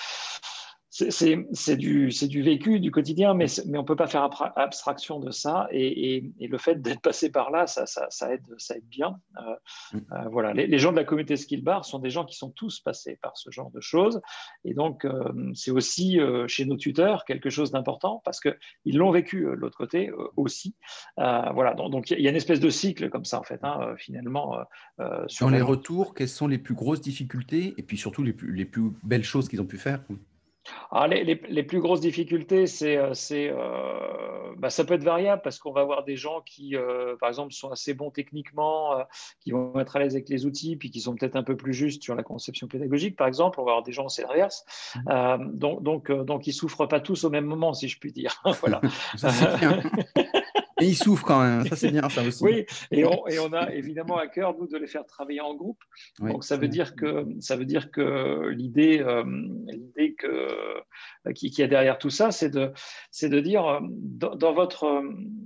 c'est 1.09 1.77
du, 1.77 2.09
du, 2.09 2.43
vécu, 2.43 2.81
du 2.81 2.91
quotidien, 2.91 3.35
mais, 3.35 3.47
mais 3.67 3.79
on 3.79 3.83
ne 3.83 3.87
peut 3.87 3.97
pas 3.97 4.07
faire 4.07 4.29
abstraction 4.57 5.19
de 5.21 5.31
ça. 5.31 5.69
Et, 5.71 6.17
et, 6.39 6.49
le 6.49 6.59
fait 6.59 6.83
d'être 6.83 7.01
passé 7.01 7.31
par 7.31 7.51
là, 7.51 7.67
ça, 7.67 7.87
ça, 7.87 8.07
ça, 8.11 8.33
aide, 8.35 8.43
ça 8.59 8.77
aide 8.77 8.87
bien. 8.89 9.19
Euh, 9.39 9.41
mm. 9.93 9.99
euh, 10.13 10.29
voilà. 10.31 10.53
Les, 10.53 10.79
gens 10.79 10.91
de 10.93 10.97
la 10.97 11.05
communauté 11.05 11.37
Skill 11.37 11.63
Bar 11.63 11.85
sont 11.85 11.99
des 11.99 12.11
gens 12.11 12.25
qui 12.25 12.37
sont 12.37 12.51
tous 12.51 12.81
passés 12.81 13.19
par 13.23 13.37
ce 13.37 13.51
genre 13.51 13.71
de 13.71 13.81
choses. 13.81 14.21
Et 14.65 14.75
donc, 14.75 15.05
euh, 15.05 15.23
c'est 15.55 15.71
aussi 15.71 16.19
chez 16.47 16.65
nos 16.65 16.77
tuteurs 16.77 17.25
quelque 17.25 17.51
chose 17.51 17.71
d'important 17.71 18.21
parce 18.25 18.41
qu'ils 18.41 18.97
l'ont 18.97 19.11
vécu 19.11 19.43
de 19.43 19.51
l'autre 19.51 19.77
côté 19.77 20.11
aussi. 20.37 20.75
voilà. 21.17 21.75
Donc, 21.75 22.11
il 22.11 22.21
y 22.21 22.27
a 22.27 22.31
une 22.31 22.37
espèce 22.37 22.61
de 22.61 22.71
cycle 22.71 23.09
comme 23.11 23.25
ça, 23.25 23.39
en 23.39 23.45
fait, 23.45 23.61
hein, 23.63 23.95
finalement. 23.97 24.59
sur 25.27 25.47
Dans 25.47 25.53
les 25.53 25.63
retours, 25.63 26.15
quelles 26.15 26.29
sont 26.29 26.47
les 26.49 26.59
plus 26.59 26.75
grosses 26.75 27.01
difficultés 27.01 27.75
et 27.77 27.83
puis 27.83 27.97
surtout 27.97 28.23
les 28.23 28.33
plus, 28.33 28.53
les 28.53 28.65
plus 28.65 28.93
belles 29.03 29.25
choses 29.25 29.49
qu'ils 29.49 29.61
ont 29.61 29.67
pu 29.67 29.79
faire 29.79 30.01
ah, 30.91 31.07
les, 31.07 31.23
les, 31.25 31.63
plus 31.63 31.81
grosses 31.81 32.01
difficultés, 32.01 32.67
c'est, 32.67 32.97
euh, 32.97 33.13
euh, 33.33 34.55
bah, 34.57 34.71
ça 34.71 34.85
peut 34.85 34.95
être 34.95 35.05
variable 35.05 35.41
parce 35.43 35.59
qu'on 35.59 35.73
va 35.73 35.83
avoir 35.83 36.05
des 36.05 36.17
gens 36.17 36.41
qui, 36.45 36.75
euh, 36.75 37.17
par 37.21 37.29
exemple, 37.29 37.53
sont 37.53 37.71
assez 37.71 37.95
bons 37.95 38.11
techniquement, 38.11 39.05
qui 39.41 39.53
vont 39.53 39.79
être 39.79 39.97
à 39.97 40.01
l'aise 40.01 40.15
avec 40.15 40.29
les 40.29 40.47
outils, 40.47 40.77
puis 40.77 40.91
qui 40.91 41.01
sont 41.01 41.15
peut-être 41.15 41.37
un 41.37 41.43
peu 41.43 41.57
plus 41.57 41.73
justes 41.73 42.03
sur 42.03 42.15
la 42.15 42.23
conception 42.23 42.67
pédagogique, 42.67 43.17
par 43.17 43.29
exemple. 43.29 43.61
On 43.61 43.65
va 43.65 43.73
avoir 43.73 43.85
des 43.85 43.93
gens, 43.93 44.09
c'est 44.09 44.23
l'inverse. 44.23 44.65
Mmh. 44.97 45.53
donc, 45.53 45.83
donc, 45.83 46.11
donc, 46.11 46.47
ils 46.47 46.53
souffrent 46.53 46.87
pas 46.87 47.01
tous 47.01 47.25
au 47.25 47.31
même 47.31 47.47
moment, 47.47 47.73
si 47.73 47.89
je 47.89 47.99
puis 47.99 48.13
dire. 48.13 48.43
voilà. 48.61 48.81
Et 50.81 50.87
ils 50.87 50.97
souffrent 50.97 51.25
quand 51.25 51.43
même, 51.43 51.67
ça 51.67 51.77
c'est 51.77 51.91
bien 51.91 52.09
ça 52.09 52.23
aussi. 52.23 52.43
Oui, 52.43 52.67
et 52.91 53.05
on, 53.05 53.27
et 53.29 53.39
on, 53.39 53.53
a 53.53 53.73
évidemment 53.73 54.19
à 54.19 54.27
cœur, 54.27 54.57
nous, 54.59 54.67
de 54.67 54.77
les 54.77 54.87
faire 54.87 55.05
travailler 55.07 55.41
en 55.41 55.55
groupe. 55.55 55.79
Donc 56.21 56.45
ça 56.45 56.57
veut, 56.57 56.69
dire 56.69 56.95
que, 56.95 57.27
ça 57.41 57.57
veut 57.57 57.65
dire 57.65 57.91
que 57.91 58.49
l'idée 58.49 59.01
euh, 59.01 59.25
l'idée 59.67 60.15
que, 60.15 60.27
euh, 60.27 61.33
qui, 61.35 61.51
qui, 61.51 61.63
a 61.63 61.67
derrière 61.67 61.99
tout 61.99 62.11
ça, 62.11 62.31
c'est 62.31 62.51
de, 62.51 62.73
de 63.23 63.41
dire, 63.41 63.67
euh, 63.67 63.81
dans, 63.83 64.53
votre... 64.53 65.03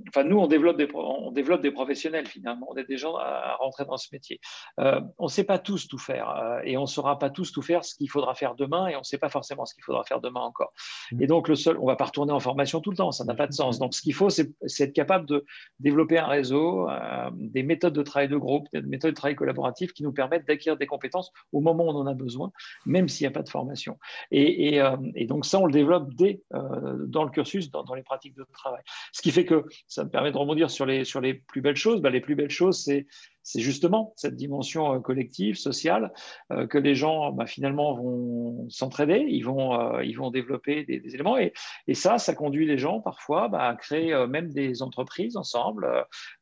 Enfin, 0.09 0.25
nous, 0.25 0.39
on 0.39 0.47
développe, 0.47 0.77
des, 0.77 0.89
on 0.95 1.33
développe 1.33 1.61
des 1.63 1.71
professionnels 1.71 2.27
finalement, 2.27 2.67
on 2.71 2.77
est 2.77 2.89
des 2.89 2.97
gens 2.97 3.17
à, 3.17 3.57
rentrer 3.59 3.85
dans 3.85 3.97
ce 3.97 4.09
métier. 4.13 4.41
on 4.79 5.25
ne 5.25 5.29
sait 5.29 5.45
pas 5.45 5.59
tous 5.59 5.89
tout 5.89 5.99
faire 5.99 6.61
et 6.65 6.77
on 6.77 6.83
ne 6.83 6.87
saura 6.87 7.19
pas 7.19 7.31
tous 7.31 7.53
tout 7.53 7.63
faire 7.63 7.85
ce 7.85 7.95
qu'il 7.95 8.11
faudra 8.11 8.35
faire 8.35 8.55
demain 8.55 8.87
et 8.89 8.97
on 8.97 9.01
ne 9.01 9.05
sait 9.05 9.19
pas 9.19 9.29
forcément 9.29 9.65
ce 9.65 9.75
qu'il 9.75 9.85
faudra 9.85 10.05
faire 10.05 10.21
demain 10.21 10.41
encore. 10.41 10.73
Mmh. 11.13 11.23
Et 11.23 11.27
donc, 11.27 11.49
le 11.49 11.55
seul, 11.55 11.79
on 11.79 11.83
ne 11.83 11.87
va 11.87 11.97
pas 11.97 12.07
retourner 12.07 12.33
en 12.33 12.41
formation 12.41 12.81
tout 12.81 12.91
le 12.91 12.97
temps, 12.97 13.13
ça 13.13 13.25
n'a 13.25 13.35
pas 13.35 13.47
de 13.47 13.53
sens. 13.53 13.79
Donc, 13.79 13.95
ce 13.95 14.03
qu'il 14.03 14.15
faut, 14.15 14.31
c'est 14.31 14.55
être 14.79 14.93
capable 14.93 15.24
de 15.27 15.45
développer 15.81 16.19
un 16.19 16.27
réseau, 16.27 16.89
euh, 16.89 17.31
des 17.33 17.63
méthodes 17.63 17.93
de 17.93 18.03
travail 18.03 18.29
de 18.29 18.37
groupe, 18.37 18.67
des 18.73 18.83
méthodes 18.83 19.11
de 19.11 19.17
travail 19.17 19.37
collaboratif 19.37 19.93
qui 19.93 20.03
nous 20.03 20.13
permettent 20.13 20.47
d'acquérir 20.47 20.77
des 20.77 20.87
compétences 20.87 21.31
au 21.53 21.61
moment 21.61 21.85
où 21.85 21.89
on 21.89 21.97
en 21.97 22.07
a 22.07 22.15
besoin, 22.15 22.53
même 22.87 23.09
s'il 23.09 23.25
n'y 23.25 23.29
a 23.29 23.33
pas 23.33 23.43
de 23.43 23.49
formation. 23.49 23.99
Et, 24.31 24.81
euh, 24.81 24.97
donc 25.27 25.47
ça, 25.47 25.59
on 25.59 25.67
le 25.67 25.73
développe 25.73 26.13
dès 26.15 26.43
euh, 26.55 27.07
dans 27.07 27.25
le 27.25 27.31
cursus, 27.31 27.71
dans, 27.71 27.95
les 27.95 28.03
pratiques 28.03 28.37
de 28.37 28.45
travail. 28.53 28.83
Ce 29.13 29.23
qui 29.23 29.31
fait 29.31 29.45
que 29.45 29.65
ça 29.87 30.05
me 30.05 30.11
permet 30.11 30.33
de 30.33 30.37
rebondir 30.37 30.71
sur 30.71 30.87
les, 30.87 31.35
plus 31.35 31.61
belles 31.61 31.77
choses. 31.77 32.01
Ben, 32.01 32.11
les 32.11 32.21
plus 32.21 32.35
belles 32.35 32.51
choses, 32.51 32.83
c'est 32.83 33.07
c'est 33.45 33.61
justement 33.61 34.15
cette 34.17 34.35
dimension 34.35 34.95
euh, 34.95 34.99
collective, 35.01 35.57
sociale, 35.57 36.13
euh, 36.51 36.67
que 36.67 36.79
les 36.79 36.95
gens 36.95 37.31
bah, 37.31 37.47
finalement 37.47 37.95
vont 37.95 38.67
s'entraider, 38.71 39.25
ils 39.29 39.43
vont, 39.43 39.79
euh, 39.79 40.03
ils 40.03 40.15
vont 40.15 40.31
développer 40.31 40.85
des, 40.85 41.03
éléments. 41.15 41.39
Et, 41.39 41.53
et, 41.87 41.95
ça, 41.95 42.19
ça 42.19 42.35
conduit 42.35 42.67
les 42.67 42.79
gens 42.79 43.01
parfois 43.01 43.49
bah, 43.49 43.69
à 43.69 43.77
créer 43.77 44.15
même 44.27 44.51
des 44.51 44.83
entreprises 44.83 45.37
ensemble. 45.37 45.87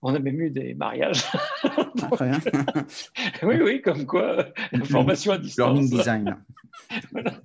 on 0.01 0.15
a 0.15 0.19
même 0.21 0.41
eu 0.41 0.51
des 0.51 0.75
mariages. 0.75 1.25
Ah, 1.65 2.09
oui, 3.43 3.57
oui, 3.61 3.83
comme 3.83 4.07
quoi, 4.07 4.47
formation 4.85 5.33
à 5.33 5.39
distance. 5.39 5.67
Learning 5.67 5.91
design. 5.91 6.37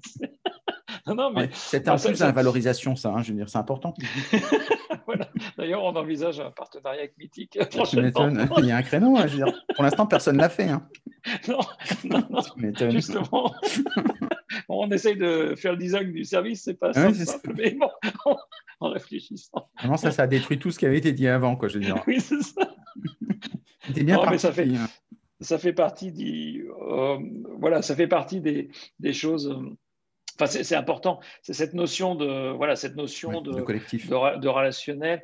non, 1.16 1.32
mais... 1.32 1.50
c'est 1.54 1.88
un 1.88 1.98
plus 1.98 2.20
la 2.20 2.32
valorisation, 2.32 2.96
ça, 2.96 3.10
hein, 3.10 3.22
je 3.22 3.32
veux 3.32 3.38
dire, 3.38 3.50
c'est 3.50 3.58
important. 3.58 3.94
D'ailleurs, 5.58 5.84
on 5.84 5.96
envisage 5.96 6.40
un 6.40 6.52
partenariat 6.52 7.02
avec 7.02 7.18
Mythique. 7.18 7.58
Il 7.58 8.66
y 8.66 8.72
a 8.72 8.78
un 8.78 8.82
créneau, 8.82 9.18
hein, 9.18 9.28
je 9.28 9.38
veux 9.38 9.46
dire. 9.46 9.66
pour 9.76 9.84
l'instant, 9.84 10.06
personne 10.06 10.36
ne 10.36 10.42
l'a 10.42 10.50
fait. 10.50 10.70
Hein. 10.70 10.88
Non, 11.50 11.60
non, 12.06 12.24
non. 12.30 12.90
justement. 12.90 13.54
on 14.70 14.90
essaye 14.92 15.18
de 15.18 15.56
faire 15.58 15.74
le 15.74 15.78
design 15.78 16.12
du 16.12 16.24
service, 16.24 16.64
c'est 16.64 16.76
pas 16.76 16.94
simple, 16.94 17.54
mais 17.56 17.72
bon, 17.72 17.90
en 18.80 18.90
réfléchissant. 18.90 19.70
Vraiment, 19.78 19.98
ça, 19.98 20.12
ça 20.12 20.24
a 20.24 20.28
détruit 20.28 20.60
tout 20.60 20.72
ce 20.72 20.80
qui 20.80 20.86
avait 20.86 20.98
été 20.98 21.12
dit 21.12 21.28
avant, 21.28 21.56
quoi, 21.56 21.68
je 21.68 21.76
veux 21.76 21.84
dire. 21.84 22.02
Oui, 22.08 22.22
c'est 22.22 22.42
ça. 22.42 22.76
C'était 23.86 24.04
bien 24.04 24.18
parti, 24.18 24.40
ça 24.40 24.52
fait, 24.52 24.68
ça 25.42 25.58
fait 25.58 25.74
partie, 25.74 26.12
du, 26.12 26.70
euh, 26.82 27.18
voilà, 27.60 27.82
ça 27.82 27.96
fait 27.96 28.08
partie 28.08 28.42
des, 28.42 28.70
des 29.00 29.14
choses. 29.14 29.50
Euh, 29.50 29.78
c'est 30.46 30.76
important. 30.76 31.20
C'est 31.42 31.54
cette 31.54 31.74
notion 31.74 32.16
de 32.16 32.52
voilà 32.52 32.76
cette 32.76 32.96
notion 32.96 33.42
de, 33.42 33.62
collectif, 33.62 34.10
de, 34.10 34.48
relationnel. 34.48 35.24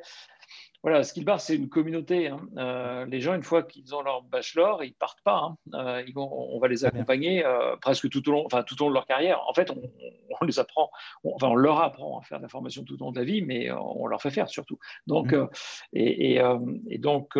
Voilà, 0.82 1.02
Skillbar, 1.02 1.40
c'est 1.40 1.56
une 1.56 1.70
communauté. 1.70 2.28
Hein. 2.28 2.46
Euh, 2.58 3.06
les 3.06 3.22
gens, 3.22 3.34
une 3.34 3.42
fois 3.42 3.62
qu'ils 3.62 3.94
ont 3.94 4.02
leur 4.02 4.22
bachelor, 4.22 4.84
ils 4.84 4.92
partent 4.92 5.22
pas. 5.24 5.38
Hein. 5.38 5.56
Euh, 5.72 6.02
ils 6.06 6.12
vont, 6.12 6.30
on 6.30 6.58
va 6.58 6.68
les 6.68 6.84
accompagner 6.84 7.42
euh, 7.42 7.74
presque 7.80 8.10
tout 8.10 8.28
au 8.28 8.32
long, 8.32 8.44
enfin 8.44 8.62
tout 8.62 8.74
au 8.82 8.84
long 8.84 8.90
de 8.90 8.94
leur 8.94 9.06
carrière. 9.06 9.40
En 9.48 9.54
fait, 9.54 9.70
on, 9.70 10.44
les 10.44 10.58
apprend, 10.58 10.90
enfin 11.24 11.48
on 11.48 11.54
leur 11.54 11.80
apprend 11.80 12.18
à 12.18 12.22
faire 12.22 12.36
de 12.36 12.42
la 12.42 12.50
formation 12.50 12.84
tout 12.84 12.96
au 13.00 13.06
long 13.06 13.12
de 13.12 13.18
la 13.18 13.24
vie, 13.24 13.40
mais 13.40 13.72
on 13.72 14.06
leur 14.06 14.20
fait 14.20 14.30
faire 14.30 14.50
surtout. 14.50 14.78
Donc, 15.06 15.32
mmh. 15.32 15.48
et, 15.94 16.34
et, 16.34 16.42
et, 16.90 16.98
donc 16.98 17.38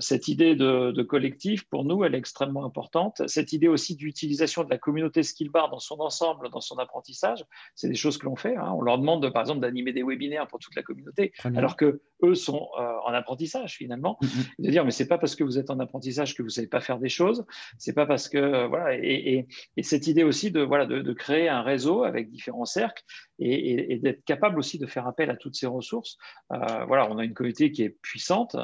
cette 0.00 0.28
idée 0.28 0.54
de, 0.54 1.02
collectif, 1.02 1.68
pour 1.68 1.84
nous, 1.84 2.04
elle 2.04 2.14
est 2.14 2.18
extrêmement 2.18 2.64
importante. 2.64 3.22
Cette 3.26 3.52
idée 3.52 3.68
aussi 3.68 3.96
d'utilisation 3.96 4.64
de 4.64 4.70
la 4.70 4.78
communauté 4.78 5.22
Skillbar 5.22 5.70
dans 5.70 5.78
son 5.78 6.00
ensemble, 6.00 6.50
dans 6.50 6.60
son 6.60 6.76
apprentissage, 6.78 7.44
c'est 7.74 7.88
des 7.88 7.94
choses 7.94 8.18
que 8.18 8.26
l'on 8.26 8.36
fait. 8.36 8.56
Hein. 8.56 8.72
On 8.76 8.82
leur 8.82 8.98
demande, 8.98 9.28
par 9.32 9.42
exemple, 9.42 9.60
d'animer 9.60 9.92
des 9.92 10.02
webinaires 10.02 10.46
pour 10.46 10.58
toute 10.58 10.74
la 10.76 10.82
communauté, 10.82 11.32
alors 11.44 11.76
que 11.76 12.00
eux 12.22 12.34
sont 12.34 12.68
en 12.76 13.12
apprentissage 13.12 13.76
finalement. 13.76 14.18
Mm, 14.20 14.26
mm. 14.26 14.64
De 14.64 14.70
dire, 14.70 14.84
mais 14.84 14.90
c'est 14.90 15.06
pas 15.06 15.18
parce 15.18 15.34
que 15.34 15.44
vous 15.44 15.58
êtes 15.58 15.70
en 15.70 15.78
apprentissage 15.80 16.34
que 16.34 16.42
vous 16.42 16.48
savez 16.48 16.66
pas 16.66 16.80
faire 16.80 16.98
des 16.98 17.08
choses. 17.08 17.44
C'est 17.78 17.92
pas 17.92 18.06
parce 18.06 18.28
que 18.28 18.66
voilà. 18.66 18.96
Et, 18.96 19.46
cette 19.82 20.06
idée 20.06 20.24
aussi 20.24 20.50
de 20.50 20.62
voilà 20.62 20.86
de, 20.86 21.12
créer 21.12 21.48
un 21.48 21.62
réseau 21.62 22.04
avec 22.04 22.30
différents 22.30 22.64
cercles 22.64 23.02
et, 23.38 23.98
d'être 24.02 24.24
capable 24.24 24.58
aussi 24.58 24.78
de 24.78 24.86
faire 24.86 25.06
appel 25.06 25.30
à 25.30 25.36
toutes 25.36 25.56
ces 25.56 25.66
ressources. 25.66 26.16
voilà, 26.50 27.10
on 27.10 27.18
a 27.18 27.24
une 27.24 27.34
communauté 27.34 27.72
qui 27.72 27.82
est 27.82 27.90
puissante, 27.90 28.56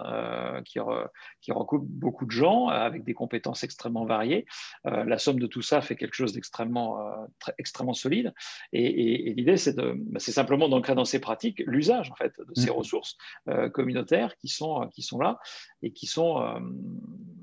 qui 0.64 0.78
qui 1.42 1.52
recoupe 1.52 1.86
beaucoup 1.86 2.24
de 2.24 2.30
gens 2.30 2.70
euh, 2.70 2.72
avec 2.72 3.04
des 3.04 3.14
compétences 3.14 3.64
extrêmement 3.64 4.04
variées. 4.04 4.46
Euh, 4.86 5.04
la 5.04 5.18
somme 5.18 5.38
de 5.38 5.46
tout 5.46 5.62
ça 5.62 5.80
fait 5.80 5.96
quelque 5.96 6.14
chose 6.14 6.32
d'extrêmement 6.32 7.00
euh, 7.00 7.52
extrêmement 7.58 7.94
solide. 7.94 8.32
Et, 8.72 9.34
l'idée, 9.36 9.56
c'est 9.56 9.76
bah, 9.76 10.20
simplement 10.20 10.68
d'ancrer 10.68 10.94
dans 10.94 11.04
ces 11.04 11.18
pratiques 11.18 11.62
l'usage 11.66 12.10
en 12.10 12.14
fait 12.14 12.32
de 12.38 12.54
ces 12.54 12.70
mmh. 12.70 12.74
ressources 12.74 13.16
communautaires 13.72 14.36
qui 14.36 14.48
sont 14.48 14.88
qui 14.94 15.02
sont 15.02 15.18
là 15.18 15.38
et 15.82 15.92
qui 15.92 16.06
sont 16.06 16.62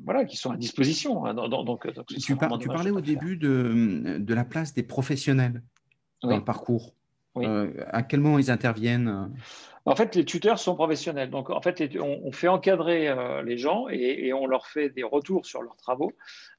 voilà 0.05 0.25
qui 0.25 0.37
sont 0.37 0.51
à 0.51 0.57
disposition. 0.57 1.25
Hein, 1.25 1.33
donc, 1.33 1.85
tu, 2.07 2.35
parlais 2.35 2.91
au 2.91 3.01
début 3.01 3.37
de, 3.37 4.17
de, 4.19 4.33
la 4.33 4.45
place 4.45 4.73
des 4.73 4.83
professionnels 4.83 5.61
dans 6.21 6.37
le 6.37 6.43
parcours. 6.43 6.95
À 7.35 8.03
quel 8.03 8.19
moment 8.19 8.39
ils 8.39 8.51
interviennent 8.51 9.29
en 9.89 9.95
fait, 9.95 10.15
les 10.15 10.25
tuteurs 10.25 10.59
sont 10.59 10.75
professionnels. 10.75 11.29
Donc, 11.31 11.49
en 11.49 11.61
fait, 11.61 11.81
on, 11.99 12.31
fait 12.31 12.47
encadrer 12.47 13.07
euh, 13.07 13.41
les 13.41 13.57
gens 13.57 13.87
et, 13.89 14.31
on 14.33 14.45
leur 14.45 14.67
fait 14.67 14.89
des 14.89 15.01
retours 15.03 15.47
sur 15.47 15.63
leurs 15.63 15.77
travaux. 15.77 16.11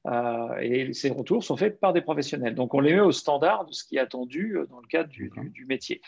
Euh, 0.07 0.57
et 0.59 0.91
ces 0.93 1.09
retours 1.11 1.43
sont 1.43 1.55
faits 1.55 1.79
par 1.79 1.93
des 1.93 2.01
professionnels. 2.01 2.55
Donc, 2.55 2.73
on 2.73 2.79
les 2.79 2.93
met 2.93 2.99
au 2.99 3.13
standard 3.13 3.65
de 3.65 3.71
ce 3.71 3.85
qui 3.85 3.95
est 3.95 3.99
attendu 3.99 4.57
euh, 4.57 4.65
dans 4.65 4.79
le 4.79 4.87
cadre 4.87 5.09
du, 5.09 5.31
métier. 5.65 6.01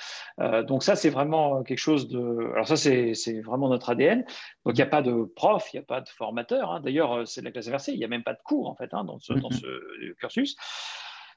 donc, 0.68 0.84
ça, 0.84 0.96
c'est 0.96 1.10
vraiment 1.10 1.64
quelque 1.64 1.78
chose 1.78 2.10
de. 2.10 2.52
Alors, 2.54 2.68
ça, 2.68 2.76
c'est 2.76 3.42
vraiment 3.42 3.70
notre 3.70 3.92
ADN. 3.92 4.26
Donc, 4.66 4.74
il 4.74 4.76
n'y 4.76 4.82
a 4.82 4.88
pas 4.88 5.02
de 5.02 5.24
prof, 5.24 5.70
il 5.74 5.78
n'y 5.78 5.84
a 5.84 5.86
pas 5.86 6.02
de 6.02 6.10
formateur. 6.10 6.72
Hein. 6.72 6.82
D'ailleurs, 6.82 7.26
c'est 7.28 7.42
de 7.42 7.46
la 7.46 7.52
classe 7.52 7.68
inversée. 7.68 7.94
Il 7.94 8.00
n'y 8.00 8.06
a 8.06 8.10
même 8.10 8.24
pas 8.24 8.34
de 8.34 8.42
cours, 8.44 8.70
en 8.70 8.76
fait, 8.76 8.94
hein, 8.94 9.06
dans, 9.06 9.20
ce, 9.20 9.34
dans 9.34 9.50
mm-hmm. 9.50 9.62
ce 9.62 10.14
cursus 10.20 10.58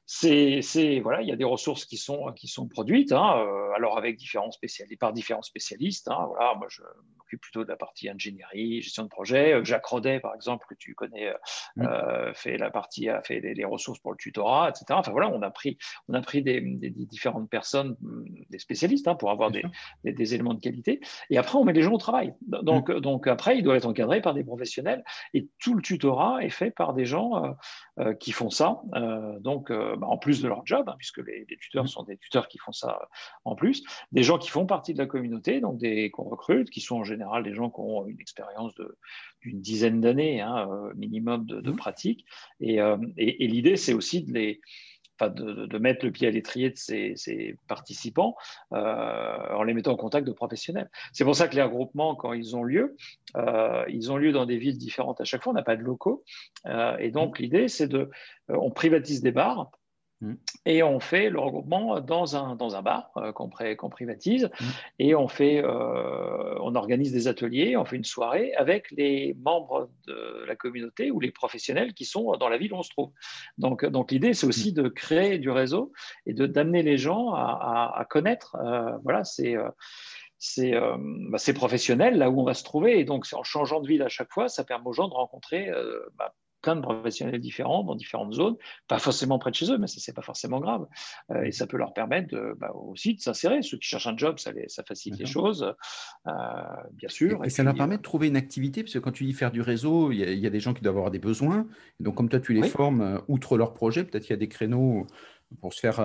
c'est 0.07 1.01
voilà, 1.01 1.21
il 1.21 1.29
y 1.29 1.33
a 1.33 1.37
des 1.37 1.45
ressources 1.45 1.85
qui 1.85 1.97
sont 1.97 2.33
qui 2.33 2.47
sont 2.47 2.69
produites, 2.69 3.11
hein, 3.11 3.39
euh, 3.39 3.73
alors 3.75 3.99
avec 3.99 4.17
différents 4.17 4.53
spécialistes, 4.53 5.01
par 5.01 5.13
différents 5.13 5.43
spécialistes. 5.43 6.09
Hein, 6.09 6.27
voilà, 6.29 6.55
moi 6.55 6.69
je 6.71 6.83
m'occupe 7.17 7.41
plutôt 7.41 7.65
de 7.65 7.69
la 7.69 7.77
partie 7.77 8.09
ingénierie, 8.09 8.83
gestion 8.83 9.03
de 9.03 9.09
projet. 9.09 9.53
Euh, 9.53 9.65
Jacques 9.65 9.85
Rodet, 9.85 10.21
par 10.21 10.33
exemple, 10.37 10.65
que 10.69 10.77
tu 10.77 10.95
connais, 10.95 11.35
euh, 11.79 12.33
fait 12.35 12.57
la 12.57 12.71
partie, 12.71 13.09
a 13.09 13.21
fait 13.21 13.41
les, 13.41 13.65
ressources 13.65 13.99
pour 13.99 14.13
le 14.13 14.17
tutorat, 14.17 14.69
etc. 14.69 14.85
Enfin 14.91 15.11
voilà, 15.11 15.29
on 15.29 15.43
a 15.43 15.51
pris 15.51 15.77
on 16.09 16.15
a 16.15 16.21
pris 16.21 16.41
des, 16.41 16.61
différentes 16.61 17.51
personnes, 17.51 17.97
des 18.49 18.61
spécialistes, 18.61 19.09
hein, 19.09 19.17
pour 19.17 19.33
avoir 19.33 19.51
des, 19.51 19.65
des, 20.05 20.35
éléments 20.35 20.55
de 20.55 20.61
qualité. 20.61 21.01
Et 21.31 21.39
après, 21.39 21.59
on 21.59 21.65
met 21.65 21.73
les 21.73 21.83
gens 21.83 21.93
au 21.93 21.99
travail. 21.99 22.33
Donc 22.43 22.91
mm. 22.91 23.01
donc 23.01 23.27
après, 23.27 23.59
il 23.59 23.65
doit 23.65 23.77
être 23.77 23.87
encadré 23.87 24.21
par 24.21 24.35
des 24.35 24.45
professionnels. 24.45 25.03
Et 25.35 25.49
tout 25.59 25.75
le 25.75 25.83
tutorat 25.83 26.45
est 26.45 26.51
fait 26.51 26.71
par 26.71 26.95
des 26.95 27.07
gens 27.07 27.57
qui 28.21 28.31
font 28.31 28.51
ça. 28.51 28.83
donc 29.41 29.73
bah, 29.97 30.07
en 30.09 30.19
plus 30.19 30.43
de 30.43 30.49
leur 30.49 30.67
job, 30.67 30.89
hein, 30.89 30.95
puisque 30.99 31.19
les, 31.19 31.47
tuteurs 31.61 31.85
mmh. 31.85 31.89
sont 31.89 32.03
des 32.03 32.17
tuteurs 32.17 32.49
qui 32.49 32.59
font 32.59 32.73
ça 32.73 32.99
euh, 33.01 33.07
en 33.45 33.55
plus, 33.55 33.83
des 34.13 34.23
gens 34.23 34.39
qui 34.39 34.51
font 34.51 34.67
partie 34.67 34.93
de 34.93 34.99
la 34.99 35.07
communauté, 35.07 35.61
donc 35.61 35.79
des 35.79 36.11
qu'on 36.11 36.25
recrute, 36.25 36.71
qui 36.71 36.81
sont 36.81 36.97
en 36.97 37.05
général 37.05 37.43
des 37.43 37.55
gens 37.55 37.71
qui 37.71 37.81
ont 37.81 38.07
une 38.07 38.21
expérience 38.21 38.75
d'une 39.43 39.61
dizaine 39.61 40.01
d'années 40.01 40.41
hein, 40.41 40.69
euh, 40.71 40.93
minimum 40.95 41.47
de, 41.47 41.71
mmh. 41.71 41.77
pratique. 41.77 42.25
Euh, 42.63 42.97
et 43.17 43.47
l'idée, 43.47 43.77
c'est 43.77 43.95
aussi 43.95 44.23
de 44.23 44.33
les 44.33 44.61
de, 45.25 45.79
mettre 45.79 46.05
le 46.05 46.13
pied 46.13 46.29
à 46.29 46.31
l'étrier 46.31 46.71
de 46.71 46.77
ces, 46.77 47.59
participants 47.69 48.37
euh, 48.73 49.55
en 49.55 49.63
les 49.63 49.75
mettant 49.75 49.93
en 49.93 49.97
contact 49.97 50.27
de 50.27 50.33
professionnels. 50.33 50.91
C'est 51.13 51.25
pour 51.25 51.35
ça 51.35 51.49
que 51.49 51.55
les 51.55 51.63
regroupements, 51.63 52.15
quand 52.15 52.33
ils 52.33 52.57
ont 52.57 52.63
lieu, 52.63 52.97
euh, 53.37 53.85
ils 53.89 54.13
ont 54.13 54.17
lieu 54.17 54.33
dans 54.33 54.47
des 54.47 54.59
villes 54.59 54.79
différentes 54.79 55.21
à 55.21 55.25
chaque 55.25 55.43
fois. 55.43 55.53
On 55.53 55.57
n'a 55.57 55.63
pas 55.63 55.77
de 55.77 55.83
locaux. 55.83 56.25
Euh, 56.67 56.97
et 56.99 57.11
donc, 57.11 57.39
l'idée, 57.39 57.69
c'est 57.69 57.89
de. 57.89 58.11
on 58.49 58.71
privatise 58.71 59.23
des 59.23 59.33
bars. 59.33 59.71
Et 60.65 60.83
on 60.83 60.99
fait 60.99 61.29
le 61.29 61.39
regroupement 61.39 62.01
dans 62.01 62.37
un, 62.37 62.57
dans 62.57 62.75
un 62.75 62.83
bar 62.83 63.11
euh, 63.19 63.33
qu'on, 63.33 63.51
privatise 63.91 64.45
mm. 64.45 64.65
et 64.99 65.15
on, 65.15 65.29
fait, 65.29 65.63
euh, 65.63 66.55
on 66.61 66.75
organise 66.75 67.13
des 67.13 67.29
ateliers, 67.29 67.77
on 67.77 67.85
fait 67.85 67.97
une 67.97 68.05
soirée 68.05 68.55
avec 68.55 68.91
les 68.93 69.37
membres 69.39 69.91
de 70.07 70.45
la 70.47 70.57
communauté 70.57 71.11
ou 71.11 71.21
les 71.21 71.31
professionnels 71.31 71.93
qui 71.93 72.07
sont 72.07 72.37
dans 72.39 72.49
la 72.49 72.57
ville 72.57 72.73
où 72.73 72.77
on 72.77 72.83
se 72.83 72.91
trouve. 72.91 73.11
Donc, 73.59 73.85
donc 73.85 74.11
l'idée, 74.11 74.33
c'est 74.33 74.47
aussi 74.47 74.73
mm. 74.73 74.75
de 74.75 74.89
créer 74.89 75.39
du 75.39 75.51
réseau 75.51 75.93
et 76.25 76.33
d'amener 76.33 76.83
les 76.83 76.97
gens 76.97 77.33
à, 77.35 78.07
connaître 78.09 78.57
euh, 78.57 78.97
voilà, 79.05 79.25
ces, 79.25 79.57
ces, 80.39 80.73
bah, 81.31 81.39
ces, 81.39 81.53
professionnels 81.53 82.17
là 82.17 82.31
où 82.31 82.41
on 82.41 82.45
va 82.45 82.55
se 82.55 82.65
trouver. 82.65 82.99
Et 82.99 83.05
donc, 83.05 83.27
en 83.35 83.43
changeant 83.43 83.81
de 83.81 83.87
ville 83.87 84.03
à 84.03 84.09
chaque 84.09 84.33
fois, 84.33 84.49
ça 84.49 84.65
permet 84.65 84.87
aux 84.87 84.93
gens 84.95 85.09
de 85.09 85.15
rencontrer 85.15 85.71
bah, 86.15 86.35
de 86.75 86.81
professionnels 86.81 87.41
différents 87.41 87.85
dans 87.85 87.95
différentes 87.95 88.33
zones, 88.33 88.57
pas 88.89 88.99
forcément 88.99 89.39
près 89.39 89.51
de 89.51 89.57
chez 89.57 89.71
eux, 89.71 89.79
mais 89.79 89.87
ça, 89.87 90.01
c'est 90.01 90.13
pas 90.13 90.23
forcément 90.23 90.59
grave. 90.59 90.87
Euh, 91.31 91.45
et 91.45 91.53
ça 91.53 91.67
peut 91.67 91.77
leur 91.77 91.93
permettre 91.93 92.29
de, 92.29 92.55
bah, 92.59 92.73
aussi 92.75 93.15
de 93.15 93.21
s'insérer. 93.21 93.63
Ceux 93.63 93.79
qui 93.79 93.89
cherchent 93.89 94.07
un 94.07 94.17
job, 94.17 94.39
ça, 94.39 94.51
ça 94.67 94.83
facilite 94.83 95.19
les 95.19 95.27
choses, 95.27 95.75
euh, 96.27 96.33
bien 96.95 97.09
sûr. 97.09 97.45
Et, 97.45 97.51
ça 97.51 97.63
leur 97.63 97.75
permet 97.75 97.99
de 97.99 98.03
trouver 98.03 98.29
une 98.29 98.37
activité, 98.37 98.83
parce 98.83 98.95
que 98.95 98.99
quand 98.99 99.13
tu 99.13 99.25
dis 99.25 99.33
faire 99.33 99.53
du 99.53 99.61
réseau, 99.61 100.11
il 100.11 100.19
y, 100.19 100.47
a 100.47 100.51
des 100.51 100.61
gens 100.61 100.75
qui 100.75 100.83
doivent 100.83 100.97
avoir 100.97 101.11
des 101.11 101.19
besoins. 101.19 101.67
donc, 102.01 102.17
comme 102.17 102.29
toi, 102.29 102.41
tu 102.41 102.53
les 102.53 102.69
formes, 102.69 103.01
euh, 103.01 103.19
outre 103.29 103.57
leur 103.57 103.75
projet, 103.75 104.05
peut-être 104.05 104.25
qu'il 104.25 104.33
y 104.33 104.35
a 104.35 104.39
des 104.39 104.49
créneaux 104.49 105.07
pour 105.61 105.73
se 105.73 105.79
faire, 105.79 105.97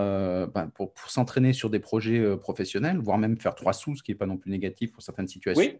pour, 0.75 0.93
pour 0.93 1.09
s'entraîner 1.09 1.51
sur 1.51 1.71
des 1.71 1.79
projets 1.79 2.37
professionnels, 2.37 2.99
voire 2.99 3.17
même 3.17 3.39
faire 3.39 3.55
trois 3.55 3.73
sous, 3.73 3.95
ce 3.95 4.03
qui 4.03 4.11
n'est 4.11 4.17
pas 4.17 4.27
non 4.27 4.37
plus 4.37 4.51
négatif 4.51 4.91
pour 4.91 5.01
certaines 5.01 5.27
situations. 5.27 5.63
Oui. 5.63 5.79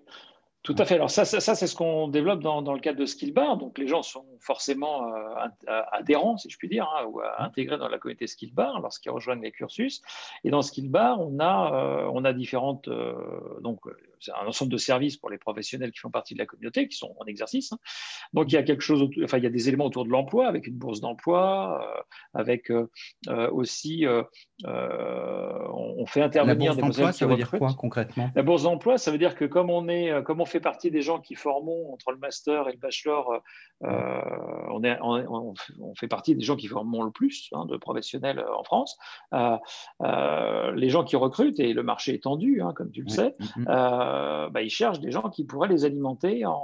Tout 0.63 0.75
à 0.77 0.85
fait. 0.85 0.93
Alors 0.93 1.09
ça, 1.09 1.25
ça, 1.25 1.55
c'est 1.55 1.65
ce 1.65 1.75
qu'on 1.75 2.07
développe 2.07 2.41
dans, 2.41 2.61
dans, 2.61 2.73
le 2.73 2.79
cadre 2.79 2.99
de 2.99 3.07
Skillbar. 3.07 3.57
Donc 3.57 3.79
les 3.79 3.87
gens 3.87 4.03
sont 4.03 4.25
forcément 4.39 5.07
euh, 5.07 5.81
adhérents, 5.91 6.37
si 6.37 6.51
je 6.51 6.57
puis 6.57 6.69
dire, 6.69 6.87
hein, 6.95 7.05
ou 7.07 7.19
intégrés 7.39 7.79
dans 7.79 7.87
la 7.87 7.97
communauté 7.97 8.27
Skillbar 8.27 8.79
lorsqu'ils 8.79 9.09
rejoignent 9.09 9.41
les 9.41 9.51
cursus. 9.51 10.03
Et 10.43 10.51
dans 10.51 10.61
Skillbar, 10.61 11.19
on 11.19 11.39
a, 11.39 11.73
euh, 11.73 12.11
on 12.13 12.23
a 12.25 12.33
différentes, 12.33 12.87
euh, 12.89 13.13
donc 13.61 13.79
c'est 14.19 14.33
un 14.33 14.45
ensemble 14.45 14.71
de 14.71 14.77
services 14.77 15.17
pour 15.17 15.31
les 15.31 15.39
professionnels 15.39 15.91
qui 15.91 15.97
font 15.97 16.11
partie 16.11 16.35
de 16.35 16.39
la 16.39 16.45
communauté, 16.45 16.87
qui 16.87 16.95
sont 16.95 17.15
en 17.19 17.25
exercice. 17.25 17.73
Hein. 17.73 17.79
Donc 18.33 18.51
il 18.51 18.55
y 18.55 18.57
a 18.59 18.63
quelque 18.63 18.83
chose, 18.83 19.09
enfin 19.23 19.39
il 19.39 19.43
y 19.43 19.47
a 19.47 19.51
des 19.51 19.67
éléments 19.67 19.85
autour 19.85 20.05
de 20.05 20.11
l'emploi, 20.11 20.47
avec 20.47 20.67
une 20.67 20.75
bourse 20.75 21.01
d'emploi, 21.01 22.05
avec 22.35 22.71
aussi, 23.51 24.05
on, 24.63 26.05
fait 26.05 26.21
intervenir 26.21 26.75
des 26.75 26.81
bourses 26.83 27.11
ça 27.11 27.25
veut 27.25 27.35
dire 27.35 27.49
quoi 27.49 27.73
concrètement? 27.73 28.29
La 28.35 28.43
bourse 28.43 28.63
d'emploi, 28.63 28.99
ça 28.99 29.09
veut 29.11 29.17
dire 29.17 29.33
que 29.33 29.45
comme 29.45 29.71
on 29.71 29.87
est, 29.87 30.23
comme 30.23 30.39
on 30.39 30.45
fait 30.51 30.59
partie 30.59 30.91
des 30.91 31.01
gens 31.01 31.19
qui 31.19 31.35
formons 31.35 31.93
entre 31.93 32.11
le 32.11 32.17
master 32.17 32.67
et 32.67 32.73
le 32.73 32.77
bachelor. 32.77 33.41
Euh, 33.83 34.21
on, 34.69 34.83
est, 34.83 34.97
on, 35.01 35.53
fait 35.95 36.07
partie 36.07 36.35
des 36.35 36.43
gens 36.43 36.55
qui 36.55 36.67
formons 36.67 37.03
le 37.03 37.11
plus 37.11 37.49
hein, 37.53 37.65
de 37.65 37.77
professionnels 37.77 38.39
euh, 38.39 38.55
en 38.55 38.63
France. 38.63 38.97
Euh, 39.33 40.71
les 40.75 40.89
gens 40.89 41.03
qui 41.03 41.15
recrutent, 41.15 41.59
et 41.59 41.73
le 41.73 41.83
marché 41.83 42.13
est 42.13 42.23
tendu, 42.23 42.61
hein, 42.61 42.73
comme 42.75 42.91
tu 42.91 43.01
le 43.01 43.09
sais, 43.09 43.35
mm, 43.39 43.61
mm. 43.61 43.65
bah, 44.51 44.61
ils 44.61 44.69
cherchent 44.69 44.99
des 44.99 45.11
gens 45.11 45.29
qui 45.29 45.45
pourraient 45.45 45.69
les 45.69 45.85
alimenter 45.85 46.45
en, 46.45 46.59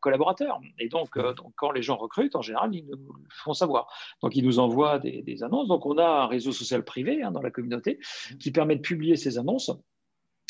collaborateurs. 0.00 0.58
Et 0.80 0.88
donc, 0.88 1.16
donc, 1.16 1.52
quand 1.54 1.70
les 1.70 1.82
gens 1.82 1.96
recrutent, 1.96 2.34
en 2.34 2.42
général, 2.42 2.74
ils 2.74 2.84
nous 2.86 2.98
font 3.30 3.54
savoir. 3.54 3.86
Donc, 4.20 4.34
ils 4.34 4.44
nous 4.44 4.58
envoient 4.58 4.98
des, 4.98 5.42
annonces. 5.44 5.68
Donc, 5.68 5.86
on 5.86 5.96
a 5.96 6.24
un 6.24 6.26
réseau 6.26 6.50
social 6.50 6.84
privé 6.84 7.22
hein, 7.22 7.30
dans 7.30 7.40
la 7.40 7.52
communauté 7.52 8.00
mm. 8.32 8.38
qui 8.38 8.50
permet 8.50 8.74
de 8.74 8.80
publier 8.80 9.14
ces 9.14 9.38
annonces 9.38 9.70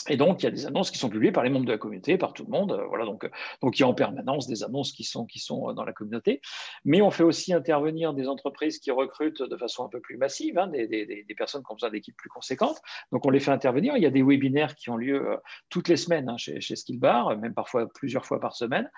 et 0.08 0.16
donc, 0.16 0.42
il 0.42 0.44
y 0.44 0.46
a 0.48 0.50
des 0.50 0.66
annonces 0.66 0.90
qui 0.90 0.98
sont 0.98 1.08
publiées 1.08 1.32
par 1.32 1.44
les 1.44 1.50
membres 1.50 1.66
de 1.66 1.72
la 1.72 1.78
communauté, 1.78 2.18
par 2.18 2.32
tout 2.32 2.44
le 2.44 2.50
monde. 2.50 2.72
Euh, 2.72 2.86
voilà, 2.86 3.04
donc, 3.04 3.24
euh, 3.24 3.30
donc, 3.62 3.78
il 3.78 3.82
y 3.82 3.84
a 3.84 3.88
en 3.88 3.94
permanence 3.94 4.46
des 4.46 4.64
annonces 4.64 4.92
qui 4.92 5.04
sont, 5.04 5.26
qui 5.26 5.38
sont 5.38 5.70
euh, 5.70 5.72
dans 5.74 5.84
la 5.84 5.92
communauté. 5.92 6.40
Mais 6.84 7.02
on 7.02 7.10
fait 7.10 7.22
aussi 7.22 7.52
intervenir 7.52 8.12
des 8.14 8.28
entreprises 8.28 8.78
qui 8.78 8.90
recrutent 8.90 9.42
de 9.42 9.56
façon 9.56 9.84
un 9.84 9.88
peu 9.88 10.00
plus 10.00 10.16
massive, 10.16 10.58
hein, 10.58 10.66
des, 10.66 10.86
des, 10.86 11.06
des, 11.06 11.34
personnes 11.34 11.62
qui 11.62 11.70
ont 11.70 11.74
besoin 11.74 11.90
d'équipes 11.90 12.16
plus 12.16 12.30
conséquentes. 12.30 12.80
Donc, 13.12 13.26
on 13.26 13.30
les 13.30 13.40
fait 13.40 13.50
intervenir. 13.50 13.96
Il 13.96 14.02
y 14.02 14.06
a 14.06 14.10
des 14.10 14.22
webinaires 14.22 14.74
qui 14.74 14.90
ont 14.90 14.96
lieu 14.96 15.36
toutes 15.68 15.88
les 15.88 15.96
semaines 15.96 16.28
hein, 16.28 16.36
chez, 16.36 16.60
chez 16.60 16.76
Skillbar, 16.76 17.36
même 17.36 17.54
parfois 17.54 17.88
plusieurs 17.92 18.26
fois 18.26 18.40
par 18.40 18.54
semaine, 18.54 18.90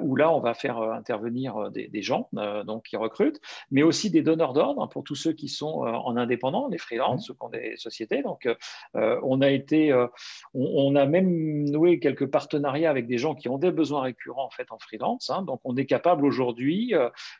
où 0.00 0.16
là, 0.16 0.32
on 0.32 0.40
va 0.40 0.54
faire 0.54 0.78
intervenir 0.78 1.70
des, 1.70 2.02
gens 2.02 2.28
donc, 2.64 2.84
qui 2.84 2.96
recrutent, 2.96 3.40
mais 3.70 3.82
aussi 3.82 4.10
des 4.10 4.22
donneurs 4.22 4.52
d'ordre 4.52 4.88
pour 4.88 5.04
tous 5.04 5.14
ceux 5.14 5.32
qui 5.32 5.48
sont 5.48 5.80
en 5.82 6.16
indépendant, 6.16 6.68
les 6.68 6.78
freelances, 6.78 7.26
ceux 7.26 7.34
qui 7.34 7.44
ont 7.44 7.48
des 7.48 7.76
sociétés. 7.76 8.22
Donc, 8.22 8.48
on 8.94 9.40
a 9.40 9.50
été 9.50 9.92
on, 10.54 10.94
a 10.96 11.06
même 11.06 11.68
noué 11.68 11.98
quelques 11.98 12.26
partenariats 12.26 12.90
avec 12.90 13.06
des 13.06 13.18
gens 13.18 13.34
qui 13.34 13.48
ont 13.48 13.58
des 13.58 13.70
besoins 13.70 14.02
récurrents 14.02 14.46
en 14.46 14.50
fait 14.50 14.70
en 14.70 14.78
freelance. 14.78 15.30
Hein. 15.30 15.42
donc 15.42 15.60
on 15.64 15.76
est 15.76 15.86
capable 15.86 16.24
aujourd'hui 16.24 16.94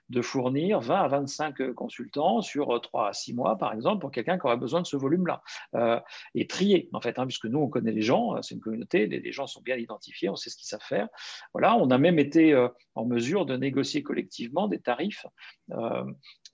de 0.09 0.23
fournir 0.23 0.81
20 0.81 0.95
à 0.95 1.09
25 1.09 1.73
consultants 1.73 2.41
sur 2.41 2.81
3 2.81 3.09
à 3.09 3.13
6 3.13 3.35
mois 3.35 3.57
par 3.57 3.73
exemple 3.73 4.01
pour 4.01 4.11
quelqu'un 4.11 4.39
qui 4.39 4.47
aurait 4.47 4.57
besoin 4.57 4.83
de 4.83 4.87
ce 4.87 4.97
volume-là 4.97 5.43
et 6.35 6.47
trier 6.47 6.89
en 6.93 7.01
fait, 7.01 7.19
hein, 7.19 7.27
puisque 7.27 7.47
nous 7.47 7.59
on 7.59 7.69
connaît 7.69 7.93
les 7.93 8.03
gens, 8.03 8.41
c'est 8.43 8.55
une 8.55 8.61
communauté, 8.61 9.07
les, 9.07 9.33
gens 9.33 9.47
sont 9.47 9.63
bien 9.63 9.77
identifiés, 9.77 10.29
on 10.29 10.37
sait 10.37 10.51
ce 10.51 10.57
qu'ils 10.57 10.67
savent 10.67 10.81
faire. 10.83 11.09
Voilà, 11.53 11.77
on 11.77 11.91
a 11.91 11.99
même 11.99 12.19
été 12.19 12.55
en 12.95 13.05
mesure 13.05 13.47
de 13.47 13.57
négocier 13.57 14.03
collectivement 14.03 14.69
des 14.69 14.81
tarifs 14.81 15.27
euh, 15.73 16.05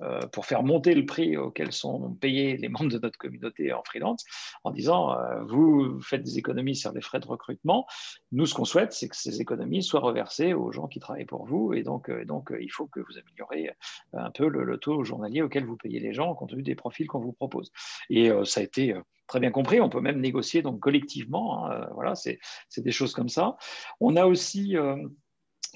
euh, 0.03 0.20
pour 0.33 0.44
faire 0.44 0.62
monter 0.62 0.94
le 0.94 1.07
prix 1.07 1.37
auquel 1.37 1.72
sont 1.72 2.14
payés 2.14 2.57
les 2.57 2.68
membres 2.68 2.90
de 2.90 2.99
notre 2.99 3.18
communauté 3.18 3.72
en 3.72 3.83
freelance, 3.83 4.25
en 4.64 4.70
disant 4.70 5.18
euh, 5.18 5.42
vous 5.44 6.01
faites 6.03 6.26
des 6.27 6.39
économies 6.39 6.77
sur 6.77 6.93
les 6.93 7.01
frais 7.01 7.21
de 7.21 7.27
recrutement. 7.27 7.87
Nous, 8.33 8.47
ce 8.47 8.55
qu'on 8.55 8.65
souhaite, 8.65 8.93
c'est 8.93 9.09
que 9.09 9.17
ces 9.17 9.41
économies 9.41 9.83
soient 9.83 10.01
reversées 10.01 10.53
aux 10.53 10.73
gens 10.73 10.87
qui 10.87 11.01
travaillent 11.01 11.25
pour 11.25 11.47
vous, 11.47 11.73
et 11.73 11.83
donc, 11.83 12.11
donc 12.27 12.53
il 12.61 12.71
faut 12.71 12.87
que 12.87 13.01
vous 13.01 13.19
améliorez 13.19 13.71
un 14.12 14.31
peu 14.31 14.49
le, 14.49 14.77
taux 14.79 15.05
journalier 15.05 15.43
auquel 15.43 15.65
vous 15.65 15.77
payez 15.77 16.01
les 16.01 16.12
gens 16.12 16.35
compte 16.35 16.51
tenu 16.51 16.62
des 16.62 16.75
profils 16.75 17.07
qu'on 17.07 17.21
vous 17.21 17.33
propose. 17.33 17.73
Et 18.11 18.31
ça 18.45 18.61
a 18.61 18.62
été 18.62 18.95
très 19.27 19.41
bien 19.41 19.51
compris. 19.51 19.81
On 19.81 19.89
peut 19.89 20.01
même 20.01 20.21
négocier 20.21 20.62
donc 20.62 20.81
collectivement. 20.81 21.67
Hein, 21.67 21.89
voilà, 21.95 22.15
c'est 22.15 22.39
des 22.77 22.93
choses 22.93 23.12
comme 23.12 23.29
ça. 23.29 23.57
On 24.01 24.17
a 24.17 24.27
aussi 24.27 24.77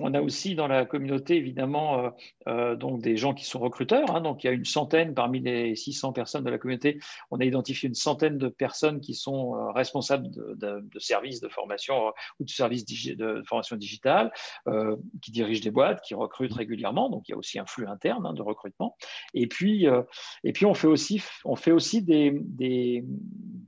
on 0.01 0.15
a 0.15 0.21
aussi 0.21 0.55
dans 0.55 0.67
la 0.67 0.85
communauté, 0.85 1.37
évidemment, 1.37 1.99
euh, 1.99 2.11
euh, 2.49 2.77
donc 2.77 3.01
des 3.01 3.17
gens 3.17 3.35
qui 3.35 3.45
sont 3.45 3.59
recruteurs. 3.59 4.15
Hein. 4.15 4.21
donc, 4.21 4.45
il 4.45 4.47
y 4.47 4.51
a 4.51 4.53
une 4.53 4.65
centaine 4.65 5.15
parmi 5.15 5.41
les 5.41 5.77
600 5.77 6.13
personnes 6.13 6.45
de 6.45 6.51
la 6.51 6.59
communauté. 6.59 6.99
On 7.31 7.39
a 7.41 7.45
identifié 7.45 7.89
une 7.89 7.95
centaine 7.95 8.39
de 8.39 8.49
personnes 8.49 9.01
qui 9.01 9.15
sont 9.15 9.55
euh, 9.55 9.71
responsables 9.73 10.31
de, 10.31 10.83
services 10.99 11.41
de 11.41 11.49
formation 11.49 12.13
ou 12.39 12.45
de 12.45 12.51
services 12.51 12.85
de 12.85 13.43
formation 13.47 13.77
digitale, 13.77 14.33
qui 15.23 15.31
dirigent 15.31 15.63
des 15.63 15.71
boîtes, 15.71 16.03
qui 16.03 16.15
recrutent 16.15 16.53
régulièrement. 16.53 17.09
Donc, 17.09 17.29
il 17.29 17.33
y 17.33 17.35
a 17.35 17.39
aussi 17.39 17.59
un 17.59 17.67
flux 17.67 17.87
interne 17.87 18.27
hein, 18.27 18.35
de 18.35 18.43
recrutement. 18.43 18.97
Et 19.35 19.47
puis, 19.47 19.87
et 20.45 20.53
puis, 20.53 20.67
on 20.67 20.75
fait 20.75 20.87
aussi, 20.87 21.23
on 21.45 21.57
fait 21.57 21.73
aussi 21.73 22.03
des, 22.03 22.33
des, 22.41 23.05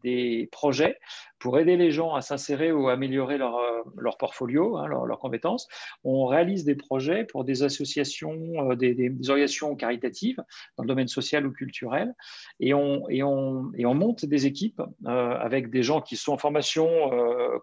des 0.03 0.49
projets 0.53 0.99
pour 1.43 1.59
aider 1.59 1.77
les 1.77 1.91
gens 1.91 2.15
à 2.15 2.21
s'insérer 2.21 2.71
ou 2.71 2.89
à 2.89 2.93
améliorer 2.93 3.37
leur, 3.37 3.57
euh, 3.57 3.83
leur 3.99 4.17
portfolio, 4.17 4.77
hein, 4.77 4.87
leurs 4.87 5.19
compétences. 5.19 5.67
On 6.05 6.27
réalise 6.27 6.65
des 6.65 6.77
projets 6.77 7.25
pour 7.25 7.43
des 7.43 7.65
associations, 7.65 8.71
euh, 8.71 8.77
des, 8.77 8.95
des, 8.95 9.11
organisations 9.29 9.75
caritatives 9.75 10.37
dans 10.77 10.85
le 10.85 10.89
domaine 10.89 11.09
social 11.09 11.45
ou 11.45 11.51
culturel, 11.51 12.15
et 12.61 12.75
on, 12.75 13.09
et 13.09 13.25
on, 13.25 13.73
et 13.77 13.87
on 13.87 13.95
monte 13.95 14.25
des 14.25 14.47
équipes 14.47 14.81
euh, 15.07 15.37
avec 15.37 15.71
des 15.71 15.83
gens 15.83 16.01
qui 16.01 16.17
sont 16.17 16.33
en 16.33 16.39
formation, 16.39 16.89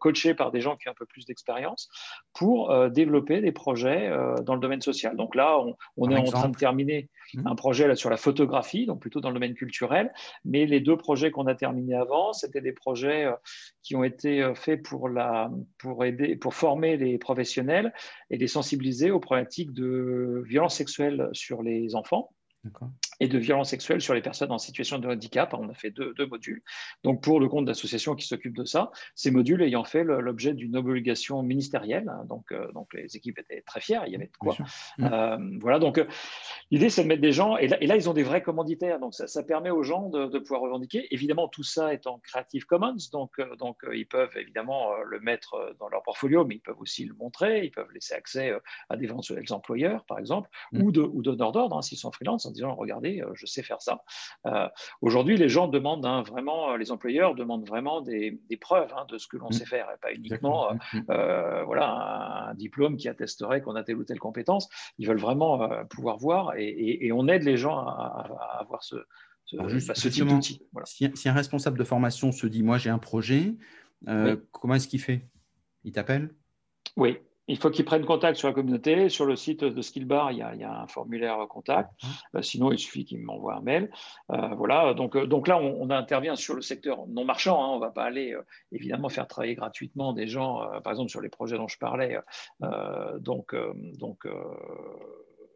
coachés 0.01 0.33
par 0.33 0.51
des 0.51 0.59
gens 0.59 0.75
qui 0.75 0.89
ont 0.89 0.91
un 0.91 0.95
peu 0.95 1.05
plus 1.05 1.25
d'expérience, 1.25 1.89
pour 2.33 2.73
développer 2.89 3.39
des 3.39 3.53
projets 3.53 4.11
dans 4.43 4.55
le 4.55 4.59
domaine 4.59 4.81
social. 4.81 5.15
Donc 5.15 5.35
là, 5.35 5.57
on, 5.59 5.75
on 5.95 6.09
est 6.11 6.17
en 6.17 6.23
train 6.23 6.49
de 6.49 6.57
terminer 6.57 7.09
mmh. 7.33 7.47
un 7.47 7.55
projet 7.55 7.87
là, 7.87 7.95
sur 7.95 8.09
la 8.09 8.17
photographie, 8.17 8.85
donc 8.85 8.99
plutôt 8.99 9.21
dans 9.21 9.29
le 9.29 9.35
domaine 9.35 9.53
culturel, 9.53 10.11
mais 10.45 10.65
les 10.65 10.79
deux 10.79 10.97
projets 10.97 11.31
qu'on 11.31 11.47
a 11.47 11.55
terminés 11.55 11.95
avant, 11.95 12.33
c'était 12.33 12.61
des 12.61 12.73
projets 12.73 13.27
qui 13.83 13.95
ont 13.95 14.03
été 14.03 14.41
euh, 14.41 14.55
faits 14.55 14.83
pour, 14.83 15.09
la, 15.09 15.51
pour, 15.77 16.05
aider, 16.05 16.35
pour 16.35 16.53
former 16.53 16.97
les 16.97 17.17
professionnels 17.17 17.93
et 18.29 18.37
les 18.37 18.47
sensibiliser 18.47 19.11
aux 19.11 19.19
problématiques 19.19 19.73
de 19.73 20.43
violence 20.47 20.75
sexuelle 20.75 21.29
sur 21.33 21.63
les 21.63 21.95
enfants 21.95 22.29
et 23.19 23.27
de 23.27 23.38
violences 23.38 23.69
sexuelles 23.69 24.01
sur 24.01 24.13
les 24.13 24.21
personnes 24.21 24.51
en 24.51 24.58
situation 24.58 24.99
de 24.99 25.08
handicap. 25.08 25.53
On 25.53 25.69
a 25.69 25.73
fait 25.73 25.91
deux, 25.91 26.13
modules. 26.27 26.62
Donc, 27.03 27.21
pour 27.21 27.39
le 27.39 27.47
compte 27.47 27.65
d'associations 27.65 28.15
qui 28.15 28.27
s'occupent 28.27 28.58
de 28.58 28.65
ça, 28.65 28.91
ces 29.15 29.32
modules 29.32 29.62
ayant 29.62 29.84
fait 29.84 30.03
l'objet 30.03 30.53
d'une 30.53 30.75
obligation 30.75 31.41
ministérielle. 31.43 32.10
Hein, 32.10 32.25
donc, 32.25 32.51
euh, 32.51 32.71
donc, 32.73 32.93
les 32.93 33.15
équipes 33.15 33.39
étaient 33.39 33.62
très 33.62 33.82
fières, 33.82 34.03
il 34.05 34.13
y 34.13 34.15
avait 34.15 34.27
de 34.27 34.38
quoi. 34.38 34.55
Euh, 34.99 35.38
voilà, 35.60 35.79
donc 35.79 35.97
euh, 35.97 36.05
l'idée, 36.71 36.89
c'est 36.89 37.03
de 37.03 37.08
mettre 37.08 37.21
des 37.21 37.32
gens, 37.32 37.58
et 37.58 37.67
là, 37.67 37.82
et 37.82 37.88
là, 37.88 37.95
ils 37.95 38.10
ont 38.10 38.13
des 38.13 38.23
vrais 38.23 38.41
commanditaires. 38.41 38.99
Donc, 38.99 39.13
ça, 39.13 39.27
ça 39.27 39.43
permet 39.43 39.69
aux 39.69 39.84
gens 39.84 40.10
de, 40.10 40.27
de, 40.27 40.39
pouvoir 40.39 40.62
revendiquer. 40.62 41.08
Évidemment, 41.12 41.47
tout 41.47 41.63
ça 41.63 41.93
est 41.93 42.08
en 42.08 42.19
Creative 42.19 42.65
Commons, 42.65 42.95
donc, 43.12 43.41
donc 43.58 43.77
ils 43.93 44.08
peuvent 44.08 44.36
évidemment 44.38 44.93
le 45.03 45.19
mettre 45.19 45.75
dans 45.79 45.89
leur 45.89 46.03
portfolio, 46.03 46.45
mais 46.45 46.55
ils 46.55 46.62
peuvent 46.62 46.79
aussi 46.79 47.05
le 47.05 47.13
montrer, 47.13 47.65
ils 47.65 47.71
peuvent 47.71 47.91
laisser 47.93 48.13
accès 48.13 48.53
à 48.89 48.97
d'éventuels 48.97 49.45
employeurs, 49.51 50.05
par 50.05 50.19
exemple, 50.19 50.49
mm. 50.71 50.82
ou, 50.82 50.91
de, 50.91 51.01
ou 51.01 51.21
donneurs 51.21 51.51
d'ordre, 51.51 51.77
hein, 51.77 51.82
s'ils 51.82 51.97
sont 51.97 52.12
freelance, 52.12 52.45
en 52.45 52.51
disant, 52.51 52.75
regardez, 52.75 53.08
euh, 53.17 53.31
je 53.33 53.45
sais 53.45 53.63
faire 53.63 53.81
ça. 53.81 54.03
Euh, 54.45 54.67
aujourd'hui, 55.01 55.37
les 55.37 55.49
gens 55.49 55.67
demandent 55.67 56.05
hein, 56.05 56.21
vraiment, 56.21 56.71
euh, 56.71 56.77
les 56.77 56.91
employeurs 56.91 57.35
demandent 57.35 57.67
vraiment 57.67 58.01
des, 58.01 58.39
preuves 58.61 58.93
hein, 58.95 59.05
de 59.09 59.17
ce 59.17 59.27
que 59.27 59.37
l'on 59.37 59.49
mmh. 59.49 59.53
sait 59.53 59.65
faire, 59.65 59.87
et 59.93 59.97
pas 60.01 60.13
uniquement 60.13 60.73
mmh, 60.73 60.97
mmh. 60.97 61.63
voilà, 61.65 62.49
un, 62.49 62.53
diplôme 62.55 62.97
qui 62.97 63.07
attesterait 63.07 63.61
qu'on 63.61 63.75
a 63.75 63.83
telle 63.83 63.97
ou 63.97 64.03
telle 64.03 64.19
compétence. 64.19 64.69
Ils 64.97 65.07
veulent 65.07 65.19
vraiment 65.19 65.69
pouvoir 65.89 66.17
voir 66.17 66.53
et, 66.57 67.11
on 67.13 67.27
aide 67.27 67.43
les 67.43 67.57
gens 67.57 67.79
à, 67.79 68.57
avoir 68.59 68.83
ce, 68.83 68.95
ce, 69.45 69.57
bah, 69.57 69.93
type 69.93 70.25
d'outil. 70.25 70.61
Si, 70.85 71.29
un 71.29 71.33
responsable 71.33 71.77
de 71.77 71.83
formation 71.83 72.31
se 72.31 72.47
dit, 72.47 72.63
moi 72.63 72.77
j'ai 72.77 72.89
un 72.89 72.99
projet, 72.99 73.55
comment 74.05 74.75
est-ce 74.75 74.87
qu'il 74.87 75.01
fait? 75.01 75.27
Il 75.83 75.93
t'appelle? 75.93 76.29
Oui, 76.97 77.17
il 77.49 77.57
faut 77.57 77.71
qu'ils 77.71 77.83
prennent 77.83 78.05
contact 78.05 78.38
sur 78.38 78.47
la 78.47 78.53
communauté. 78.53 79.09
Sur 79.09 79.25
le 79.25 79.35
site 79.35 79.63
de 79.63 79.81
Skillbar, 79.81 80.31
il 80.31 80.38
y 80.38 80.41
a, 80.43 80.81
un 80.81 80.88
formulaire 80.88 81.47
contact. 81.49 81.91
Euh, 82.35 82.41
sinon, 82.43 82.71
il 82.71 82.77
suffit 82.77 83.05
qu'ils 83.05 83.19
m'envoient 83.19 83.55
un 83.55 83.62
mail. 83.62 83.89
Euh, 84.31 84.49
voilà. 84.55 84.93
Donc, 84.93 85.15
euh, 85.15 85.25
donc 85.25 85.47
là, 85.47 85.57
on, 85.57 85.89
intervient 85.89 86.35
sur 86.35 86.53
le 86.53 86.62
secteur 86.62 87.07
non 87.07 87.25
marchand. 87.25 87.63
Hein. 87.63 87.69
On 87.71 87.75
ne 87.77 87.81
va 87.81 87.89
pas 87.89 88.03
aller 88.03 88.35
évidemment 88.71 89.09
faire 89.09 89.27
travailler 89.27 89.55
gratuitement 89.55 90.13
des 90.13 90.27
gens, 90.27 90.62
par 90.83 90.93
exemple 90.93 91.09
sur 91.09 91.19
les 91.19 91.29
projets 91.29 91.57
dont 91.57 91.67
je 91.67 91.79
parlais. 91.79 92.19
donc, 93.19 93.55
donc 93.97 94.27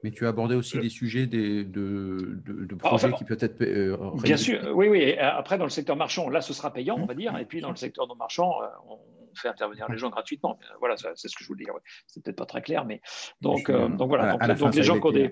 mais 0.03 0.09
tu 0.09 0.25
as 0.25 0.29
abordé 0.29 0.55
aussi 0.55 0.79
des 0.79 0.89
sujets 0.89 1.27
de, 1.27 1.61
de, 1.61 2.75
projets 2.75 3.13
qui 3.13 3.23
peuvent 3.25 3.37
être. 3.39 4.23
bien 4.23 4.37
sûr, 4.37 4.59
oui, 4.73 4.87
oui. 4.87 5.15
Après, 5.19 5.59
dans 5.59 5.65
le 5.65 5.69
secteur 5.69 5.95
marchand, 5.95 6.29
là, 6.29 6.41
ce 6.41 6.51
sera 6.51 6.73
payant, 6.73 6.97
on 6.99 7.05
va 7.05 7.13
dire. 7.13 7.37
Et 7.37 7.45
puis, 7.45 7.61
dans 7.61 7.69
le 7.69 7.75
secteur 7.75 8.07
non 8.07 8.15
marchand, 8.15 8.55
on, 8.89 8.97
fait 9.39 9.47
intervenir 9.47 9.89
les 9.89 9.97
gens 9.97 10.09
gratuitement. 10.09 10.57
Euh, 10.61 10.75
voilà, 10.79 10.95
c'est 10.97 11.27
ce 11.27 11.35
que 11.35 11.43
je 11.43 11.47
voulais 11.47 11.65
dire. 11.65 11.73
C'est 12.07 12.23
peut-être 12.23 12.37
pas 12.37 12.45
très 12.45 12.61
clair, 12.61 12.85
mais 12.85 13.01
donc, 13.41 13.69
euh, 13.69 13.87
donc 13.89 14.09
voilà. 14.09 14.37
Donc, 14.37 14.75
les 14.75 14.83
gens 14.83 14.99
qui 14.99 15.07
ont 15.07 15.11
des, 15.11 15.31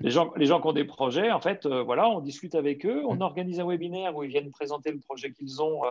les 0.00 0.10
gens, 0.10 0.32
les 0.36 0.46
gens 0.46 0.60
qui 0.60 0.66
ont 0.68 0.72
des 0.72 0.84
projets, 0.84 1.30
en 1.30 1.40
fait, 1.40 1.66
euh, 1.66 1.82
voilà, 1.82 2.08
on 2.08 2.20
discute 2.20 2.54
avec 2.54 2.84
eux, 2.86 3.02
on 3.06 3.16
mm. 3.16 3.22
organise 3.22 3.60
un 3.60 3.66
webinaire 3.66 4.16
où 4.16 4.22
ils 4.22 4.30
viennent 4.30 4.50
présenter 4.50 4.92
le 4.92 5.00
projet 5.00 5.32
qu'ils 5.32 5.62
ont 5.62 5.82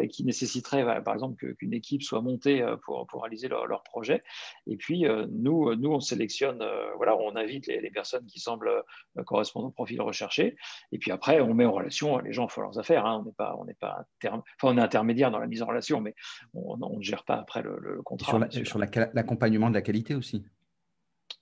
et 0.00 0.08
qui 0.08 0.24
nécessiterait, 0.24 0.84
bah, 0.84 1.00
par 1.00 1.14
exemple, 1.14 1.36
qu'une 1.56 1.74
équipe 1.74 2.02
soit 2.02 2.20
montée 2.20 2.64
pour, 2.84 3.06
pour 3.06 3.22
réaliser 3.22 3.48
leur, 3.48 3.82
projet. 3.84 4.22
Et 4.66 4.76
puis 4.76 5.04
nous, 5.30 5.74
nous, 5.74 5.92
on 5.92 6.00
sélectionne, 6.00 6.64
voilà, 6.96 7.16
on 7.16 7.36
invite 7.36 7.66
les, 7.66 7.90
personnes 7.90 8.24
qui 8.26 8.40
semblent 8.40 8.82
correspondre 9.26 9.66
au 9.66 9.70
profil 9.70 10.00
recherché. 10.00 10.56
Et 10.90 10.98
puis 10.98 11.10
après, 11.10 11.40
on 11.40 11.54
met 11.54 11.64
en 11.64 11.72
relation 11.72 12.18
les 12.24 12.32
gens 12.32 12.48
font 12.48 12.62
leurs 12.62 12.78
affaires. 12.78 13.06
Hein. 13.06 13.20
on 13.20 13.24
n'est 13.24 13.32
pas, 13.32 13.56
on 13.58 13.64
n'est 13.64 13.74
pas, 13.74 14.04
enfin, 14.24 14.42
on 14.62 14.78
est 14.78 14.80
intermédiaire 14.80 15.30
dans 15.30 15.38
la 15.38 15.46
mise 15.46 15.62
en 15.62 15.66
relation, 15.66 16.00
mais 16.00 16.14
on, 16.54 16.63
on, 16.64 16.96
ne 16.96 17.02
gère 17.02 17.24
pas 17.24 17.36
après 17.36 17.62
le, 17.62 18.00
contrat. 18.02 18.48
sur 18.50 18.78
l'accompagnement 18.78 19.68
de 19.68 19.74
la 19.74 19.82
qualité 19.82 20.14
aussi. 20.14 20.44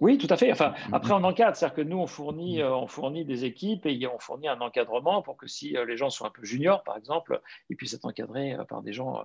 Oui, 0.00 0.18
tout 0.18 0.26
à 0.30 0.36
fait. 0.36 0.50
Enfin, 0.50 0.70
mm-hmm. 0.70 0.94
après, 0.94 1.12
on 1.12 1.22
encadre, 1.22 1.56
c'est-à-dire 1.56 1.76
que 1.76 1.82
nous, 1.82 1.98
on 1.98 2.06
fournit, 2.06 2.60
euh, 2.60 2.74
on 2.74 2.86
fournit 2.86 3.24
des 3.24 3.44
équipes 3.44 3.86
et 3.86 4.06
on 4.06 4.18
fournit 4.18 4.48
un 4.48 4.60
encadrement 4.60 5.22
pour 5.22 5.36
que 5.36 5.46
si 5.46 5.76
euh, 5.76 5.84
les 5.84 5.96
gens 5.96 6.10
sont 6.10 6.24
un 6.24 6.30
peu 6.30 6.44
juniors, 6.44 6.82
par 6.82 6.96
exemple, 6.96 7.40
ils 7.70 7.76
puissent 7.76 7.94
être 7.94 8.04
encadrés 8.04 8.54
euh, 8.54 8.64
par 8.64 8.82
des 8.82 8.92
gens, 8.92 9.22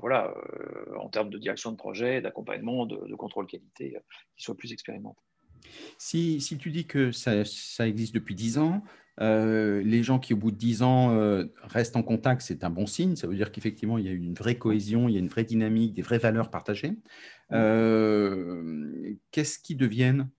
voilà, 0.00 0.32
en 0.98 1.08
termes 1.08 1.30
de 1.30 1.38
direction 1.38 1.72
de 1.72 1.76
projet, 1.76 2.22
d'accompagnement, 2.22 2.86
de, 2.86 3.14
contrôle 3.16 3.46
qualité, 3.46 3.96
qui 4.36 4.42
soient 4.42 4.56
plus 4.56 4.72
expérimentés. 4.72 5.20
Si, 5.98 6.40
si, 6.40 6.56
tu 6.56 6.70
dis 6.70 6.86
que 6.86 7.12
ça, 7.12 7.44
ça 7.44 7.86
existe 7.86 8.14
depuis 8.14 8.34
10 8.34 8.58
ans, 8.58 8.82
euh, 9.20 9.82
les 9.82 10.02
gens 10.02 10.18
qui, 10.18 10.32
au 10.32 10.36
bout 10.36 10.50
de 10.50 10.56
10 10.56 10.82
ans, 10.82 11.14
euh, 11.14 11.44
restent 11.62 11.96
en 11.96 12.02
contact, 12.02 12.40
c'est 12.42 12.64
un 12.64 12.70
bon 12.70 12.86
signe. 12.86 13.16
Ça 13.16 13.26
veut 13.26 13.34
dire 13.34 13.52
qu'effectivement, 13.52 13.98
il 13.98 14.06
y 14.06 14.08
a 14.08 14.12
une 14.12 14.34
vraie 14.34 14.56
cohésion, 14.56 15.08
il 15.08 15.14
y 15.14 15.16
a 15.16 15.20
une 15.20 15.28
vraie 15.28 15.44
dynamique, 15.44 15.94
des 15.94 16.02
vraies 16.02 16.18
valeurs 16.18 16.50
partagées. 16.50 16.96
Euh, 17.52 19.14
qu'est-ce 19.30 19.58
qu'ils 19.58 19.76
deviennent 19.76 20.30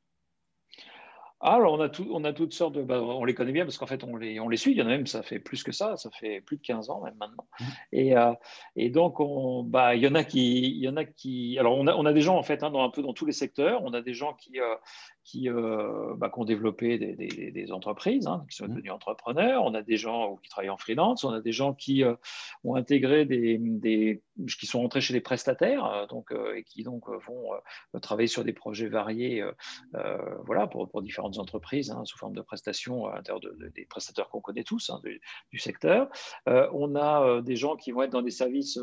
ah, 1.44 1.56
alors, 1.56 1.74
on 1.74 1.80
a, 1.80 1.90
tout, 1.90 2.08
on 2.12 2.24
a 2.24 2.34
toutes 2.34 2.54
sortes 2.54 2.74
de. 2.74 2.84
Bah, 2.84 3.02
on 3.02 3.26
les 3.26 3.34
connaît 3.34 3.52
bien 3.52 3.66
parce 3.66 3.78
qu'en 3.78 3.88
fait, 3.88 4.04
on 4.04 4.16
les, 4.16 4.40
on 4.40 4.48
les 4.48 4.58
suit. 4.58 4.72
Il 4.72 4.78
y 4.78 4.82
en 4.82 4.86
a 4.86 4.90
même, 4.90 5.08
ça 5.08 5.24
fait 5.24 5.40
plus 5.40 5.64
que 5.64 5.72
ça, 5.72 5.98
ça 5.98 6.12
fait 6.12 6.42
plus 6.42 6.58
de 6.58 6.62
15 6.62 6.90
ans 6.90 7.02
même 7.04 7.16
maintenant. 7.20 7.48
Mmh. 7.60 7.64
Et, 7.94 8.14
et 8.76 8.90
donc, 8.90 9.20
on, 9.20 9.64
bah, 9.64 9.96
il, 9.96 10.04
y 10.04 10.08
en 10.08 10.16
a 10.16 10.24
qui, 10.24 10.70
il 10.70 10.84
y 10.84 10.88
en 10.88 10.98
a 10.98 11.06
qui. 11.06 11.58
Alors, 11.58 11.78
on 11.78 11.88
a, 11.88 11.96
on 11.96 12.06
a 12.06 12.14
des 12.14 12.22
gens, 12.22 12.38
en 12.38 12.44
fait, 12.44 12.64
hein, 12.64 12.70
dans, 12.70 12.84
un 12.84 12.90
peu 12.90 13.02
dans 13.02 13.14
tous 13.14 13.26
les 13.26 13.32
secteurs. 13.32 13.82
On 13.84 13.94
a 13.94 14.02
des 14.02 14.14
gens 14.14 14.34
qui, 14.34 14.60
qui, 15.24 15.50
euh, 15.50 16.14
bah, 16.16 16.30
qui, 16.34 16.40
ont 16.40 16.46
développé 16.46 16.98
des, 16.98 17.52
des, 17.52 17.72
entreprises, 17.72 18.28
hein, 18.28 18.46
qui 18.50 18.58
sont 18.58 18.66
mmh. 18.66 18.76
devenus 18.76 18.92
entrepreneurs. 18.92 19.64
On 19.64 19.74
a 19.74 19.82
des 19.82 19.98
gens 19.98 20.38
qui 20.38 20.50
travaillent 20.50 20.70
en 20.70 20.78
freelance. 20.78 21.24
On 21.24 21.32
a 21.32 21.42
des 21.42 21.52
gens 21.52 21.74
qui 21.74 22.04
euh, 22.04 22.16
ont 22.64 22.76
intégré 22.76 23.26
des, 23.26 24.22
qui 24.60 24.66
sont 24.66 24.80
rentrés 24.80 25.02
chez 25.02 25.14
les 25.14 25.22
prestataires 25.22 26.08
donc, 26.10 26.34
et 26.56 26.64
qui 26.64 26.84
donc 26.84 27.10
vont 27.10 27.52
travailler 28.02 28.28
sur 28.28 28.44
des 28.44 28.54
projets 28.54 28.88
variés 28.88 29.44
voilà, 30.46 30.68
pour, 30.68 31.02
différentes 31.02 31.38
entreprises 31.38 31.92
hein, 31.92 32.04
sous 32.06 32.18
forme 32.18 32.36
de 32.36 32.42
prestations 32.42 33.06
à 33.08 33.16
l'intérieur 33.16 33.42
des 33.76 33.86
prestataires 33.86 34.30
qu'on 34.30 34.42
connaît 34.42 34.64
tous 34.64 34.90
hein, 34.90 35.02
du, 35.52 35.60
secteur. 35.60 36.10
on 36.46 36.96
a 36.96 37.42
des 37.42 37.56
gens 37.56 37.76
qui 37.76 37.92
vont 37.92 38.04
être 38.04 38.12
dans 38.12 38.22
des 38.22 38.32
services 38.32 38.80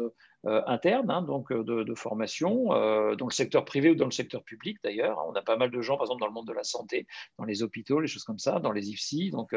euh, 0.46 0.62
interne, 0.68 1.10
hein, 1.10 1.22
donc 1.22 1.50
euh, 1.50 1.64
de, 1.64 1.94
formation, 1.94 2.72
euh, 2.72 3.16
dans 3.16 3.26
le 3.26 3.32
secteur 3.32 3.64
privé 3.64 3.90
ou 3.90 3.96
dans 3.96 4.04
le 4.04 4.12
secteur 4.12 4.44
public 4.44 4.78
d'ailleurs. 4.84 5.18
On 5.28 5.32
a 5.32 5.42
pas 5.42 5.56
mal 5.56 5.72
de 5.72 5.80
gens, 5.80 5.96
par 5.96 6.04
exemple, 6.04 6.20
dans 6.20 6.28
le 6.28 6.32
monde 6.32 6.46
de 6.46 6.52
la 6.52 6.62
santé, 6.62 7.08
dans 7.38 7.44
les 7.44 7.64
hôpitaux, 7.64 7.98
les 7.98 8.06
choses 8.06 8.22
comme 8.22 8.38
ça, 8.38 8.60
dans 8.60 8.70
les 8.70 8.88
IFSI. 8.90 9.30
Donc, 9.30 9.52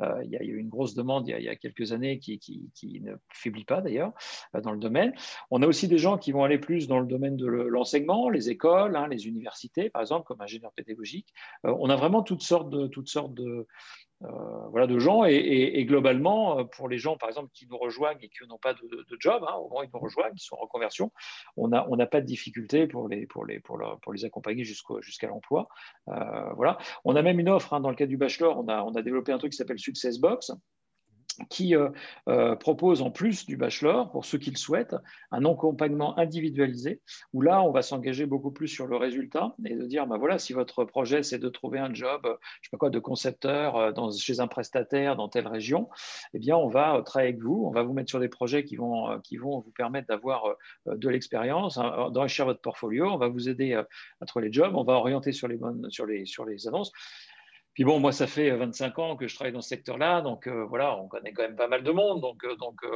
il 0.00 0.30
y 0.30 0.36
a 0.36 0.42
eu 0.42 0.56
une 0.56 0.70
grosse 0.70 0.94
demande 0.94 1.28
il 1.28 1.38
y 1.38 1.48
a, 1.48 1.56
quelques 1.56 1.92
années 1.92 2.18
qui, 2.18 2.70
ne 3.02 3.14
faiblit 3.28 3.66
pas 3.66 3.82
d'ailleurs 3.82 4.12
dans 4.54 4.72
le 4.72 4.78
domaine. 4.78 5.12
On 5.50 5.62
a 5.62 5.66
aussi 5.66 5.88
des 5.88 5.98
gens 5.98 6.18
qui 6.18 6.32
vont 6.32 6.44
aller 6.44 6.58
plus 6.58 6.88
dans 6.88 7.00
le 7.00 7.06
domaine 7.06 7.36
de 7.36 7.46
l'enseignement, 7.46 8.28
les 8.28 8.50
écoles, 8.50 8.96
hein, 8.96 9.08
les 9.08 9.26
universités, 9.26 9.90
par 9.90 10.02
exemple, 10.02 10.24
comme 10.26 10.40
ingénieur 10.40 10.72
pédagogique. 10.72 11.32
on 11.64 11.90
a 11.90 11.96
vraiment 11.96 12.22
toutes 12.22 12.42
sortes 12.42 12.70
de, 12.70 12.86
toutes 12.86 13.08
sortes 13.08 13.34
de, 13.34 13.66
euh, 14.24 14.68
voilà, 14.70 14.86
de 14.86 14.98
gens. 14.98 15.24
Et, 15.24 15.84
globalement, 15.84 16.58
euh, 16.58 16.64
pour 16.64 16.88
les 16.88 16.98
gens, 16.98 17.16
par 17.16 17.28
exemple, 17.28 17.50
qui 17.52 17.66
nous 17.66 17.78
rejoignent 17.78 18.18
et 18.22 18.28
qui 18.28 18.46
n'ont 18.46 18.58
pas 18.58 18.74
de, 18.74 19.16
job, 19.18 19.44
hein, 19.46 19.54
au 19.56 19.68
moment 19.68 19.80
où 19.80 19.84
ils 19.84 19.90
nous 19.92 20.00
rejoignent, 20.00 20.34
qui 20.34 20.44
sont 20.44 20.56
en 20.56 20.60
reconversion, 20.60 21.12
on 21.56 21.68
n'a 21.68 21.86
on 21.88 21.96
pas 22.06 22.20
de 22.20 22.26
difficulté 22.26 22.86
pour 22.86 23.08
les, 23.08 23.26
pour 23.26 23.44
les, 23.44 23.60
pour, 23.60 23.80
pour 24.02 24.12
les 24.12 24.24
accompagner 24.24 24.64
jusqu'à 24.64 25.26
l'emploi. 25.26 25.68
Euh, 26.08 26.52
voilà. 26.54 26.78
On 27.04 27.16
a 27.16 27.22
même 27.22 27.40
une 27.40 27.48
offre, 27.48 27.74
hein, 27.74 27.80
dans 27.80 27.90
le 27.90 27.96
cas 27.96 28.06
du 28.06 28.16
bachelor, 28.16 28.58
on 28.58 28.68
a, 28.68 28.82
on 28.82 28.92
a 28.94 29.02
développé 29.02 29.32
un 29.32 29.38
truc 29.38 29.52
qui 29.52 29.56
s'appelle 29.56 29.78
Success 29.78 30.18
Box 30.18 30.52
qui 31.48 31.74
euh, 31.74 31.88
euh, 32.28 32.56
propose 32.56 33.02
en 33.02 33.10
plus 33.10 33.46
du 33.46 33.56
bachelor, 33.56 34.10
pour 34.10 34.24
ceux 34.24 34.38
qui 34.38 34.50
le 34.50 34.56
souhaitent, 34.56 34.96
un 35.30 35.44
accompagnement 35.44 36.18
individualisé, 36.18 37.00
où 37.32 37.42
là, 37.42 37.62
on 37.62 37.70
va 37.70 37.82
s'engager 37.82 38.26
beaucoup 38.26 38.50
plus 38.50 38.68
sur 38.68 38.86
le 38.86 38.96
résultat 38.96 39.54
et 39.64 39.74
de 39.74 39.84
dire, 39.86 40.06
ben 40.06 40.18
voilà, 40.18 40.38
si 40.38 40.52
votre 40.52 40.84
projet, 40.84 41.22
c'est 41.22 41.38
de 41.38 41.48
trouver 41.48 41.78
un 41.78 41.92
job, 41.92 42.20
je 42.24 42.68
sais 42.68 42.70
pas 42.70 42.78
quoi, 42.78 42.90
de 42.90 42.98
concepteur 42.98 43.76
euh, 43.76 44.10
chez 44.18 44.40
un 44.40 44.46
prestataire 44.46 45.16
dans 45.16 45.28
telle 45.28 45.48
région, 45.48 45.88
eh 46.34 46.38
bien, 46.38 46.56
on 46.56 46.68
va 46.68 47.02
travailler 47.04 47.30
avec 47.30 47.42
vous, 47.42 47.64
on 47.66 47.70
va 47.70 47.82
vous 47.82 47.92
mettre 47.92 48.10
sur 48.10 48.20
des 48.20 48.28
projets 48.28 48.64
qui 48.64 48.76
vont, 48.76 49.20
qui 49.20 49.36
vont 49.36 49.60
vous 49.60 49.72
permettre 49.72 50.08
d'avoir 50.08 50.44
de 50.86 51.08
l'expérience, 51.08 51.78
hein, 51.78 52.10
d'enrichir 52.10 52.44
votre 52.44 52.60
portfolio, 52.60 53.06
on 53.06 53.18
va 53.18 53.28
vous 53.28 53.48
aider 53.48 53.74
à 53.74 54.26
trouver 54.26 54.46
les 54.46 54.52
jobs, 54.52 54.74
on 54.74 54.84
va 54.84 54.94
orienter 54.94 55.32
sur 55.32 55.48
les, 55.48 55.56
bonnes, 55.56 55.90
sur 55.90 56.06
les, 56.06 56.24
sur 56.26 56.44
les 56.44 56.68
annonces. 56.68 56.92
Puis 57.74 57.84
bon, 57.84 58.00
moi, 58.00 58.12
ça 58.12 58.26
fait 58.26 58.50
25 58.50 58.98
ans 58.98 59.16
que 59.16 59.26
je 59.26 59.34
travaille 59.34 59.52
dans 59.52 59.62
ce 59.62 59.70
secteur-là, 59.70 60.20
donc 60.20 60.46
euh, 60.46 60.64
voilà, 60.64 60.98
on 60.98 61.08
connaît 61.08 61.32
quand 61.32 61.42
même 61.42 61.56
pas 61.56 61.68
mal 61.68 61.82
de 61.82 61.90
monde, 61.90 62.20
donc, 62.20 62.44
euh, 62.44 62.54
donc 62.56 62.84
euh, 62.84 62.90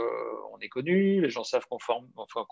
on 0.52 0.58
est 0.58 0.68
connu, 0.68 1.20
les 1.20 1.30
gens 1.30 1.44
savent 1.44 1.66
qu'on 1.66 1.78
forme, 1.78 2.06
enfin, 2.16 2.44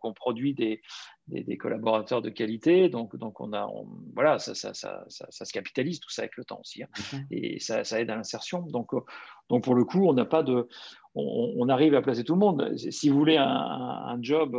qu'on 0.00 0.12
produit 0.14 0.54
des, 0.54 0.80
des, 1.26 1.58
collaborateurs 1.58 2.22
de 2.22 2.30
qualité, 2.30 2.88
donc, 2.88 3.14
donc 3.16 3.40
on 3.40 3.52
a, 3.52 3.68
voilà, 4.14 4.38
ça, 4.38 4.54
ça, 4.54 4.72
ça, 4.72 5.04
ça, 5.08 5.44
se 5.44 5.52
capitalise 5.52 6.00
tout 6.00 6.08
ça 6.08 6.22
avec 6.22 6.36
le 6.36 6.44
temps 6.44 6.60
aussi, 6.60 6.82
hein. 6.82 6.88
et 7.30 7.58
ça, 7.58 7.82
aide 7.98 8.08
à 8.08 8.16
l'insertion. 8.16 8.62
Donc, 8.62 8.92
donc 9.50 9.64
pour 9.64 9.74
le 9.74 9.84
coup, 9.84 10.08
on 10.08 10.14
n'a 10.14 10.24
pas 10.24 10.42
de, 10.42 10.68
on, 11.14 11.68
arrive 11.68 11.94
à 11.94 12.00
placer 12.00 12.24
tout 12.24 12.34
le 12.34 12.40
monde. 12.40 12.74
Si 12.76 13.10
vous 13.10 13.18
voulez 13.18 13.36
un, 13.36 13.44
un 13.44 14.22
job 14.22 14.56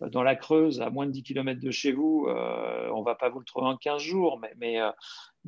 dans 0.00 0.22
la 0.22 0.36
Creuse, 0.36 0.80
à 0.80 0.90
moins 0.90 1.06
de 1.06 1.12
10 1.12 1.22
km 1.22 1.60
de 1.60 1.70
chez 1.70 1.92
vous, 1.92 2.26
on 2.28 3.00
ne 3.00 3.04
va 3.04 3.14
pas 3.14 3.28
vous 3.28 3.38
le 3.38 3.44
trouver 3.44 3.66
en 3.66 3.76
15 3.76 4.00
jours, 4.00 4.38
mais, 4.40 4.52
mais, 4.58 4.80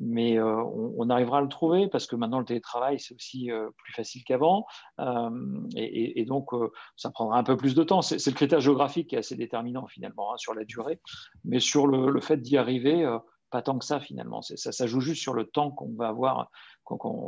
mais 0.01 0.39
euh, 0.39 0.63
on, 0.97 1.11
arrivera 1.11 1.39
à 1.39 1.41
le 1.43 1.49
trouver 1.49 1.87
parce 1.89 2.07
que 2.07 2.17
maintenant 2.17 2.39
le 2.39 2.45
télétravail 2.45 2.99
c'est 2.99 3.15
aussi 3.15 3.51
euh, 3.51 3.69
plus 3.77 3.93
facile 3.93 4.25
qu'avant 4.25 4.67
euh, 4.99 5.31
et, 5.77 6.25
donc 6.25 6.51
ça 6.97 7.11
prendra 7.11 7.39
un 7.39 7.43
peu 7.43 7.57
plus 7.57 7.75
de 7.75 7.83
temps. 7.83 8.03
C'est 8.03 8.25
le 8.25 8.35
critère 8.35 8.61
géographique 8.61 9.09
qui 9.09 9.17
est 9.17 9.19
assez 9.19 9.37
déterminant 9.37 9.87
finalement 9.87 10.33
hein, 10.33 10.37
sur 10.39 10.55
la 10.55 10.65
durée, 10.65 11.01
mais 11.45 11.61
sur 11.61 11.87
le, 11.87 12.11
le 12.11 12.21
fait 12.21 12.39
d'y 12.39 12.57
arriver, 12.57 13.07
pas 13.51 13.63
tant 13.63 13.79
que 13.79 13.85
ça 13.85 14.01
finalement. 14.01 14.43
Ça, 14.43 14.73
ça 14.73 14.87
joue 14.87 15.01
juste 15.01 15.21
sur 15.21 15.35
le 15.35 15.45
temps 15.45 15.71
qu'on 15.71 15.93
va 15.95 16.09
avoir 16.09 16.51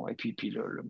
et 0.08 0.14
puis, 0.14 0.32
puis 0.32 0.50
le, 0.50 0.82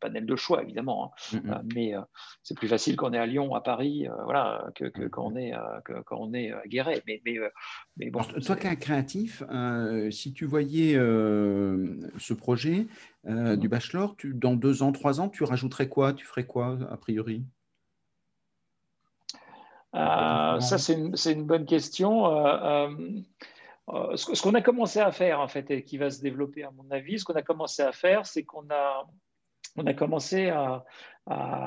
panel 0.00 0.26
de 0.26 0.36
choix, 0.36 0.62
évidemment. 0.62 1.12
Hein. 1.32 1.38
Mm, 1.38 1.48
mm. 1.48 1.52
Euh, 1.52 1.58
mais 1.74 1.94
euh, 1.94 2.00
c'est 2.42 2.56
plus 2.56 2.68
facile 2.68 2.96
quand 2.96 3.10
on 3.10 3.12
est 3.12 3.18
à 3.18 3.26
Lyon, 3.26 3.54
à 3.54 3.60
Paris, 3.60 4.06
euh, 4.08 4.12
voilà, 4.24 4.66
que, 4.74 4.84
mm, 4.84 5.08
quand, 5.10 5.26
on 5.26 5.36
est, 5.36 5.52
quand 5.84 6.16
on 6.18 6.32
est 6.34 6.52
à 6.52 6.62
Guéret. 6.66 7.02
Mais, 7.06 7.20
mais, 7.24 7.36
mais 7.96 8.10
bon, 8.10 8.20
toi, 8.22 8.56
qui 8.56 8.66
es 8.66 8.70
un 8.70 8.76
créatif, 8.76 9.42
si 10.10 10.32
tu 10.32 10.46
voyais 10.46 10.94
ce 10.94 12.32
projet 12.34 12.86
du 13.24 13.68
bachelor, 13.68 14.16
tu, 14.16 14.34
dans 14.34 14.54
deux 14.54 14.82
ans, 14.82 14.92
trois 14.92 15.20
ans, 15.20 15.28
tu 15.28 15.44
rajouterais 15.44 15.88
quoi? 15.88 16.12
Tu 16.12 16.24
ferais 16.26 16.46
quoi, 16.46 16.78
a 16.90 16.96
priori? 16.96 17.44
Ça, 19.92 20.78
c'est 20.78 20.94
une, 20.94 21.14
une, 21.26 21.44
bonne 21.44 21.66
question. 21.66 22.24
Euh, 23.90 24.16
ce, 24.16 24.40
qu'on 24.40 24.54
a 24.54 24.62
commencé 24.62 25.00
à 25.00 25.12
faire, 25.12 25.40
en 25.40 25.48
fait, 25.48 25.70
et 25.70 25.84
qui 25.84 25.98
va 25.98 26.10
se 26.10 26.22
développer, 26.22 26.64
à 26.64 26.70
mon 26.70 26.90
avis, 26.90 27.18
ce 27.18 27.24
qu'on 27.24 27.34
a 27.34 27.42
commencé 27.42 27.82
à 27.82 27.92
faire, 27.92 28.24
c'est 28.26 28.44
qu'on 28.44 28.68
a, 28.70 29.06
on 29.76 29.86
a 29.86 29.94
commencé 29.94 30.48
à, 30.50 30.84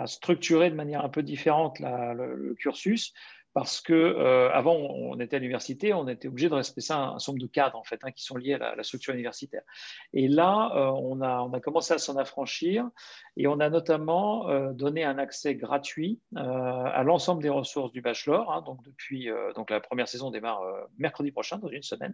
structurer 0.05 0.69
de 0.69 0.75
manière 0.75 1.03
un 1.03 1.09
peu 1.09 1.23
différente 1.23 1.79
le, 1.79 2.53
cursus 2.59 3.11
parce 3.57 3.81
que 3.81 3.91
euh, 3.91 4.51
avant 4.51 4.75
on 4.75 5.19
était 5.19 5.37
à 5.37 5.39
l'université, 5.39 5.91
on 5.91 6.07
était 6.07 6.27
obligé 6.27 6.47
de 6.47 6.53
respecter 6.53 6.93
un, 6.93 7.13
un 7.13 7.17
certain 7.17 7.39
de 7.39 7.47
cadres 7.47 7.75
en 7.75 7.83
fait 7.83 7.99
hein, 8.03 8.11
qui 8.11 8.23
sont 8.23 8.37
liés 8.37 8.53
à 8.53 8.75
la, 8.75 8.83
structure 8.83 9.15
universitaire. 9.15 9.63
Et 10.13 10.27
là, 10.27 10.71
euh, 10.75 10.91
on, 10.91 11.21
a, 11.21 11.39
on 11.41 11.51
a 11.53 11.59
commencé 11.59 11.91
à 11.91 11.97
s'en 11.97 12.17
affranchir 12.17 12.87
et 13.35 13.47
on 13.47 13.59
a 13.59 13.67
notamment 13.71 14.47
euh, 14.47 14.73
donné 14.73 15.03
un 15.03 15.17
accès 15.17 15.55
gratuit 15.55 16.19
à 16.35 17.01
l'ensemble 17.03 17.41
des 17.41 17.49
ressources 17.49 17.91
du 17.91 18.01
bachelor. 18.01 18.53
Hein, 18.53 18.61
donc 18.61 18.83
depuis, 18.83 19.27
donc 19.55 19.71
la 19.71 19.79
première 19.79 20.07
saison 20.07 20.29
démarre 20.29 20.61
mercredi 20.99 21.31
prochain, 21.31 21.57
dans 21.57 21.69
une 21.69 21.81
semaine. 21.81 22.13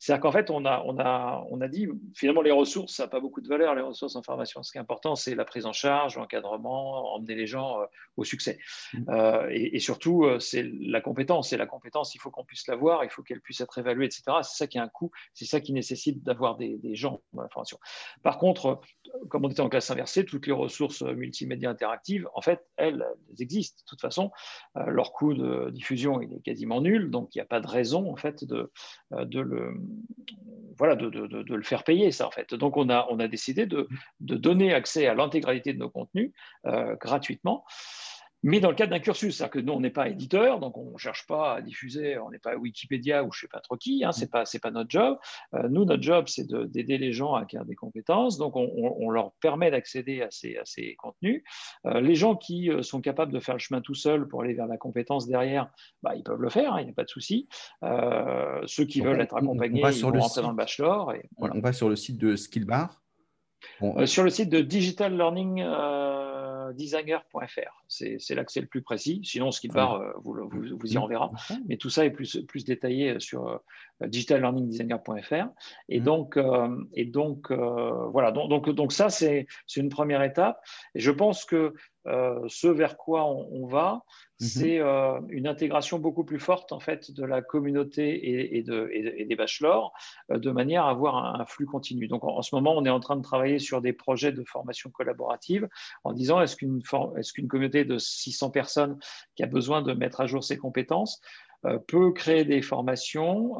C'est-à-dire 0.00 0.20
qu'en 0.20 0.32
fait, 0.32 0.50
on 0.50 0.64
a, 0.64 0.82
on 0.84 0.98
a, 0.98 1.46
on 1.48 1.60
a 1.60 1.68
dit 1.68 1.86
finalement 2.16 2.42
les 2.42 2.50
ressources, 2.50 2.94
ça 2.94 3.04
n'a 3.04 3.08
pas 3.08 3.20
beaucoup 3.20 3.40
de 3.40 3.48
valeur. 3.48 3.76
Les 3.76 3.82
ressources 3.82 4.16
en 4.16 4.22
formation, 4.22 4.64
ce 4.64 4.72
qui 4.72 4.78
est 4.78 4.80
important, 4.80 5.14
c'est 5.14 5.36
la 5.36 5.44
prise 5.44 5.64
en 5.64 5.72
charge, 5.72 6.16
l'encadrement, 6.16 7.14
emmener 7.14 7.36
les 7.36 7.46
gens 7.46 7.78
au 8.16 8.24
succès. 8.24 8.58
Mmh. 8.94 9.04
Et, 9.50 9.76
et, 9.76 9.78
surtout 9.78 10.23
euh, 10.24 10.38
c'est 10.40 10.62
la 10.62 11.00
compétence. 11.00 11.52
Et 11.52 11.56
la 11.56 11.66
compétence, 11.66 12.14
il 12.14 12.18
faut 12.18 12.30
qu'on 12.30 12.44
puisse 12.44 12.66
l'avoir, 12.66 13.04
il 13.04 13.10
faut 13.10 13.22
qu'elle 13.22 13.40
puisse 13.40 13.60
être 13.60 13.78
évaluée, 13.78 14.06
etc. 14.06 14.22
C'est 14.42 14.56
ça 14.56 14.66
qui 14.66 14.78
a 14.78 14.82
un 14.82 14.88
coût, 14.88 15.10
c'est 15.32 15.44
ça 15.44 15.60
qui 15.60 15.72
nécessite 15.72 16.22
d'avoir 16.22 16.56
des, 16.56 16.78
gens 16.94 17.22
dans 17.32 17.42
la 17.42 17.48
formation. 17.48 17.78
Par 18.22 18.38
contre, 18.38 18.80
comme 19.28 19.44
on 19.44 19.50
était 19.50 19.60
en 19.60 19.68
classe 19.68 19.90
inversée, 19.90 20.24
toutes 20.24 20.46
les 20.46 20.52
ressources 20.52 21.02
multimédia 21.02 21.70
interactives, 21.70 22.28
en 22.34 22.40
fait, 22.40 22.64
elles, 22.76 23.04
existent. 23.38 23.80
De 23.84 23.88
toute 23.88 24.00
façon, 24.00 24.30
euh, 24.76 24.84
leur 24.86 25.12
coût 25.12 25.34
de 25.34 25.70
diffusion 25.70 26.20
il 26.20 26.32
est 26.32 26.40
quasiment 26.40 26.80
nul, 26.80 27.10
donc 27.10 27.34
il 27.34 27.38
n'y 27.38 27.42
a 27.42 27.46
pas 27.46 27.60
de 27.60 27.66
raison 27.66 28.10
en 28.10 28.16
fait 28.16 28.44
de, 28.44 28.70
euh, 29.12 29.24
le 30.78 31.62
faire 31.62 31.84
payer 31.84 32.10
ça 32.12 32.26
en 32.26 32.30
fait. 32.30 32.54
Donc 32.54 32.76
on 32.76 32.88
a 32.88 33.28
décidé 33.28 33.66
de, 33.66 33.88
donner 34.20 34.72
accès 34.72 35.06
à 35.06 35.14
l'intégralité 35.14 35.72
de 35.72 35.78
nos 35.78 35.90
contenus 35.90 36.32
gratuitement 37.00 37.64
mais 38.44 38.60
dans 38.60 38.68
le 38.68 38.74
cadre 38.74 38.90
d'un 38.90 39.00
cursus. 39.00 39.36
C'est-à-dire 39.36 39.52
que 39.52 39.58
nous, 39.58 39.72
on 39.72 39.80
n'est 39.80 39.90
pas 39.90 40.08
éditeur, 40.08 40.60
donc 40.60 40.76
on 40.76 40.92
ne 40.92 40.98
cherche 40.98 41.26
pas 41.26 41.54
à 41.54 41.62
diffuser, 41.62 42.18
on 42.18 42.30
n'est 42.30 42.38
pas 42.38 42.56
Wikipédia 42.56 43.24
ou 43.24 43.32
je 43.32 43.38
ne 43.38 43.40
sais 43.40 43.48
pas 43.48 43.60
trop 43.60 43.76
qui, 43.76 44.04
hein, 44.04 44.12
ce 44.12 44.20
n'est 44.20 44.26
pas, 44.26 44.44
pas 44.62 44.70
notre 44.70 44.90
job. 44.90 45.18
Euh, 45.54 45.68
nous, 45.70 45.86
notre 45.86 46.02
job, 46.02 46.26
c'est 46.28 46.46
d'aider 46.46 46.98
les 46.98 47.12
gens 47.12 47.34
à 47.34 47.40
acquérir 47.40 47.64
des 47.64 47.74
compétences, 47.74 48.36
donc 48.36 48.54
on, 48.54 49.10
leur 49.10 49.32
permet 49.40 49.70
d'accéder 49.70 50.20
à 50.22 50.30
ces, 50.30 50.58
à 50.58 50.64
ces, 50.66 50.94
contenus. 50.96 51.42
Euh, 51.86 52.00
les 52.00 52.14
gens 52.14 52.36
qui 52.36 52.70
euh, 52.70 52.82
sont 52.82 53.00
capables 53.00 53.32
de 53.32 53.40
faire 53.40 53.54
le 53.54 53.60
chemin 53.60 53.80
tout 53.80 53.94
seuls 53.94 54.28
pour 54.28 54.42
aller 54.42 54.52
vers 54.52 54.66
la 54.66 54.76
compétence 54.76 55.26
derrière, 55.26 55.70
bah, 56.02 56.14
ils 56.14 56.22
peuvent 56.22 56.42
le 56.42 56.50
faire, 56.50 56.74
hein, 56.74 56.80
il 56.80 56.84
n'y 56.84 56.90
a 56.90 56.94
pas 56.94 57.04
de 57.04 57.08
souci. 57.08 57.48
ceux 57.80 58.84
qui 58.84 59.00
veulent 59.00 59.22
être 59.22 59.36
accompagnés, 59.36 59.80
ils 59.90 60.02
vont 60.02 60.10
rentrer 60.10 60.42
dans 60.42 60.50
le 60.50 60.56
bachelor. 60.56 61.14
Et, 61.14 61.22
On 61.38 61.60
va 61.60 61.72
sur 61.72 61.88
le 61.88 61.96
site 61.96 62.18
de 62.18 62.36
Skillbar. 62.36 63.02
sur 64.04 64.22
le 64.22 64.30
site 64.30 64.50
de 64.50 64.60
Digital 64.60 65.16
Learning 65.16 65.64
designer.fr. 66.72 67.84
C'est 67.88 68.34
l'accès 68.34 68.60
le 68.60 68.66
plus 68.66 68.82
précis. 68.82 69.20
Sinon, 69.24 69.50
ce 69.50 69.60
qui 69.60 69.68
part, 69.68 69.94
euh, 69.94 70.12
vous, 70.22 70.48
vous, 70.48 70.92
y 70.92 70.98
enverra. 70.98 71.30
Mais 71.68 71.76
tout 71.76 71.90
ça 71.90 72.04
est 72.04 72.10
plus, 72.10 72.44
plus 72.46 72.64
détaillé 72.64 73.20
sur 73.20 73.48
euh, 73.48 73.58
digitallearningdesigner.fr. 74.06 75.48
Et 75.88 76.00
mmh. 76.00 76.04
donc, 76.04 76.36
euh, 76.36 76.84
et 76.94 77.04
donc 77.04 77.50
voilà. 77.52 78.32
Donc, 78.32 78.48
donc, 78.48 78.70
donc 78.70 78.92
ça, 78.92 79.10
c'est 79.10 79.46
une 79.76 79.88
première 79.88 80.22
étape. 80.22 80.60
Et 80.94 81.00
je 81.00 81.10
pense 81.10 81.44
que 81.44 81.74
ce 82.04 82.68
vers 82.68 82.96
quoi 82.98 83.24
on 83.24 83.66
va, 83.66 84.04
Mhm. 84.40 84.46
c'est 84.46 84.80
euh, 84.80 85.20
une 85.28 85.46
intégration 85.46 86.00
beaucoup 86.00 86.24
plus 86.24 86.40
forte 86.40 86.72
en 86.72 86.80
fait 86.80 87.12
de 87.12 87.24
la 87.24 87.40
communauté 87.40 88.56
et, 88.56 88.62
des 88.62 89.36
bachelors 89.36 89.92
euh, 90.32 90.38
de 90.38 90.50
manière 90.50 90.86
à 90.86 90.90
avoir 90.90 91.40
un, 91.40 91.44
flux 91.46 91.66
continu. 91.66 92.08
Donc 92.08 92.24
en, 92.24 92.42
ce 92.42 92.54
moment, 92.54 92.74
on 92.76 92.84
est 92.84 92.90
en 92.90 92.98
train 92.98 93.16
de 93.16 93.22
travailler 93.22 93.60
sur 93.60 93.80
des 93.80 93.92
projets 93.92 94.32
de 94.32 94.42
formation 94.42 94.90
collaborative 94.90 95.68
en 96.02 96.12
disant 96.12 96.40
est-ce 96.40 96.53
qu'une 96.56 96.80
est 97.16 97.32
qu'une 97.32 97.48
communauté 97.48 97.84
de 97.84 97.98
600 97.98 98.50
personnes 98.50 98.98
qui 99.36 99.42
a 99.42 99.46
besoin 99.46 99.82
de 99.82 99.92
mettre 99.92 100.20
à 100.20 100.26
jour 100.26 100.42
ses 100.42 100.56
compétences 100.56 101.20
euh, 101.64 101.78
peut 101.78 102.12
créer 102.12 102.44
des 102.44 102.62
formations 102.62 103.56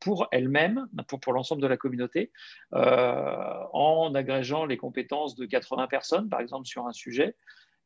pour 0.00 0.28
elle-même, 0.32 0.86
pour, 1.08 1.20
pour 1.20 1.32
l'ensemble 1.32 1.60
de 1.62 1.66
la 1.66 1.76
communauté, 1.76 2.32
en 2.72 4.12
agrégeant 4.14 4.64
les 4.64 4.76
compétences 4.76 5.34
de 5.34 5.44
80 5.44 5.86
personnes, 5.86 6.28
par 6.28 6.40
exemple, 6.40 6.66
sur 6.66 6.86
un 6.86 6.92
sujet, 6.92 7.36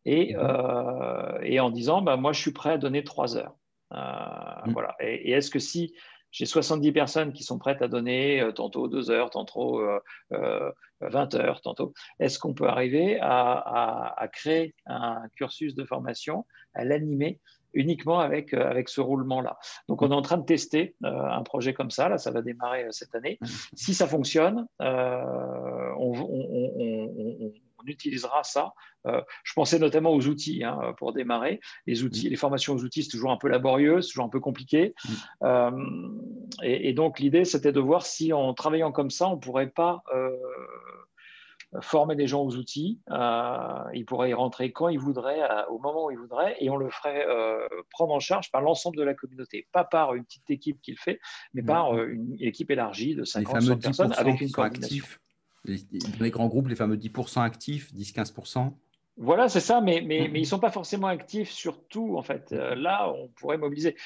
et, 0.05 0.35
mhm. 0.37 1.41
et 1.43 1.59
en 1.59 1.71
disant 1.71 2.01
bah, 2.01 2.17
moi 2.17 2.33
je 2.33 2.41
suis 2.41 2.53
prêt 2.53 2.71
à 2.71 2.79
donner 2.79 3.03
trois 3.03 3.37
heures. 3.37 3.57
Mhm. 3.91 4.73
Voilà. 4.73 4.95
Et, 5.01 5.33
est-ce 5.33 5.51
que 5.51 5.59
si 5.59 5.95
j'ai 6.37 6.45
70 6.45 6.93
personnes 6.93 7.33
qui 7.33 7.43
sont 7.43 7.59
prêtes 7.59 7.81
à 7.81 7.89
donner 7.89 8.47
tantôt 8.55 8.89
deux 8.89 9.11
heures, 9.11 9.31
tantôt 9.31 9.81
20 11.01 11.35
heures, 11.35 11.61
tantôt, 11.61 11.93
est-ce 12.21 12.39
qu'on 12.39 12.55
peut 12.55 12.69
arriver 12.69 13.19
à, 13.21 14.13
à, 14.17 14.29
créer 14.29 14.75
un 14.87 15.23
cursus 15.37 15.75
de 15.75 15.85
formation, 15.85 16.47
à 16.75 16.85
l'animer 16.85 17.41
uniquement 17.75 18.21
avec, 18.21 18.55
euh, 18.55 18.69
avec 18.69 18.89
ce 18.89 19.01
roulement-là? 19.01 19.59
Donc, 19.89 20.03
on 20.03 20.11
est 20.11 20.15
en 20.15 20.23
train 20.23 20.39
de 20.39 20.45
tester 20.45 20.97
euh, 21.05 21.09
un 21.09 21.43
projet 21.43 21.75
comme 21.75 21.91
ça. 21.91 22.09
Là, 22.09 22.19
ça 22.19 22.31
va 22.31 22.41
démarrer 22.43 22.85
euh, 22.85 22.91
cette 22.91 23.15
année. 23.15 23.39
Si 23.75 23.95
ça 23.95 24.07
fonctionne, 24.07 24.67
on, 24.81 26.13
utilisera 27.89 28.43
ça. 28.43 28.73
je 29.05 29.53
pensais 29.55 29.79
notamment 29.79 30.11
aux 30.11 30.27
outils 30.27 30.65
hein, 30.65 30.95
pour 30.99 31.13
démarrer. 31.13 31.61
Les 31.87 32.03
outils, 32.05 32.29
les 32.29 32.37
formations 32.37 32.75
aux 32.75 32.83
outils, 32.83 33.05
c'est 33.05 33.11
toujours 33.11 33.31
un 33.31 33.37
peu 33.37 33.49
laborieux, 33.49 34.03
c'est 34.03 34.09
toujours 34.09 34.25
un 34.25 34.31
peu 34.31 34.41
compliqué. 34.41 34.95
et, 35.45 36.89
et, 36.89 36.93
donc, 36.93 37.21
l'idée, 37.21 37.45
c'était 37.45 37.73
de 37.73 37.81
voir 37.81 38.05
si 38.05 38.33
en 38.33 38.55
travaillant 38.55 38.93
comme 38.93 39.11
ça, 39.11 39.29
on 39.29 39.37
ne 39.37 39.41
pourrait 39.41 39.71
pas 39.71 40.03
former 41.81 42.17
des 42.17 42.27
gens 42.27 42.43
aux 42.43 42.57
outils. 42.57 43.01
Euh, 43.11 43.83
ils 43.95 44.05
pourraient 44.05 44.31
y 44.31 44.35
rentrer 44.35 44.73
quand 44.73 44.89
ils 44.89 44.99
voudraient, 44.99 45.41
au 45.69 45.79
moment 45.79 46.07
où 46.07 46.11
ils 46.11 46.19
voudraient, 46.19 46.57
et 46.61 46.71
on 46.71 46.77
le 46.77 46.91
ferait 46.91 47.27
euh, 47.27 47.67
prendre 47.91 48.15
en 48.15 48.21
charge 48.21 48.51
par 48.51 48.61
l'ensemble 48.61 48.97
de 48.97 49.03
la 49.03 49.15
communauté. 49.15 49.67
Pas 49.73 49.85
par 49.85 50.15
une 50.15 50.25
petite 50.25 50.51
équipe 50.51 50.81
qui 50.81 50.93
le 50.93 50.99
fait, 50.99 51.21
mais 51.55 51.63
par 51.63 51.95
euh, 51.95 52.09
une 52.09 52.37
équipe 52.41 52.71
élargie 52.71 53.15
de 53.15 53.25
50 53.25 53.81
personnes 53.81 54.13
avec 54.17 54.41
une 54.41 54.51
coordination. 54.51 54.97
Actifs. 54.97 55.21
Les, 56.21 56.31
grands 56.31 56.49
groupes, 56.49 56.69
les 56.69 56.77
fameux 56.77 56.97
10% 56.97 57.43
actifs, 57.43 57.93
10-15% 57.95 58.73
voilà, 59.19 59.49
c'est 59.49 59.61
ça, 59.61 59.81
mais, 59.81 60.03
mais, 60.03 60.29
mais 60.31 60.41
ils 60.41 60.43
ne 60.43 60.47
sont 60.47 60.59
pas 60.59 60.71
forcément 60.71 61.07
actifs 61.07 61.51
sur 61.51 61.83
tout, 61.89 62.19
en 62.19 62.23
fait. 62.23 62.51
là, 62.51 63.11
on 63.11 63.29
pourrait 63.29 63.57
mobiliser. 63.57 63.97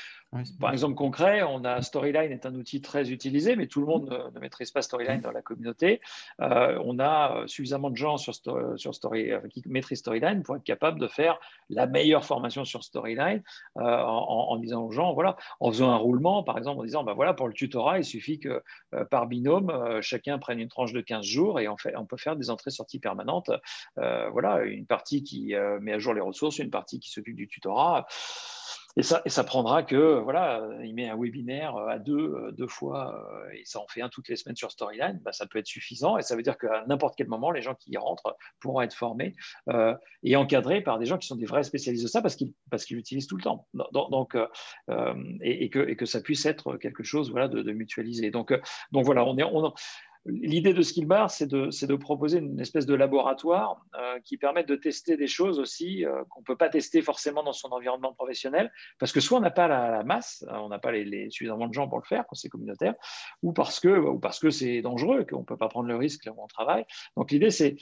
Par 0.61 0.73
exemple 0.73 0.95
concret, 0.95 1.43
on 1.43 1.65
a 1.65 1.83
Storyline 1.83 2.31
est 2.31 2.47
un 2.47 2.55
outil 2.55 2.81
très 2.81 3.11
utilisé, 3.11 3.57
mais 3.57 3.67
tout 3.67 3.81
le 3.81 3.87
monde 3.87 4.31
ne, 4.33 4.39
maîtrise 4.39 4.71
pas 4.71 4.81
Storyline 4.81 5.21
dans 5.21 5.33
la 5.33 5.43
communauté. 5.43 6.01
Euh, 6.41 6.81
on 6.85 7.01
a 7.01 7.43
suffisamment 7.47 7.91
de 7.91 7.97
gens 7.97 8.17
sur, 8.17 8.33
sur 8.77 8.95
Story, 8.95 9.33
euh, 9.33 9.41
qui 9.49 9.65
maîtrisent 9.67 9.99
Storyline 9.99 10.45
pour 10.45 10.55
être 10.55 10.63
capable 10.63 11.01
de 11.01 11.09
faire 11.09 11.41
la 11.69 11.89
meilleure 11.89 12.25
formation 12.25 12.65
sur 12.65 12.85
Storyline 12.85 13.43
euh, 13.79 13.81
en, 13.83 14.57
disant 14.59 14.85
aux 14.85 14.93
gens, 14.93 15.15
voilà, 15.15 15.37
en 15.59 15.73
faisant 15.73 15.91
un 15.91 15.97
roulement, 15.97 16.45
par 16.45 16.59
exemple, 16.59 16.81
en 16.81 16.85
disant, 16.85 17.03
ben 17.03 17.15
voilà, 17.15 17.35
pour 17.35 17.49
le 17.49 17.55
tutorat, 17.55 17.99
il 17.99 18.05
suffit 18.05 18.39
que 18.39 18.63
par 19.11 19.27
binôme, 19.27 20.01
chacun 20.01 20.39
prenne 20.39 20.61
une 20.61 20.69
tranche 20.69 20.93
de 20.93 21.01
15 21.01 21.25
jours 21.25 21.59
et 21.59 21.67
on, 21.67 21.77
fait, 21.77 21.97
on 21.97 22.07
peut 22.07 22.17
faire 22.17 22.37
des 22.37 22.51
entrées-sorties 22.51 23.01
permanentes. 23.01 23.51
voilà, 23.97 24.63
une 24.63 24.87
partie 24.87 25.25
qui 25.25 25.55
met 25.81 25.93
à 25.93 25.99
jour 25.99 26.15
les 26.15 26.21
ressources, 26.21 26.59
une 26.59 26.71
partie 26.71 27.01
qui 27.01 27.11
s'occupe 27.11 27.37
du 27.37 27.49
tutorat. 27.49 28.07
Et 28.97 29.03
ça, 29.03 29.23
et 29.25 29.29
ça 29.29 29.45
prendra 29.45 29.83
que, 29.83 30.19
voilà, 30.19 30.69
il 30.83 30.95
met 30.95 31.09
un 31.09 31.17
webinaire 31.17 31.77
à 31.77 31.99
deux, 31.99 32.35
euh, 32.35 32.53
deux 32.53 32.67
fois, 32.67 33.15
euh, 33.33 33.51
et 33.53 33.63
ça 33.65 33.81
en 33.81 33.87
fait 33.87 34.03
un 34.03 34.09
toutes 34.09 34.29
les 34.29 34.37
semaines 34.37 34.57
sur 34.57 34.71
Storyline, 34.71 35.21
bah, 35.25 35.33
ça 35.33 35.47
peut 35.47 35.59
être 35.59 35.67
suffisant. 35.67 36.19
Et 36.19 36.23
ça 36.23 36.35
veut 36.35 36.43
dire 36.43 36.59
qu'à 36.59 36.85
n'importe 36.87 37.15
quel 37.17 37.29
moment, 37.29 37.51
les 37.51 37.63
gens 37.63 37.75
qui 37.75 37.93
y 37.93 37.97
rentrent 37.97 38.37
pourront 38.61 38.81
être 38.81 38.95
formés 38.95 39.35
euh, 39.69 39.95
et 40.23 40.35
encadrés 40.37 40.81
par 40.81 40.99
des 40.99 41.07
gens 41.07 41.19
qui 41.19 41.29
sont 41.29 41.37
des 41.37 41.47
vrais 41.47 41.63
spécialistes 41.63 42.05
de 42.05 42.09
ça 42.09 42.21
parce 42.21 42.35
qu'ils 42.35 42.53
parce 42.71 42.89
l'utilisent 42.91 43.27
tout 43.27 43.37
le 43.37 43.43
temps. 43.43 43.69
Donc, 43.93 44.37
et, 45.43 45.71
que, 45.71 45.79
et 45.79 45.97
que 45.97 46.07
ça 46.07 46.21
puisse 46.21 46.45
être 46.47 46.77
quelque 46.77 47.03
chose 47.03 47.31
voilà, 47.31 47.49
de, 47.49 47.73
mutualisé. 47.73 48.31
Donc, 48.31 48.53
donc 48.91 49.05
voilà, 49.05 49.25
on 49.25 49.37
est. 49.39 49.45
L'idée 50.27 50.75
de 50.75 50.83
Skillbar, 50.83 51.31
c'est 51.31 51.47
de, 51.47 51.97
proposer 51.97 52.39
une 52.39 52.61
espèce 52.61 52.85
de 52.85 52.95
laboratoire 52.95 53.81
euh, 53.99 54.21
qui 54.21 54.37
permet 54.37 54.65
de 54.65 54.77
tester 54.77 55.17
des 55.17 55.27
choses 55.27 55.59
aussi 55.59 56.05
euh, 56.05 56.25
qu'on 56.29 56.41
ne 56.41 56.45
peut 56.45 56.57
pas 56.57 56.69
tester 56.69 57.01
forcément 57.01 57.43
dans 57.43 57.55
son 57.55 57.69
environnement 57.69 58.13
professionnel, 58.13 58.71
parce 58.99 59.13
que 59.13 59.21
soit 59.21 59.39
on 59.39 59.41
n'a 59.41 59.51
pas 59.51 59.67
la, 59.67 60.03
masse, 60.05 60.45
hein, 60.49 60.59
on 60.61 60.69
n'a 60.69 60.79
pas 60.79 60.93
les, 60.93 61.31
suffisamment 61.31 61.69
de 61.69 61.73
gens 61.73 61.89
pour 61.89 61.99
le 61.99 62.05
faire 62.05 62.25
quand 62.29 62.35
c'est 62.35 62.51
communautaire, 62.51 62.95
ou 63.43 63.53
parce 63.53 63.81
que 63.81 64.51
c'est 64.51 64.83
dangereux, 64.83 65.25
qu'on 65.25 65.41
ne 65.41 65.45
peut 65.45 65.57
pas 65.57 65.69
prendre 65.69 65.89
le 65.89 65.97
risque 65.97 66.27
là 66.27 66.33
où 66.33 66.43
on 66.43 66.47
travaille. 66.47 66.85
Donc 67.17 67.31
l'idée, 67.31 67.51
c'est 67.51 67.77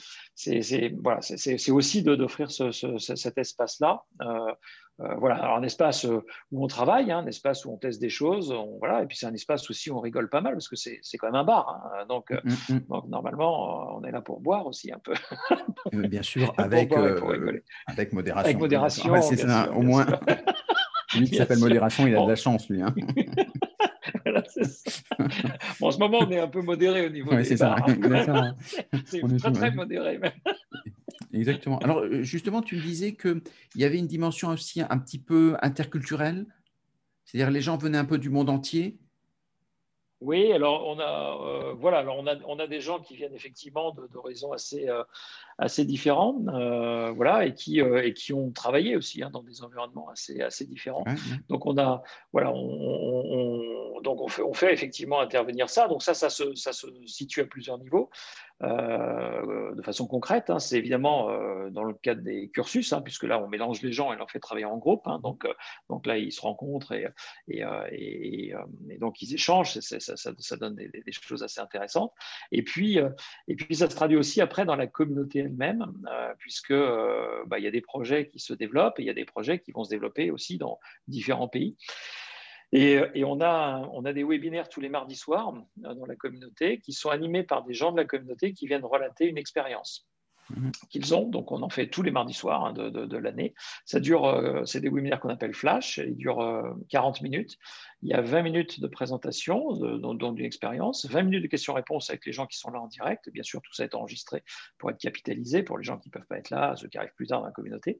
aussi 1.70 2.02
d'offrir 2.04 2.52
ce, 2.52 2.70
cet 2.70 3.36
espace-là. 3.36 4.04
Euh, 4.22 4.54
euh, 5.00 5.14
voilà, 5.14 5.36
alors 5.36 5.56
un 5.56 5.62
espace 5.62 6.04
euh, 6.06 6.24
où 6.50 6.64
on 6.64 6.66
travaille, 6.66 7.12
hein, 7.12 7.18
un 7.18 7.26
espace 7.26 7.64
où 7.64 7.70
on 7.70 7.76
teste 7.76 8.00
des 8.00 8.08
choses, 8.08 8.52
voilà, 8.80 9.02
et 9.02 9.06
puis 9.06 9.16
c'est 9.16 9.26
un 9.26 9.34
espace 9.34 9.70
aussi 9.70 9.90
où 9.90 9.96
on 9.96 10.00
rigole 10.00 10.28
pas 10.28 10.40
mal 10.40 10.54
parce 10.54 10.68
que 10.68 10.74
c'est 10.74 11.00
quand 11.18 11.28
même 11.28 11.36
un 11.36 11.44
bar, 11.44 11.88
hein. 11.94 12.04
donc, 12.08 12.32
euh, 12.32 12.40
mm, 12.42 12.74
mm. 12.74 12.80
donc, 12.88 13.08
normalement 13.08 13.96
on 13.96 14.02
est 14.02 14.10
là 14.10 14.20
pour 14.22 14.40
boire 14.40 14.66
aussi 14.66 14.90
un 14.92 14.98
peu. 14.98 15.14
bien 16.08 16.22
sûr, 16.22 16.52
avec, 16.58 16.92
avec 17.86 18.12
modération. 18.12 18.44
Avec 18.44 18.58
modération. 18.58 19.22
ça, 19.22 19.70
au 19.72 19.82
moins. 19.82 20.06
Lui 21.16 21.30
qui 21.30 21.36
s'appelle 21.36 21.58
modération, 21.58 22.06
il 22.06 22.14
a 22.14 22.22
de 22.22 22.28
la 22.28 22.36
chance, 22.36 22.68
lui. 22.68 22.82
Hein. 22.82 22.94
bon, 25.80 25.86
en 25.86 25.90
ce 25.90 25.98
moment, 25.98 26.18
on 26.20 26.30
est 26.30 26.38
un 26.38 26.48
peu 26.48 26.60
modéré 26.60 27.06
au 27.06 27.08
niveau 27.08 27.30
des 27.34 27.56
bars. 27.56 27.86
C'est 29.06 29.22
très, 29.22 29.52
très 29.52 29.70
modéré 29.70 30.18
même. 30.18 30.32
Exactement. 31.32 31.78
Alors, 31.78 31.98
euh, 31.98 32.22
justement, 32.22 32.62
tu 32.62 32.76
me 32.76 32.80
disais 32.80 33.14
qu'il 33.14 33.42
y 33.76 33.84
avait 33.84 33.98
une 33.98 34.06
dimension 34.06 34.48
aussi 34.48 34.80
un 34.80 34.98
petit 34.98 35.18
peu 35.18 35.56
interculturelle, 35.62 36.46
c'est-à-dire 37.24 37.50
les 37.50 37.60
gens 37.60 37.76
venaient 37.76 37.98
un 37.98 38.04
peu 38.04 38.18
du 38.18 38.30
monde 38.30 38.48
entier. 38.48 38.98
Oui, 40.20 40.52
alors 40.52 40.86
on 40.86 40.98
a, 40.98 41.38
euh, 41.40 41.74
voilà, 41.74 41.98
alors 41.98 42.16
on 42.18 42.58
a, 42.58 42.66
des 42.66 42.80
gens 42.80 42.98
qui 42.98 43.14
viennent 43.14 43.34
effectivement 43.34 43.94
d'horizons 44.10 44.52
assez, 44.52 44.88
euh, 44.88 45.04
assez 45.58 45.84
différents, 45.84 46.38
voilà, 47.14 47.44
et 47.44 47.54
qui, 47.54 47.80
et 47.80 48.14
qui 48.14 48.32
ont 48.32 48.50
travaillé 48.52 48.96
aussi 48.96 49.22
hein, 49.22 49.30
dans 49.30 49.42
des 49.42 49.62
environnements 49.62 50.08
assez, 50.08 50.40
assez 50.40 50.64
différents. 50.66 51.04
Donc 51.48 51.66
on 51.66 51.76
a, 51.78 52.02
voilà, 52.32 52.52
on, 52.54 54.00
donc 54.02 54.20
on 54.20 54.28
fait, 54.28 54.42
on 54.42 54.54
fait 54.54 54.72
effectivement 54.72 55.20
intervenir 55.20 55.68
ça. 55.68 55.88
Donc 55.88 56.02
ça, 56.02 56.14
ça 56.14 56.30
se, 56.30 56.54
ça 56.54 56.72
se 56.72 56.86
situe 57.06 57.40
à 57.40 57.46
plusieurs 57.46 57.78
niveaux. 57.78 58.10
Euh, 58.64 59.72
de 59.76 59.82
façon 59.82 60.08
concrète. 60.08 60.50
Hein. 60.50 60.58
C'est 60.58 60.78
évidemment 60.78 61.30
euh, 61.30 61.70
dans 61.70 61.84
le 61.84 61.94
cadre 61.94 62.22
des 62.22 62.48
cursus, 62.48 62.92
hein, 62.92 63.00
puisque 63.00 63.22
là, 63.22 63.40
on 63.40 63.46
mélange 63.46 63.82
les 63.82 63.92
gens 63.92 64.12
et 64.12 64.16
leur 64.16 64.28
fait 64.32 64.40
travailler 64.40 64.66
en 64.66 64.78
groupe. 64.78 65.04
Donc, 65.22 65.44
euh, 65.44 65.52
donc 65.88 66.06
là, 66.06 66.18
ils 66.18 66.32
se 66.32 66.40
rencontrent 66.40 66.90
et, 66.90 67.06
et, 67.46 67.62
et, 67.92 68.52
donc 68.98 69.22
ils 69.22 69.32
échangent. 69.32 69.78
ça, 69.78 70.16
ça, 70.16 70.56
donne 70.56 70.74
des, 70.74 70.88
des, 70.88 71.12
choses 71.12 71.44
assez 71.44 71.60
intéressantes. 71.60 72.12
Et 72.50 72.64
puis, 72.64 72.98
et 73.46 73.54
puis, 73.54 73.76
ça 73.76 73.88
se 73.88 73.94
traduit 73.94 74.16
aussi 74.16 74.40
après 74.40 74.64
dans 74.64 74.76
la 74.76 74.88
communauté 74.88 75.47
elle-même, 75.48 75.86
puisque 76.38 76.72
bah, 76.72 77.58
il 77.58 77.64
y 77.64 77.66
a 77.66 77.70
des 77.70 77.80
projets 77.80 78.28
qui 78.28 78.38
se 78.38 78.52
développent 78.52 78.98
et 79.00 79.02
il 79.02 79.06
y 79.06 79.10
a 79.10 79.14
des 79.14 79.24
projets 79.24 79.58
qui 79.58 79.72
vont 79.72 79.84
se 79.84 79.90
développer 79.90 80.30
aussi 80.30 80.58
dans 80.58 80.78
différents 81.06 81.48
pays. 81.48 81.76
Et, 82.72 83.24
on, 83.24 83.40
a, 83.40 83.88
on 83.92 84.04
a 84.04 84.12
des 84.12 84.24
webinaires 84.24 84.68
tous 84.68 84.80
les 84.80 84.90
mardis 84.90 85.16
soirs 85.16 85.54
euh, 85.84 85.94
dans 85.94 86.04
la 86.04 86.16
communauté 86.16 86.80
qui 86.80 86.92
sont 86.92 87.08
animés 87.08 87.42
par 87.42 87.64
des 87.64 87.72
gens 87.72 87.92
de 87.92 87.96
la 87.96 88.04
communauté 88.04 88.52
qui 88.52 88.66
viennent 88.66 88.84
relater 88.84 89.26
une 89.26 89.38
expérience. 89.38 90.06
Qu'ils 90.90 91.14
ont. 91.14 91.28
Donc, 91.28 91.52
on 91.52 91.62
en 91.62 91.68
fait 91.68 91.88
tous 91.88 92.02
les 92.02 92.10
mardis 92.10 92.34
soirs 92.34 92.64
hein, 92.64 92.72
de, 92.72 93.16
l'année. 93.16 93.54
Ça 93.84 94.00
dure, 94.00 94.26
euh, 94.26 94.64
c'est 94.64 94.80
des 94.80 94.88
webinaires 94.88 95.20
qu'on 95.20 95.28
appelle 95.28 95.54
flash. 95.54 95.98
Ils 95.98 96.16
durent 96.16 96.76
40 96.88 97.16
euh, 97.16 97.22
minutes. 97.22 97.58
Il 98.02 98.08
y 98.08 98.14
a 98.14 98.20
20 98.20 98.42
minutes 98.42 98.80
de 98.80 98.86
présentation, 98.86 99.72
d'une 99.72 100.44
expérience, 100.44 101.06
20 101.06 101.22
minutes 101.22 101.42
de 101.42 101.48
questions-réponses 101.48 102.10
avec 102.10 102.26
les 102.26 102.32
gens 102.32 102.46
qui 102.46 102.56
sont 102.56 102.70
là 102.70 102.80
en 102.80 102.86
direct. 102.86 103.28
Bien 103.30 103.42
sûr, 103.42 103.60
tout 103.60 103.72
ça 103.72 103.84
est 103.84 103.94
enregistré 103.94 104.44
pour 104.78 104.90
être 104.90 104.98
capitalisé 104.98 105.64
pour 105.64 105.78
les 105.78 105.84
gens 105.84 105.98
qui 105.98 106.08
ne 106.08 106.12
peuvent 106.12 106.26
pas 106.26 106.38
être 106.38 106.50
là, 106.50 106.76
ceux 106.76 106.86
qui 106.86 106.96
arrivent 106.96 107.14
plus 107.16 107.26
tard 107.26 107.40
dans 107.40 107.46
la 107.46 107.52
communauté. 107.52 107.98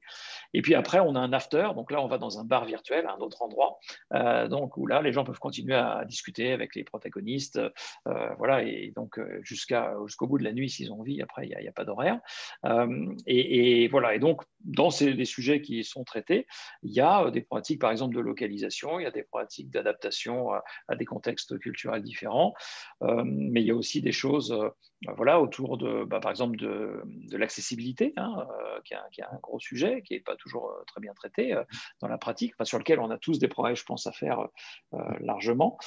Et 0.55 0.62
puis 0.62 0.76
après, 0.76 1.01
on 1.01 1.16
a 1.16 1.20
un 1.20 1.32
after. 1.32 1.70
Donc 1.74 1.90
là, 1.90 2.01
on 2.01 2.07
va 2.07 2.18
dans 2.18 2.38
un 2.38 2.44
bar 2.44 2.64
virtuel, 2.64 3.07
un 3.09 3.18
autre 3.18 3.42
endroit, 3.42 3.78
euh, 4.14 4.46
donc 4.46 4.76
où 4.76 4.86
là, 4.86 5.03
les 5.03 5.12
gens 5.12 5.24
peuvent 5.24 5.40
continuer 5.40 5.74
à 5.74 6.05
discuter 6.05 6.53
avec 6.53 6.76
les 6.76 6.84
protagonistes. 6.84 7.61
Euh, 8.07 8.34
voilà, 8.38 8.62
et 8.62 8.92
donc 8.94 9.20
jusqu'à, 9.42 9.94
jusqu'au 10.07 10.28
bout 10.28 10.38
de 10.38 10.44
la 10.44 10.53
nuit, 10.53 10.70
s'ils 10.70 10.92
ont 10.92 11.01
envie. 11.01 11.20
Après, 11.22 11.49
il 11.49 11.57
n'y 11.59 11.68
a, 11.68 11.72
pas 11.72 11.84
d'horaire. 11.84 12.20
Et, 13.26 13.89
voilà. 13.89 14.14
Et 14.14 14.18
donc, 14.18 14.43
dans 14.61 14.91
ces, 14.91 15.12
les 15.12 15.24
sujets 15.24 15.61
qui 15.61 15.84
sont 15.84 16.05
traités, 16.05 16.47
il 16.82 16.93
y 16.93 17.01
a 17.01 17.30
des 17.30 17.43
pratiques, 17.43 17.80
par 17.80 17.91
exemple, 17.91 18.14
de 18.14 18.20
localisation, 18.20 18.99
il 18.99 19.05
y 19.05 19.07
a 19.07 19.11
des 19.11 19.22
pratiques 19.22 19.70
d'adaptation 19.70 19.89
adaptation 19.89 20.53
à, 20.89 20.97
des 20.97 21.05
contextes 21.05 21.59
culturels 21.59 22.03
différents. 22.03 22.55
Euh, 23.03 23.22
mais 23.24 23.62
il 23.62 23.66
y 23.66 23.70
a 23.70 23.74
aussi 23.74 24.01
des 24.01 24.12
choses 24.12 24.53
euh, 24.53 24.68
voilà, 25.07 25.40
autour 25.40 25.78
de, 25.78 26.05
bah, 26.05 26.18
par 26.20 26.30
exemple, 26.30 26.57
de, 26.57 27.03
l'accessibilité, 27.36 28.12
hein, 28.16 28.46
euh, 28.51 28.80
qui, 28.84 28.94
est 28.94 29.24
un 29.24 29.38
gros 29.40 29.61
sujet, 29.61 30.03
qui 30.03 30.14
n'est 30.14 30.20
pas 30.20 30.34
toujours 30.36 30.72
très 30.86 31.01
bien 31.01 31.14
traité 31.14 31.55
dans 32.01 32.09
la 32.09 32.18
pratique, 32.18 32.55
sur 32.62 32.78
lequel 32.78 32.99
on 32.99 33.11
a 33.11 33.18
tous 33.18 33.38
des 33.38 33.49
progrès, 33.49 33.76
je 33.76 33.84
pense, 33.84 34.07
à 34.07 34.12
faire 34.12 34.49
largement. 35.20 35.78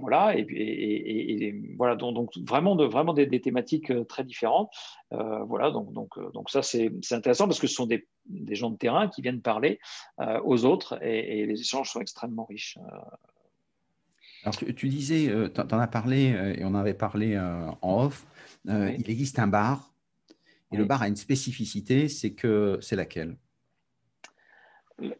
voilà, 0.00 0.34
et, 0.36 1.54
voilà, 1.76 1.96
donc, 1.96 2.30
vraiment, 2.38 2.76
vraiment 2.76 3.12
des, 3.12 3.40
thématiques 3.40 3.92
très 4.08 4.24
différentes. 4.24 4.72
voilà, 5.10 5.70
donc, 5.70 5.92
donc, 5.92 6.18
donc 6.32 6.48
ça, 6.48 6.62
c'est 6.62 6.90
intéressant 7.10 7.46
parce 7.46 7.60
que 7.60 7.66
ce 7.66 7.74
sont 7.74 7.86
des, 7.86 8.06
gens 8.54 8.70
de 8.70 8.78
terrain 8.78 9.08
qui 9.08 9.20
viennent 9.20 9.42
parler 9.42 9.78
aux 10.44 10.64
autres 10.64 10.98
et, 11.02 11.44
les 11.44 11.60
échanges 11.60 11.90
sont 11.90 12.00
extrêmement 12.00 12.44
riches. 12.44 12.78
Alors, 14.44 14.56
tu, 14.56 14.88
disais, 14.88 15.28
euh, 15.28 15.48
tu 15.48 15.60
en 15.60 15.78
as 15.78 15.86
parlé 15.86 16.32
euh, 16.32 16.54
et 16.56 16.64
on 16.64 16.74
avait 16.74 16.94
parlé 16.94 17.34
euh, 17.34 17.70
en 17.82 18.04
off, 18.04 18.24
il 18.66 19.10
existe 19.10 19.38
un 19.38 19.46
bar 19.46 19.94
et 20.72 20.76
le 20.76 20.84
bar 20.84 21.02
a 21.02 21.08
une 21.08 21.16
spécificité, 21.16 22.08
c'est 22.08 22.32
que 22.32 22.78
c'est 22.80 22.96
laquelle? 22.96 23.36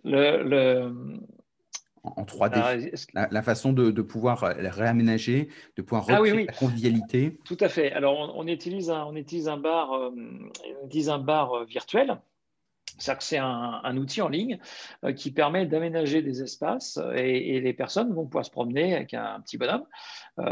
Le, 0.04 0.92
en 2.02 2.24
3D, 2.24 3.06
la, 3.14 3.42
façon 3.42 3.72
de, 3.72 3.90
pouvoir 4.02 4.40
réaménager, 4.40 5.48
de 5.76 5.82
pouvoir 5.82 6.04
ah 6.08 6.18
recréer 6.18 6.46
la 6.46 6.52
convivialité. 6.52 7.38
Tout 7.44 7.56
à 7.60 7.68
fait. 7.68 7.92
Alors, 7.92 8.36
on, 8.36 8.46
utilise, 8.46 8.90
un, 8.90 9.04
on 9.04 9.16
utilise 9.16 9.48
un 9.48 9.56
bar, 9.56 9.92
euh, 9.92 10.10
on 10.82 10.86
utilise 10.86 11.08
un 11.08 11.18
bar 11.18 11.54
euh, 11.54 11.64
virtuel 12.98 13.16
cest 13.18 13.22
c'est 13.22 13.38
un, 13.38 13.96
outil 13.96 14.22
en 14.22 14.28
ligne 14.28 14.58
euh, 15.04 15.12
qui 15.12 15.30
permet 15.30 15.66
d'aménager 15.66 16.22
des 16.22 16.42
espaces 16.42 16.98
et, 17.14 17.60
les 17.60 17.72
personnes 17.72 18.12
vont 18.12 18.24
pouvoir 18.24 18.44
se 18.44 18.50
promener 18.50 18.94
avec 18.94 19.14
un, 19.14 19.40
petit 19.40 19.58
bonhomme. 19.58 19.84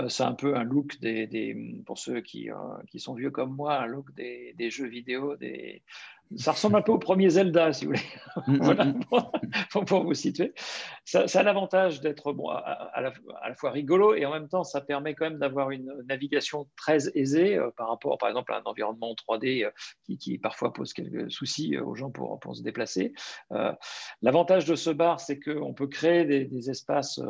c'est 0.08 0.24
un 0.24 0.32
peu 0.32 0.56
un 0.56 0.64
look 0.64 0.98
des, 1.00 1.56
pour 1.84 1.98
ceux 1.98 2.20
qui, 2.20 2.48
sont 2.96 3.14
vieux 3.14 3.30
comme 3.30 3.54
moi, 3.54 3.80
un 3.80 3.86
look 3.86 4.12
des 4.14 4.70
jeux 4.70 4.88
vidéo, 4.88 5.36
des, 5.36 5.82
ça 6.34 6.52
ressemble 6.52 6.76
un 6.76 6.82
peu 6.82 6.92
au 6.92 6.98
premier 6.98 7.30
Zelda, 7.30 7.72
si 7.72 7.84
vous 7.84 7.92
voulez, 7.92 8.02
mm, 8.46 8.52
mm, 8.56 8.60
voilà, 8.62 8.84
mm. 8.84 9.84
pour, 9.86 10.04
vous 10.04 10.14
situer. 10.14 10.52
Ça, 11.04 11.24
a 11.32 11.42
l'avantage 11.42 12.00
d'être 12.00 12.32
bon, 12.32 12.48
à, 12.48 13.00
la, 13.00 13.12
fois 13.54 13.70
rigolo 13.70 14.14
et 14.14 14.26
en 14.26 14.32
même 14.32 14.48
temps, 14.48 14.64
ça 14.64 14.80
permet 14.80 15.14
quand 15.14 15.26
même 15.26 15.38
d'avoir 15.38 15.70
une 15.70 15.92
navigation 16.08 16.66
très 16.76 17.16
aisée 17.16 17.56
euh, 17.56 17.70
par 17.76 17.88
rapport, 17.88 18.18
par 18.18 18.28
exemple, 18.28 18.52
à 18.52 18.56
un 18.56 18.62
environnement 18.64 19.14
3D 19.14 19.64
euh, 19.64 19.70
qui, 20.18 20.38
parfois 20.38 20.72
pose 20.72 20.92
quelques 20.92 21.30
soucis 21.30 21.76
euh, 21.76 21.84
aux 21.84 21.94
gens 21.94 22.10
pour, 22.10 22.40
pour 22.40 22.56
se 22.56 22.62
déplacer. 22.62 23.12
L'avantage 24.22 24.64
de 24.64 24.74
ce 24.74 24.90
bar, 24.90 25.20
c'est 25.20 25.38
qu'on 25.38 25.74
peut 25.74 25.86
créer 25.86 26.24
des, 26.24 26.70
espaces 26.70 27.20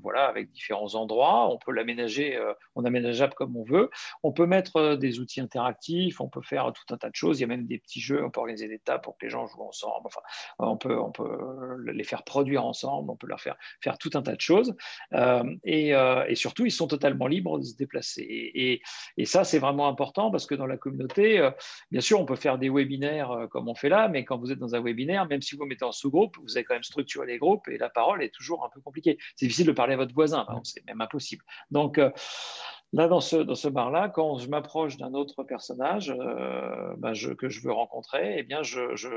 voilà, 0.00 0.26
avec 0.26 0.50
différents 0.50 0.94
endroits. 0.94 1.48
On 1.52 1.58
peut 1.58 1.72
l'aménager, 1.72 2.38
on 2.76 2.84
aménageable 2.84 3.34
comme 3.34 3.56
on 3.56 3.64
veut. 3.64 3.90
On 4.22 4.32
peut 4.32 4.46
mettre 4.46 4.96
des 4.96 5.18
outils 5.18 5.40
interactifs, 5.40 6.20
on 6.20 6.28
peut 6.28 6.42
faire 6.42 6.72
tout 6.72 6.94
un 6.94 6.98
tas 6.98 7.10
de 7.10 7.14
choses. 7.14 7.38
Il 7.38 7.42
y 7.42 7.44
a 7.44 7.48
même 7.48 7.66
des 7.66 7.71
petits 7.78 8.00
jeux, 8.00 8.24
on 8.24 8.30
peut 8.30 8.40
organiser 8.40 8.68
des 8.68 8.78
tables 8.78 9.02
pour 9.02 9.16
que 9.16 9.24
les 9.24 9.30
gens 9.30 9.46
jouent 9.46 9.62
ensemble, 9.62 10.06
enfin, 10.06 10.20
on 10.58 10.76
peut, 10.76 10.98
on 10.98 11.12
peut 11.12 11.82
les 11.86 12.04
faire 12.04 12.22
produire 12.24 12.64
ensemble, 12.64 13.10
on 13.10 13.16
peut 13.16 13.26
leur 13.26 13.40
faire 13.40 13.56
faire 13.80 13.98
tout 13.98 14.10
un 14.14 14.22
tas 14.22 14.34
de 14.34 14.40
choses. 14.40 14.74
Euh, 15.14 15.42
euh, 15.66 16.24
et, 16.26 16.34
surtout, 16.34 16.66
ils 16.66 16.72
sont 16.72 16.86
totalement 16.86 17.26
libres 17.26 17.58
de 17.58 17.64
se 17.64 17.76
déplacer. 17.76 18.22
Et, 19.16 19.24
ça, 19.24 19.44
c'est 19.44 19.58
vraiment 19.58 19.88
important 19.88 20.30
parce 20.30 20.46
que 20.46 20.54
dans 20.54 20.66
la 20.66 20.76
communauté, 20.76 21.38
euh, 21.38 21.50
bien 21.90 22.00
sûr, 22.00 22.20
on 22.20 22.26
peut 22.26 22.36
faire 22.36 22.58
des 22.58 22.68
webinaires 22.68 23.46
comme 23.50 23.68
on 23.68 23.74
fait 23.74 23.88
là, 23.88 24.08
mais 24.08 24.24
quand 24.24 24.38
vous 24.38 24.52
êtes 24.52 24.58
dans 24.58 24.74
un 24.74 24.80
webinaire, 24.80 25.26
même 25.26 25.42
si 25.42 25.56
vous 25.56 25.64
mettez 25.64 25.84
en 25.84 25.92
sous-groupe, 25.92 26.36
vous 26.42 26.56
avez 26.56 26.64
quand 26.64 26.74
même 26.74 26.82
structuré 26.82 27.26
les 27.26 27.38
groupes 27.38 27.68
et 27.68 27.78
la 27.78 27.88
parole 27.88 28.22
est 28.22 28.34
toujours 28.34 28.64
un 28.64 28.68
peu 28.68 28.80
compliquée. 28.80 29.18
C'est 29.36 29.46
difficile 29.46 29.66
de 29.66 29.72
parler 29.72 29.94
à 29.94 29.96
votre 29.96 30.14
voisin, 30.14 30.46
c'est 30.64 30.84
même 30.86 31.00
impossible. 31.00 31.44
Donc, 31.70 31.98
Là, 32.94 33.08
dans 33.08 33.20
ce, 33.20 33.36
dans 33.36 33.54
ce 33.54 33.68
bar-là, 33.68 34.10
quand 34.10 34.36
je 34.36 34.50
m'approche 34.50 34.98
d'un 34.98 35.14
autre 35.14 35.44
personnage 35.44 36.14
euh, 36.14 37.14
je, 37.14 37.30
que 37.30 37.48
je 37.48 37.62
veux 37.62 37.72
rencontrer, 37.72 38.34
eh 38.36 38.42
bien, 38.42 38.62
je, 38.62 38.94
je, 38.96 39.08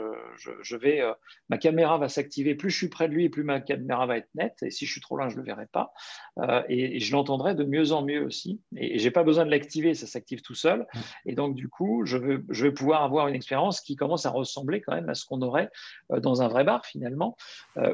je 0.61 0.75
vais, 0.77 1.01
euh, 1.01 1.11
ma 1.49 1.57
caméra 1.57 1.97
va 1.97 2.07
s'activer. 2.07 2.55
Plus 2.55 2.69
je 2.69 2.77
suis 2.77 2.87
près 2.87 3.09
de 3.09 3.13
lui, 3.13 3.27
plus 3.27 3.43
ma 3.43 3.59
caméra 3.59 4.05
va 4.05 4.17
être 4.17 4.29
nette. 4.33 4.63
Et 4.63 4.71
si 4.71 4.85
je 4.85 4.91
suis 4.93 5.01
trop 5.01 5.17
loin, 5.17 5.27
je 5.27 5.35
ne 5.35 5.41
le 5.41 5.45
verrai 5.45 5.65
pas. 5.65 5.91
Euh, 6.39 6.63
et, 6.69 7.01
je 7.01 7.11
l'entendrai 7.11 7.53
de 7.53 7.65
mieux 7.65 7.91
en 7.91 8.01
mieux 8.01 8.23
aussi. 8.23 8.61
Et, 8.77 8.95
et 8.95 8.99
j'ai 8.99 9.11
pas 9.11 9.23
besoin 9.23 9.45
de 9.45 9.51
l'activer, 9.51 9.93
ça 9.93 10.07
s'active 10.07 10.41
tout 10.41 10.55
seul. 10.55 10.87
Et 11.25 11.35
donc, 11.35 11.53
du 11.53 11.67
coup, 11.67 12.05
je 12.05 12.15
vais, 12.15 12.37
je 12.47 12.63
vais 12.63 12.71
pouvoir 12.71 13.03
avoir 13.03 13.27
une 13.27 13.35
expérience 13.35 13.81
qui 13.81 13.97
commence 13.97 14.25
à 14.25 14.29
ressembler 14.29 14.79
quand 14.79 14.95
même 14.95 15.09
à 15.09 15.15
ce 15.15 15.25
qu'on 15.25 15.41
aurait 15.41 15.69
dans 16.09 16.41
un 16.41 16.47
vrai 16.47 16.63
bar, 16.63 16.85
finalement, 16.85 17.35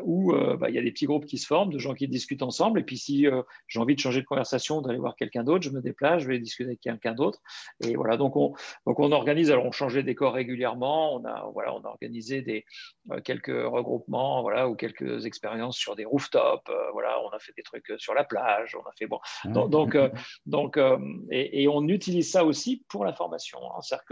où 0.04 0.32
bah, 0.32 0.70
il 0.70 0.76
y 0.76 0.78
a 0.78 0.82
des 0.82 0.92
petits 0.92 1.08
groupes 1.08 1.26
qui 1.26 1.40
se 1.40 1.48
forment, 1.48 1.74
de 1.74 1.80
gens 1.80 1.96
qui 1.96 2.08
discutent 2.08 2.44
ensemble. 2.44 2.80
Et 2.80 2.84
puis, 2.84 2.98
si 2.98 3.26
j'ai 3.68 3.80
envie 3.80 3.96
de 3.96 4.00
changer 4.00 4.22
de 4.22 4.28
conversation, 4.28 4.82
d'aller 4.82 5.00
voir 5.00 5.16
quelqu'un 5.16 5.44
d'autre, 5.44 5.70
me 5.72 5.82
déplace, 5.82 6.24
je 6.24 6.28
vais 6.28 6.39
discuter 6.39 6.69
avec 6.69 6.82
quelqu'un 6.82 7.13
d'autre. 7.13 7.39
Et 7.84 7.95
voilà, 7.95 8.17
donc 8.17 8.36
on, 8.36 8.53
donc 8.86 8.99
on 8.99 9.11
organise, 9.11 9.51
alors 9.51 9.65
on 9.65 9.72
change 9.72 9.95
les 9.95 10.03
décors 10.03 10.34
régulièrement, 10.34 11.15
on 11.15 11.26
a, 11.26 11.49
voilà, 11.53 11.74
on 11.74 11.82
a 11.82 11.88
organisé 11.88 12.41
des, 12.41 12.65
euh, 13.11 13.19
quelques 13.22 13.47
regroupements 13.47 14.41
voilà, 14.41 14.69
ou 14.69 14.76
quelques 14.76 15.26
expériences 15.26 15.78
sur 15.78 15.95
des 15.95 16.05
rooftops, 16.05 16.69
euh, 16.69 16.91
voilà, 16.93 17.19
on 17.24 17.30
a 17.30 17.39
fait 17.39 17.53
des 17.55 17.63
trucs 17.63 17.91
sur 17.97 18.13
la 18.13 18.24
plage, 18.24 18.76
on 18.76 18.88
a 18.88 18.91
fait 18.97 19.07
bon. 19.07 19.19
Donc, 19.45 19.69
donc, 19.72 19.95
euh, 19.95 20.09
donc 20.45 20.80
et, 21.32 21.67
on 21.67 21.88
utilise 21.88 22.32
ça 22.32 22.45
aussi 22.45 22.84
pour 22.88 23.05
la 23.05 23.13
formation. 23.13 23.59
Hein. 23.63 23.82
C'est-à-dire 23.82 24.05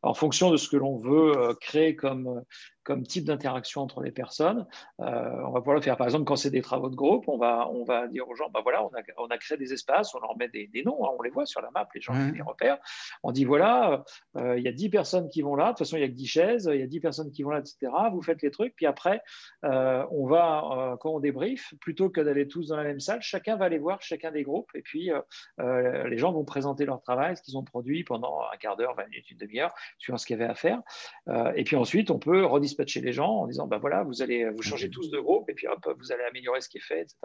qu'en 0.00 0.14
fonction 0.14 0.50
de 0.50 0.56
ce 0.56 0.68
que 0.68 0.76
l'on 0.76 0.96
veut 0.98 1.54
créer 1.60 1.94
comme, 1.94 2.42
comme 2.84 3.04
type 3.04 3.24
d'interaction 3.24 3.82
entre 3.82 4.02
les 4.02 4.10
personnes. 4.10 4.66
Euh, 5.00 5.04
on 5.46 5.52
va 5.52 5.60
pouvoir 5.60 5.76
le 5.76 5.82
faire. 5.82 5.96
Par 5.96 6.06
exemple, 6.06 6.24
quand 6.24 6.36
c'est 6.36 6.50
des 6.50 6.62
travaux 6.62 6.90
de 6.90 6.96
groupe, 6.96 7.28
on 7.28 7.38
va, 7.38 7.68
on 7.70 7.84
va 7.84 8.08
dire 8.08 8.28
aux 8.28 8.34
gens, 8.34 8.50
bah 8.52 8.60
voilà, 8.62 8.84
on 8.84 8.88
a, 8.88 9.02
on 9.18 9.26
a 9.26 9.38
créé 9.38 9.56
des 9.56 9.72
espaces, 9.72 10.14
on 10.14 10.20
leur 10.20 10.36
met 10.36 10.48
des, 10.48 10.68
noms, 10.84 11.04
hein, 11.04 11.10
on 11.18 11.22
les 11.22 11.30
voit 11.30 11.46
sur 11.46 11.60
la 11.60 11.70
map, 11.70 11.88
les 11.94 12.00
gens 12.00 12.14
les 12.34 12.42
repèrent. 12.42 12.78
On 13.22 13.32
dit, 13.32 13.44
voilà, 13.44 14.04
euh, 14.36 14.58
il 14.58 14.64
y 14.64 14.68
a 14.68 14.72
10 14.72 14.88
personnes 14.88 15.28
qui 15.28 15.42
vont 15.42 15.54
là, 15.54 15.66
de 15.66 15.70
toute 15.70 15.78
façon, 15.78 15.96
il 15.96 16.00
y 16.00 16.04
a 16.04 16.08
que 16.08 16.14
10 16.14 16.26
chaises, 16.26 16.70
il 16.72 16.80
y 16.80 16.82
a 16.82 16.86
10 16.86 17.00
personnes 17.00 17.30
qui 17.30 17.42
vont 17.42 17.50
là, 17.50 17.60
etc. 17.60 17.92
Vous 18.12 18.22
faites 18.22 18.42
les 18.42 18.50
trucs, 18.50 18.74
puis 18.74 18.86
après, 18.86 19.22
euh, 19.64 20.04
on 20.10 20.26
va, 20.26 20.96
quand 21.00 21.10
on 21.10 21.20
débrief, 21.20 21.74
plutôt 21.80 22.10
que 22.10 22.20
d'aller 22.20 22.48
tous 22.48 22.68
dans 22.68 22.76
la 22.76 22.84
même 22.84 23.00
salle, 23.00 23.22
chacun 23.22 23.56
va 23.56 23.66
aller 23.66 23.78
voir 23.78 24.02
chacun 24.02 24.32
des 24.32 24.42
groupes, 24.42 24.70
et 24.74 24.82
puis 24.82 25.10
les 25.58 26.18
gens 26.18 26.32
vont 26.32 26.44
présenter 26.44 26.84
leur 26.84 27.00
travail, 27.00 27.36
ce 27.36 27.42
qu'ils 27.42 27.56
ont 27.56 27.64
produit 27.64 28.04
pendant 28.04 28.40
un 28.52 28.56
quart 28.56 28.76
d'heure, 28.76 28.94
20 28.96 29.06
minutes, 29.08 29.30
une 29.30 29.38
demi-heure, 29.38 29.72
suivant 29.98 30.18
ce 30.18 30.26
qu'il 30.26 30.38
y 30.38 30.42
avait 30.42 30.50
à 30.50 30.54
faire. 30.54 30.80
et 31.54 31.64
puis 31.64 31.76
ensuite, 31.76 32.10
on 32.10 32.18
peut 32.18 32.44
rediscuter 32.44 32.71
dispatcher 32.72 33.00
les 33.00 33.12
gens 33.12 33.28
en 33.28 33.46
disant, 33.46 33.66
ben 33.66 33.78
voilà, 33.78 34.02
vous 34.02 34.22
allez 34.22 34.48
vous 34.50 34.62
changer 34.62 34.90
tous 34.90 35.10
de 35.10 35.18
groupe 35.18 35.48
et 35.50 35.54
puis 35.54 35.66
hop, 35.68 35.86
vous 35.98 36.12
allez 36.12 36.24
améliorer 36.24 36.60
ce 36.60 36.68
qui 36.68 36.78
est 36.78 36.86
fait, 36.86 37.02
etc. 37.02 37.16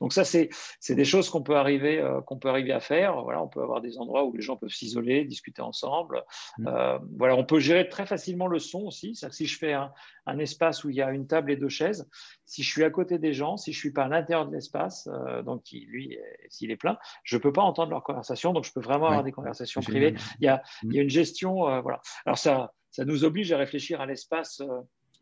Donc 0.00 0.12
ça, 0.12 0.24
c'est 0.24 0.50
des 0.94 1.04
choses 1.04 1.30
qu'on 1.30 1.42
peut 1.42 1.56
arriver 1.56 2.00
euh, 2.00 2.20
qu'on 2.20 2.38
peut 2.38 2.48
arriver 2.48 2.72
à 2.72 2.80
faire. 2.80 3.22
Voilà, 3.22 3.42
on 3.42 3.48
peut 3.48 3.62
avoir 3.62 3.80
des 3.80 3.98
endroits 3.98 4.24
où 4.24 4.34
les 4.34 4.42
gens 4.42 4.56
peuvent 4.56 4.70
s'isoler, 4.70 5.24
discuter 5.24 5.62
ensemble. 5.62 6.24
Mm. 6.58 6.68
Euh, 6.68 6.98
voilà, 7.16 7.36
on 7.36 7.44
peut 7.44 7.60
gérer 7.60 7.88
très 7.88 8.06
facilement 8.06 8.46
le 8.46 8.58
son 8.58 8.82
aussi. 8.82 9.18
Que 9.20 9.30
si 9.30 9.46
je 9.46 9.58
fais 9.58 9.72
un, 9.72 9.92
un, 10.26 10.38
espace 10.38 10.84
où 10.84 10.90
il 10.90 10.96
y 10.96 11.02
a 11.02 11.10
une 11.10 11.26
table 11.26 11.50
et 11.50 11.56
deux 11.56 11.68
chaises, 11.68 12.08
si 12.44 12.62
je 12.62 12.70
suis 12.70 12.84
à 12.84 12.90
côté 12.90 13.18
des 13.18 13.32
gens, 13.32 13.56
si 13.56 13.72
je 13.72 13.78
suis 13.78 13.92
pas 13.92 14.04
à 14.04 14.08
l'intérieur 14.08 14.46
de 14.46 14.54
l'espace, 14.54 15.08
euh, 15.12 15.42
donc 15.42 15.62
qui, 15.62 15.80
lui, 15.86 16.18
s'il 16.48 16.70
est 16.70 16.76
plein, 16.76 16.98
je 17.22 17.38
peux 17.38 17.52
pas 17.52 17.62
entendre 17.62 17.90
leur 17.90 18.02
conversation. 18.02 18.52
Donc 18.52 18.64
je 18.64 18.72
peux 18.72 18.80
vraiment 18.80 19.06
avoir 19.06 19.24
des 19.24 19.32
conversations 19.32 19.80
privées. 19.80 20.14
Il 20.40 20.44
y, 20.44 20.48
a, 20.48 20.62
il 20.82 20.94
y 20.94 20.98
a 20.98 21.02
une 21.02 21.10
gestion, 21.10 21.80
voilà. 21.80 22.00
Alors 22.24 22.38
ça 22.38 22.72
ça 22.90 23.04
nous 23.04 23.24
oblige 23.24 23.52
à 23.52 23.58
réfléchir 23.58 24.00
à 24.00 24.06
l'espace 24.06 24.62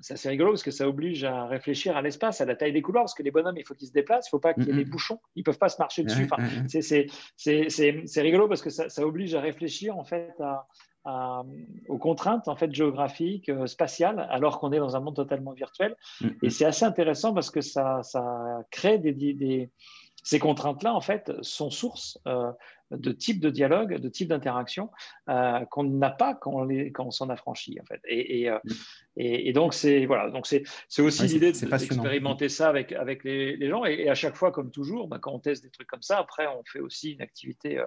c'est 0.05 0.29
rigolo 0.29 0.51
parce 0.51 0.63
que 0.63 0.71
ça 0.71 0.87
oblige 0.87 1.25
à 1.25 1.47
réfléchir 1.47 1.97
à 1.97 2.03
l'espace, 2.03 2.41
à 2.43 2.45
la 2.45 2.55
taille 2.55 2.73
des 2.73 2.83
couloirs, 2.83 3.05
parce 3.05 3.15
que 3.15 3.23
les 3.23 3.31
bonhommes, 3.31 3.57
il 3.57 3.65
faut 3.65 3.75
qu'ils 3.75 3.89
se 3.89 3.93
déplacent, 3.93 4.27
il 4.27 4.29
ne 4.29 4.37
faut 4.37 4.41
pas 4.41 4.53
qu'il 4.53 4.67
y 4.67 4.71
ait 4.71 4.75
des 4.75 4.85
bouchons, 4.85 5.19
ils 5.35 5.41
ne 5.41 5.45
peuvent 5.45 5.59
pas 5.59 5.71
se 5.71 5.79
marcher 5.79 6.05
dessus. 6.05 6.29
Enfin, 6.31 6.43
c'est 6.69 8.21
rigolo 8.21 8.49
parce 8.49 8.63
que 8.63 8.71
ça, 8.71 9.05
oblige 9.05 9.35
à 9.35 9.41
réfléchir 9.41 9.97
en 9.97 10.05
fait 10.05 10.35
aux 11.89 11.99
contraintes 11.99 12.49
en 12.49 12.57
fait 12.57 12.73
géographiques, 12.75 13.51
euh, 13.51 13.67
spatiales, 13.67 14.27
alors 14.31 14.59
qu'on 14.59 14.73
est 14.73 14.79
dans 14.79 14.97
un 14.97 15.01
monde 15.01 15.17
totalement 15.17 15.53
virtuel. 15.53 15.97
Et 16.43 16.49
c'est 16.49 16.65
assez 16.65 16.85
intéressant 16.85 17.35
parce 17.35 17.51
que 17.51 17.61
ça, 17.61 18.01
crée 18.71 18.99
des, 18.99 19.71
ces 20.25 20.39
contraintes-là, 20.39 20.95
en 20.95 21.03
fait, 21.03 21.31
sont 21.43 21.71
source 21.71 22.19
euh, 22.27 22.51
de 22.91 23.13
types 23.13 23.41
de 23.41 23.51
dialogue, 23.51 23.99
de 23.99 24.09
types 24.09 24.29
d'interaction 24.29 24.91
euh, 25.29 25.61
qu'on 25.67 25.85
n'a 25.85 26.11
pas 26.11 26.35
quand 26.35 26.53
on, 26.53 26.69
quand 26.93 27.05
on 27.05 27.11
s'en 27.11 27.29
affranchit 27.29 27.79
en 27.81 27.85
fait. 27.85 28.01
Et, 28.09 28.49
euh, 28.49 28.59
mm. 28.65 28.73
et, 29.19 29.49
et, 29.49 29.53
donc 29.53 29.75
c'est 29.75 30.07
voilà, 30.07 30.31
donc 30.31 30.47
c'est 30.47 30.65
aussi 31.03 31.27
l'idée 31.27 31.53
d'expérimenter 31.53 32.49
ça 32.49 32.69
avec 32.71 32.93
avec 32.93 33.23
les, 33.23 33.57
les 33.57 33.69
gens. 33.69 33.85
Et, 33.85 34.09
à 34.09 34.15
chaque 34.15 34.35
fois, 34.35 34.51
comme 34.51 34.71
toujours, 34.71 35.09
bah, 35.09 35.19
quand 35.21 35.33
on 35.33 35.41
teste 35.41 35.63
des 35.63 35.71
trucs 35.71 35.89
comme 35.89 36.03
ça, 36.03 36.19
après 36.19 36.47
on 36.47 36.63
fait 36.65 36.81
aussi 36.81 37.13
une 37.13 37.23
activité 37.23 37.83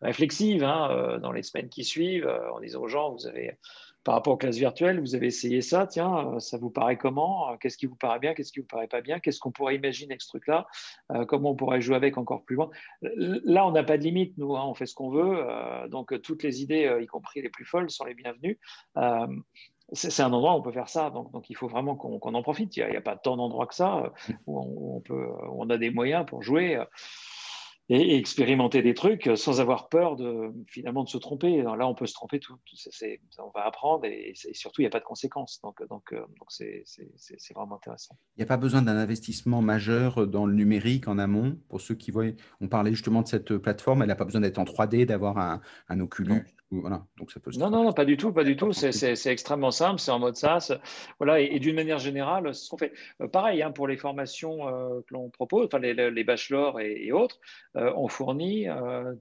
réflexive 0.00 0.64
hein, 0.64 1.18
dans 1.22 1.32
les 1.32 1.44
semaines 1.44 1.68
qui 1.68 1.84
suivent, 1.84 2.28
en 2.52 2.58
disant 2.58 2.80
aux 2.80 2.88
gens, 2.88 3.12
vous 3.12 3.26
avez 3.28 3.56
par 4.04 4.14
rapport 4.14 4.34
aux 4.34 4.36
classes 4.36 4.56
virtuelles, 4.56 5.00
vous 5.00 5.14
avez 5.14 5.26
essayé 5.26 5.60
ça, 5.60 5.86
tiens, 5.86 6.34
euh, 6.34 6.38
ça 6.38 6.56
vous 6.56 6.70
paraît 6.70 6.96
comment? 6.96 7.56
Qu'est-ce 7.58 7.76
qui 7.76 7.86
vous 7.86 7.96
paraît 7.96 8.18
bien 8.18 8.34
Qu'est-ce 8.34 8.52
qui 8.52 8.60
vous 8.60 8.66
paraît 8.66 8.88
pas 8.88 9.00
bien? 9.00 9.18
Qu'est-ce 9.18 9.40
qu'on 9.40 9.52
pourrait 9.52 9.76
imaginer 9.76 10.12
avec 10.12 10.22
ce 10.22 10.28
truc-là? 10.28 10.66
Euh, 11.12 11.24
Comment 11.24 11.50
on 11.50 11.54
pourrait 11.56 11.80
jouer 11.80 11.96
avec 11.96 12.16
encore 12.16 12.44
plus 12.44 12.56
loin? 12.56 12.70
Là, 13.02 13.66
on 13.66 13.72
n'a 13.72 13.82
pas 13.82 13.98
de 13.98 14.04
limite, 14.04 14.36
nous, 14.38 14.56
hein, 14.56 14.64
on 14.64 14.74
fait 14.74 14.86
ce 14.86 14.94
qu'on 14.94 15.10
veut. 15.10 15.44
Euh, 15.46 15.88
donc, 15.88 16.20
toutes 16.22 16.42
les 16.42 16.62
idées, 16.62 16.98
y 17.00 17.06
compris 17.06 17.42
les 17.42 17.50
plus 17.50 17.64
folles, 17.64 17.90
sont 17.90 18.04
les 18.04 18.14
bienvenues. 18.14 18.58
c'est 19.92 20.22
un 20.22 20.32
endroit 20.32 20.54
où 20.54 20.56
on 20.56 20.62
peut 20.62 20.72
faire 20.72 20.88
ça, 20.88 21.10
donc, 21.10 21.50
il 21.50 21.56
faut 21.56 21.68
vraiment 21.68 21.96
qu'on 21.96 22.34
en 22.34 22.42
profite. 22.42 22.76
Il 22.76 22.86
n'y 22.86 22.96
a, 22.96 23.00
pas 23.00 23.16
tant 23.16 23.36
d'endroits 23.36 23.66
que 23.66 23.74
ça 23.74 24.12
où 24.46 25.02
on 25.06 25.70
a 25.70 25.76
des 25.76 25.90
moyens 25.90 26.24
pour 26.26 26.42
jouer 26.42 26.82
et, 27.88 28.16
expérimenter 28.16 28.82
des 28.82 28.94
trucs 28.94 29.30
sans 29.36 29.60
avoir 29.60 29.88
peur 29.88 30.16
de 30.16 30.52
finalement 30.66 31.04
de 31.04 31.08
se 31.08 31.18
tromper. 31.18 31.62
là, 31.62 31.86
on 31.86 31.94
peut 31.94 32.06
se 32.06 32.14
tromper, 32.14 32.38
tout, 32.38 32.58
on 33.38 33.50
va 33.54 33.66
apprendre 33.66 34.04
et, 34.04 34.32
surtout 34.52 34.82
il 34.82 34.84
n'y 34.84 34.88
a 34.88 34.90
pas 34.90 35.00
de 35.00 35.04
conséquences. 35.04 35.60
Donc, 35.62 35.86
donc, 35.88 36.12
euh, 36.12 36.20
donc 36.38 36.48
c'est 36.50 36.84
vraiment 37.54 37.76
intéressant. 37.76 38.16
Il 38.36 38.40
n'y 38.40 38.44
a 38.44 38.46
pas 38.46 38.56
besoin 38.56 38.82
d'un 38.82 38.96
investissement 38.96 39.62
majeur 39.62 40.26
dans 40.26 40.46
le 40.46 40.54
numérique 40.54 41.08
en 41.08 41.18
amont 41.18 41.58
pour 41.68 41.80
ceux 41.80 41.94
qui 41.94 42.10
voient. 42.10 42.32
On 42.60 42.68
parlait 42.68 42.92
justement 42.92 43.22
de 43.22 43.28
cette 43.28 43.56
plateforme, 43.58 44.02
elle 44.02 44.08
n'a 44.08 44.16
pas 44.16 44.24
besoin 44.24 44.40
d'être 44.40 44.58
en 44.58 44.64
3D, 44.64 45.06
d'avoir 45.06 45.38
un, 45.38 45.60
un 45.88 46.00
Oculus. 46.00 46.44
Voilà, 46.70 47.06
donc 47.16 47.30
ça 47.32 47.40
peut 47.40 47.50
non, 47.56 47.70
non, 47.70 47.82
non, 47.82 47.92
pas 47.94 48.04
du 48.04 48.18
tout, 48.18 48.30
pas 48.30 48.44
du 48.44 48.54
tout. 48.54 48.72
C'est 48.72 49.26
extrêmement 49.26 49.70
simple, 49.70 50.00
c'est 50.00 50.10
en 50.10 50.18
mode 50.18 50.36
SaaS. 50.36 50.72
Voilà, 51.18 51.40
et, 51.40 51.58
d'une 51.60 51.74
manière 51.74 51.98
générale, 51.98 52.54
ce 52.54 52.68
qu'on 52.68 52.76
fait. 52.76 52.92
Euh, 53.22 53.28
pareil, 53.28 53.62
hein, 53.62 53.70
pour 53.70 53.88
les 53.88 53.96
formations 53.96 54.68
euh, 54.68 55.00
que 55.06 55.14
l'on 55.14 55.30
propose, 55.30 55.66
enfin 55.66 55.78
les, 55.78 55.94
les 55.94 56.24
bachelors 56.24 56.78
et, 56.78 57.10
autres, 57.10 57.40
euh, 57.76 57.90
on 57.96 58.08
fournit 58.08 58.66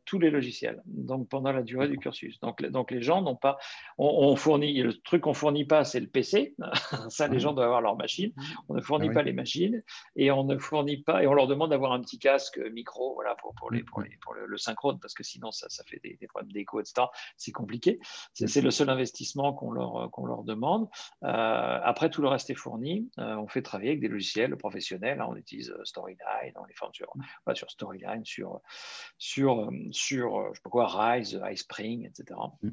tous 0.04 0.20
les 0.20 0.30
logiciels. 0.30 0.82
Donc 0.86 1.30
pendant 1.30 1.54
la 1.54 1.64
durée 1.64 1.88
du 1.88 1.98
cursus. 1.98 2.38
Donc, 2.42 2.62
donc 2.64 2.92
les 2.92 3.02
gens 3.02 3.22
n'ont 3.22 3.36
pas. 3.36 3.58
On, 3.98 4.36
fournit 4.36 4.82
le 4.82 4.94
truc 4.94 5.22
qu'on 5.22 5.34
fournit 5.34 5.66
pas, 5.66 5.86
c'est 5.86 6.02
le 6.02 6.08
PC. 6.08 6.54
ça, 7.10 7.30
les 7.30 7.40
gens 7.40 7.54
doivent 7.54 7.68
avoir 7.68 7.82
leur 7.82 7.96
machine. 7.96 8.34
On 8.68 8.74
ne 8.74 8.82
fournit 8.82 9.08
ah 9.12 9.14
pas 9.14 9.24
les 9.24 9.34
machines 9.34 9.82
et 10.18 10.32
on 10.32 10.44
ne 10.44 10.58
fournit 10.58 10.98
pas 10.98 11.24
et 11.24 11.28
on 11.28 11.34
leur 11.34 11.48
demande 11.48 11.70
d'avoir 11.70 11.94
un 11.94 12.02
petit 12.02 12.20
casque 12.20 12.60
micro, 12.74 13.14
voilà, 13.14 13.36
pour, 13.36 13.56
pour 13.56 13.72
les, 13.72 13.84
pour, 13.84 14.02
les, 14.02 14.18
pour 14.22 14.34
le, 14.34 14.58
synchrone, 14.58 15.00
parce 15.00 15.14
que 15.14 15.24
sinon 15.24 15.52
ça, 15.52 15.68
ça 15.70 15.84
fait 15.86 16.00
des, 16.04 16.18
des 16.20 16.28
problèmes 16.28 16.52
d'écho, 16.52 16.82
etc 16.82 17.08
c'est 17.38 17.52
compliqué. 17.52 18.00
C'est 18.34 18.62
le 18.62 18.72
seul 18.72 18.90
investissement 18.90 19.54
qu'on 19.54 19.72
leur, 19.72 20.10
qu'on 20.12 20.26
leur 20.26 20.44
demande. 20.44 20.90
Euh, 21.24 21.80
après, 21.84 22.10
tout 22.10 22.22
le 22.22 22.28
reste 22.28 22.50
est 22.50 22.56
fourni. 22.56 23.10
Euh, 23.20 23.36
on 23.36 23.48
fait 23.48 23.62
travailler 23.62 23.92
avec 23.92 24.02
des 24.02 24.08
logiciels 24.08 24.56
professionnels. 24.58 25.22
Hein. 25.22 25.28
on 25.30 25.36
utilise 25.36 25.70
euh, 25.70 25.84
Storyline, 25.86 26.54
on 26.56 26.66
les 26.66 26.74
forme 26.74 26.94
sur, 26.94 27.14
sur 27.54 27.72
Storyline, 27.72 28.26
sur, 28.26 28.62
sur, 29.18 29.70
sur 29.92 30.48
je 30.50 30.56
sais 30.56 30.62
pas 30.64 30.70
quoi, 30.70 30.88
Rise, 30.88 31.40
iSpring, 31.52 32.06
etc. 32.06 32.40
Mm. 32.62 32.70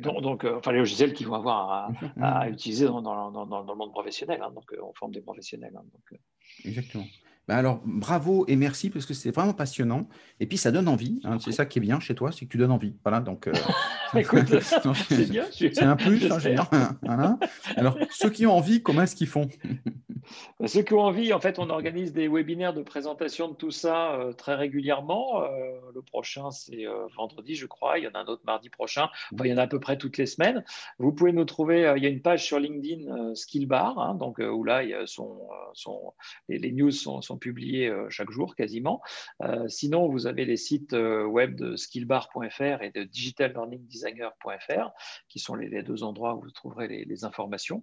Donc, 0.00 0.44
enfin, 0.44 0.72
les 0.72 0.78
logiciels 0.78 1.12
qu'ils 1.12 1.28
vont 1.28 1.34
avoir 1.34 1.90
à, 2.20 2.48
utiliser 2.48 2.86
dans, 2.86 3.02
dans, 3.02 3.30
dans, 3.30 3.60
le 3.62 3.74
monde 3.74 3.92
professionnel. 3.92 4.42
Hein. 4.42 4.50
donc, 4.50 4.64
on 4.82 4.92
forme 4.94 5.12
des 5.12 5.20
professionnels. 5.20 5.74
Hein. 5.76 5.84
donc, 5.92 6.20
Exactement. 6.64 7.04
Ben 7.48 7.56
alors, 7.56 7.80
bravo 7.84 8.44
et 8.48 8.56
merci 8.56 8.90
parce 8.90 9.06
que 9.06 9.14
c'est 9.14 9.30
vraiment 9.30 9.52
passionnant. 9.52 10.08
Et 10.40 10.46
puis, 10.46 10.58
ça 10.58 10.72
donne 10.72 10.88
envie. 10.88 11.20
Hein. 11.22 11.38
c'est 11.38 11.52
ça 11.52 11.64
qui 11.64 11.78
est 11.78 11.82
bien 11.82 12.00
chez 12.00 12.14
toi, 12.14 12.32
c'est 12.32 12.44
que 12.46 12.50
tu 12.50 12.58
donnes 12.58 12.72
envie. 12.72 12.96
Voilà, 13.04 13.20
donc. 13.20 13.46
Euh, 13.46 13.52
c'est 15.08 15.30
bien. 15.30 15.44
C'est 15.52 15.82
un 15.82 15.94
plus. 15.96 16.28
Hein, 16.30 17.38
Alors, 17.76 17.96
ceux 18.10 18.30
qui 18.30 18.46
ont 18.46 18.56
envie, 18.56 18.82
comment 18.82 19.02
est-ce 19.02 19.14
qu'ils 19.14 19.28
font? 19.28 19.48
Ceux 20.64 20.82
qui 20.82 20.94
ont 20.94 21.00
envie, 21.00 21.32
en 21.32 21.40
fait, 21.40 21.58
on 21.58 21.70
organise 21.70 22.12
des 22.12 22.28
webinaires 22.28 22.74
de 22.74 22.82
présentation 22.82 23.48
de 23.48 23.54
tout 23.54 23.70
ça 23.70 24.14
euh, 24.14 24.32
très 24.32 24.54
régulièrement. 24.54 25.42
Euh, 25.42 25.78
le 25.94 26.02
prochain, 26.02 26.50
c'est 26.50 26.84
vendredi, 27.16 27.54
je 27.54 27.66
crois. 27.66 27.98
Il 27.98 28.04
y 28.04 28.08
en 28.08 28.12
a 28.12 28.20
un 28.20 28.26
autre 28.26 28.42
mardi 28.44 28.68
prochain. 28.68 29.08
il 29.32 29.46
y 29.46 29.52
en 29.52 29.58
a 29.58 29.62
à 29.62 29.66
peu 29.66 29.80
près 29.80 29.98
toutes 29.98 30.18
les 30.18 30.26
semaines. 30.26 30.64
Vous 30.98 31.12
pouvez 31.12 31.32
nous 31.32 31.44
trouver. 31.44 31.92
il 31.96 32.02
y 32.02 32.06
a 32.06 32.10
une 32.10 32.22
page 32.22 32.44
sur 32.44 32.58
LinkedIn 32.58 33.34
Skillbar, 33.34 33.98
hein, 33.98 34.14
donc 34.14 34.38
où 34.38 34.64
là, 34.64 34.82
les, 36.48 36.72
news 36.72 36.90
sont 36.90 37.38
publiés 37.38 37.88
euh, 37.88 38.08
chaque 38.10 38.30
jour 38.30 38.54
quasiment. 38.54 39.00
Euh, 39.42 39.68
sinon, 39.68 40.08
vous 40.08 40.26
avez 40.26 40.44
les 40.44 40.56
sites 40.56 40.92
euh, 40.92 41.24
web 41.24 41.56
de 41.56 41.76
skillbar.fr 41.76 42.82
et 42.82 42.90
de 42.90 43.04
digitallearningdesigner.fr, 43.04 44.90
qui 45.28 45.38
sont 45.38 45.54
les, 45.54 45.82
deux 45.82 46.02
endroits 46.02 46.34
où 46.34 46.40
vous 46.40 46.50
trouverez 46.50 46.88
les, 46.88 47.24
informations. 47.24 47.82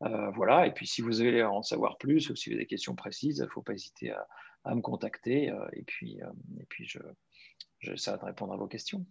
voilà, 0.00 0.66
et 0.66 0.70
puis 0.70 0.86
si 0.86 1.00
vous 1.00 1.12
voulez 1.12 1.42
en 1.42 1.62
savoir 1.62 1.83
plus 1.98 2.30
ou 2.30 2.36
si 2.36 2.48
vous 2.48 2.54
avez 2.54 2.64
des 2.64 2.68
questions 2.68 2.94
précises, 2.94 3.38
il 3.38 3.42
ne 3.42 3.48
faut 3.48 3.62
pas 3.62 3.74
hésiter 3.74 4.12
à, 4.64 4.74
me 4.74 4.80
contacter 4.80 5.52
et 5.74 5.82
puis, 5.82 6.18
et 6.58 6.64
puis 6.70 6.86
je, 6.86 6.98
j'essaierai 7.80 8.18
de 8.18 8.24
répondre 8.24 8.54
à 8.54 8.56
vos 8.56 8.66
questions. 8.66 9.04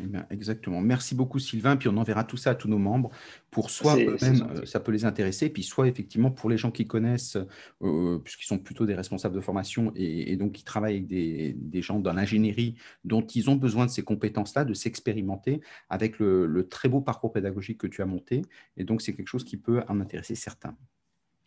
Eh 0.00 0.34
exactement. 0.34 0.80
Merci 0.82 1.14
beaucoup, 1.14 1.38
Sylvain. 1.38 1.76
Puis 1.76 1.88
on 1.88 1.96
enverra 1.96 2.24
tout 2.24 2.36
ça 2.36 2.50
à 2.50 2.54
tous 2.54 2.68
nos 2.68 2.78
membres 2.78 3.10
pour 3.50 3.70
soit 3.70 3.96
eux-mêmes, 3.96 4.46
euh, 4.50 4.66
ça 4.66 4.78
peut 4.78 4.92
les 4.92 5.06
intéresser, 5.06 5.48
puis 5.48 5.62
soit 5.62 5.88
effectivement 5.88 6.30
pour 6.30 6.50
les 6.50 6.58
gens 6.58 6.70
qui 6.70 6.86
connaissent, 6.86 7.38
euh, 7.82 8.18
puisqu'ils 8.18 8.46
sont 8.46 8.58
plutôt 8.58 8.84
des 8.84 8.94
responsables 8.94 9.34
de 9.34 9.40
formation 9.40 9.92
et, 9.96 10.36
donc 10.36 10.52
qui 10.52 10.64
travaillent 10.64 10.96
avec 10.96 11.06
des, 11.06 11.82
gens 11.82 11.98
dans 11.98 12.12
l'ingénierie 12.12 12.74
dont 13.04 13.26
ils 13.26 13.48
ont 13.48 13.56
besoin 13.56 13.86
de 13.86 13.90
ces 13.90 14.02
compétences-là, 14.02 14.64
de 14.66 14.74
s'expérimenter 14.74 15.62
avec 15.88 16.18
le, 16.18 16.68
très 16.68 16.88
beau 16.88 17.00
parcours 17.00 17.32
pédagogique 17.32 17.78
que 17.78 17.86
tu 17.86 18.02
as 18.02 18.06
monté. 18.06 18.42
Et 18.76 18.84
donc, 18.84 19.00
c'est 19.00 19.14
quelque 19.14 19.28
chose 19.28 19.44
qui 19.44 19.56
peut 19.56 19.82
en 19.88 20.00
intéresser 20.00 20.34
certains. 20.34 20.76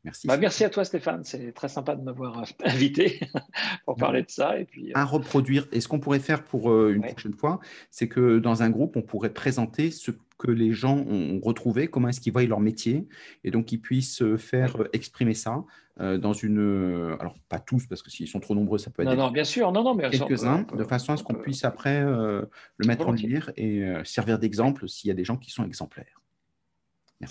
Merci. 0.06 0.28
Bah, 0.28 0.38
merci 0.38 0.64
à 0.64 0.70
toi, 0.70 0.86
Stéphane. 0.86 1.24
C'est 1.24 1.52
très 1.52 1.68
sympa 1.68 1.95
de 1.95 2.02
m'avoir 2.02 2.39
euh, 2.39 2.43
invité 2.64 3.20
pour 3.86 3.95
parler 3.97 4.24
de 4.24 4.30
ça. 4.30 4.60
Et 4.60 4.66
puis, 4.66 4.89
euh, 4.89 4.93
À 4.95 5.04
reproduire. 5.04 5.68
Et 5.72 5.82
ce 5.82 5.88
qu'on 5.88 6.00
pourrait 6.00 6.20
faire 6.20 6.43
pour 6.43 6.72
euh, 6.72 6.93
une 6.93 7.02
prochaine 7.02 7.34
fois, 7.34 7.60
c'est 7.91 8.08
que 8.08 8.39
dans 8.39 8.64
un 8.64 8.70
groupe, 8.70 8.95
on 8.95 9.02
pourrait 9.02 9.34
présenter 9.34 9.91
ce 9.91 10.12
que 10.38 10.52
les 10.52 10.72
gens 10.72 10.97
ont 10.97 11.41
retrouvé, 11.43 11.89
comment 11.89 12.08
est-ce 12.08 12.22
qu'ils 12.22 12.32
voient 12.32 12.45
leur 12.45 12.62
métier, 12.62 13.10
et 13.43 13.52
donc 13.52 13.66
qu'ils 13.66 13.82
puissent 13.82 14.24
faire 14.38 14.78
exprimer 14.93 15.34
ça 15.34 15.66
dans 15.97 16.32
une. 16.32 17.18
Alors, 17.20 17.36
pas 17.50 17.60
tous, 17.60 17.88
parce 17.88 18.02
que 18.02 18.10
s'ils 18.10 18.30
sont 18.30 18.39
trop 18.39 18.56
nombreux, 18.56 18.78
ça 18.78 18.89
peut 18.89 19.02
être. 19.02 19.10
Non, 19.10 19.18
non, 19.18 19.32
bien 19.32 19.43
sûr. 19.43 19.70
Non, 19.74 19.84
non, 19.84 19.95
mais 19.95 20.10
quelques-uns, 20.10 20.62
de 20.62 20.84
façon 20.86 21.12
à 21.12 21.18
ce 21.18 21.24
qu'on 21.24 21.34
puisse 21.34 21.66
après 21.66 22.02
le 22.02 22.47
mettre 22.88 23.10
en 23.10 23.12
lumière 23.12 23.52
et 23.58 23.84
servir 24.06 24.39
d'exemple 24.39 24.88
s'il 24.88 25.10
y 25.10 25.12
a 25.12 25.14
des 25.14 25.26
gens 25.26 25.36
qui 25.36 25.52
sont 25.52 25.66
exemplaires. 25.66 26.22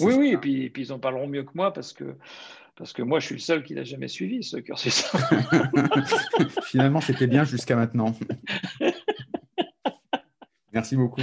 Oui, 0.01 0.14
oui, 0.14 0.30
et 0.32 0.36
puis, 0.36 0.64
et 0.64 0.70
puis 0.70 0.82
ils 0.82 0.93
en 0.93 0.99
parleront 0.99 1.26
mieux 1.26 1.45
que 1.45 1.53
moi 1.55 1.72
parce 1.72 1.93
que 1.93 2.16
parce 2.78 2.93
que 2.93 3.03
moi, 3.03 3.18
je 3.18 3.26
suis 3.26 3.34
le 3.34 3.41
seul 3.41 3.64
qui 3.64 3.74
n'a 3.74 3.82
jamais 3.82 4.07
suivi 4.07 4.45
ce 4.45 4.57
cursus. 4.59 5.05
Finalement, 6.66 7.01
c'était 7.01 7.26
bien 7.26 7.43
jusqu'à 7.43 7.74
maintenant. 7.74 8.16
Merci 10.72 10.95
beaucoup. 10.95 11.22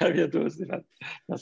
À 0.00 0.10
bientôt, 0.10 0.50
Stéphane. 0.50 0.82
Merci. 1.30 1.38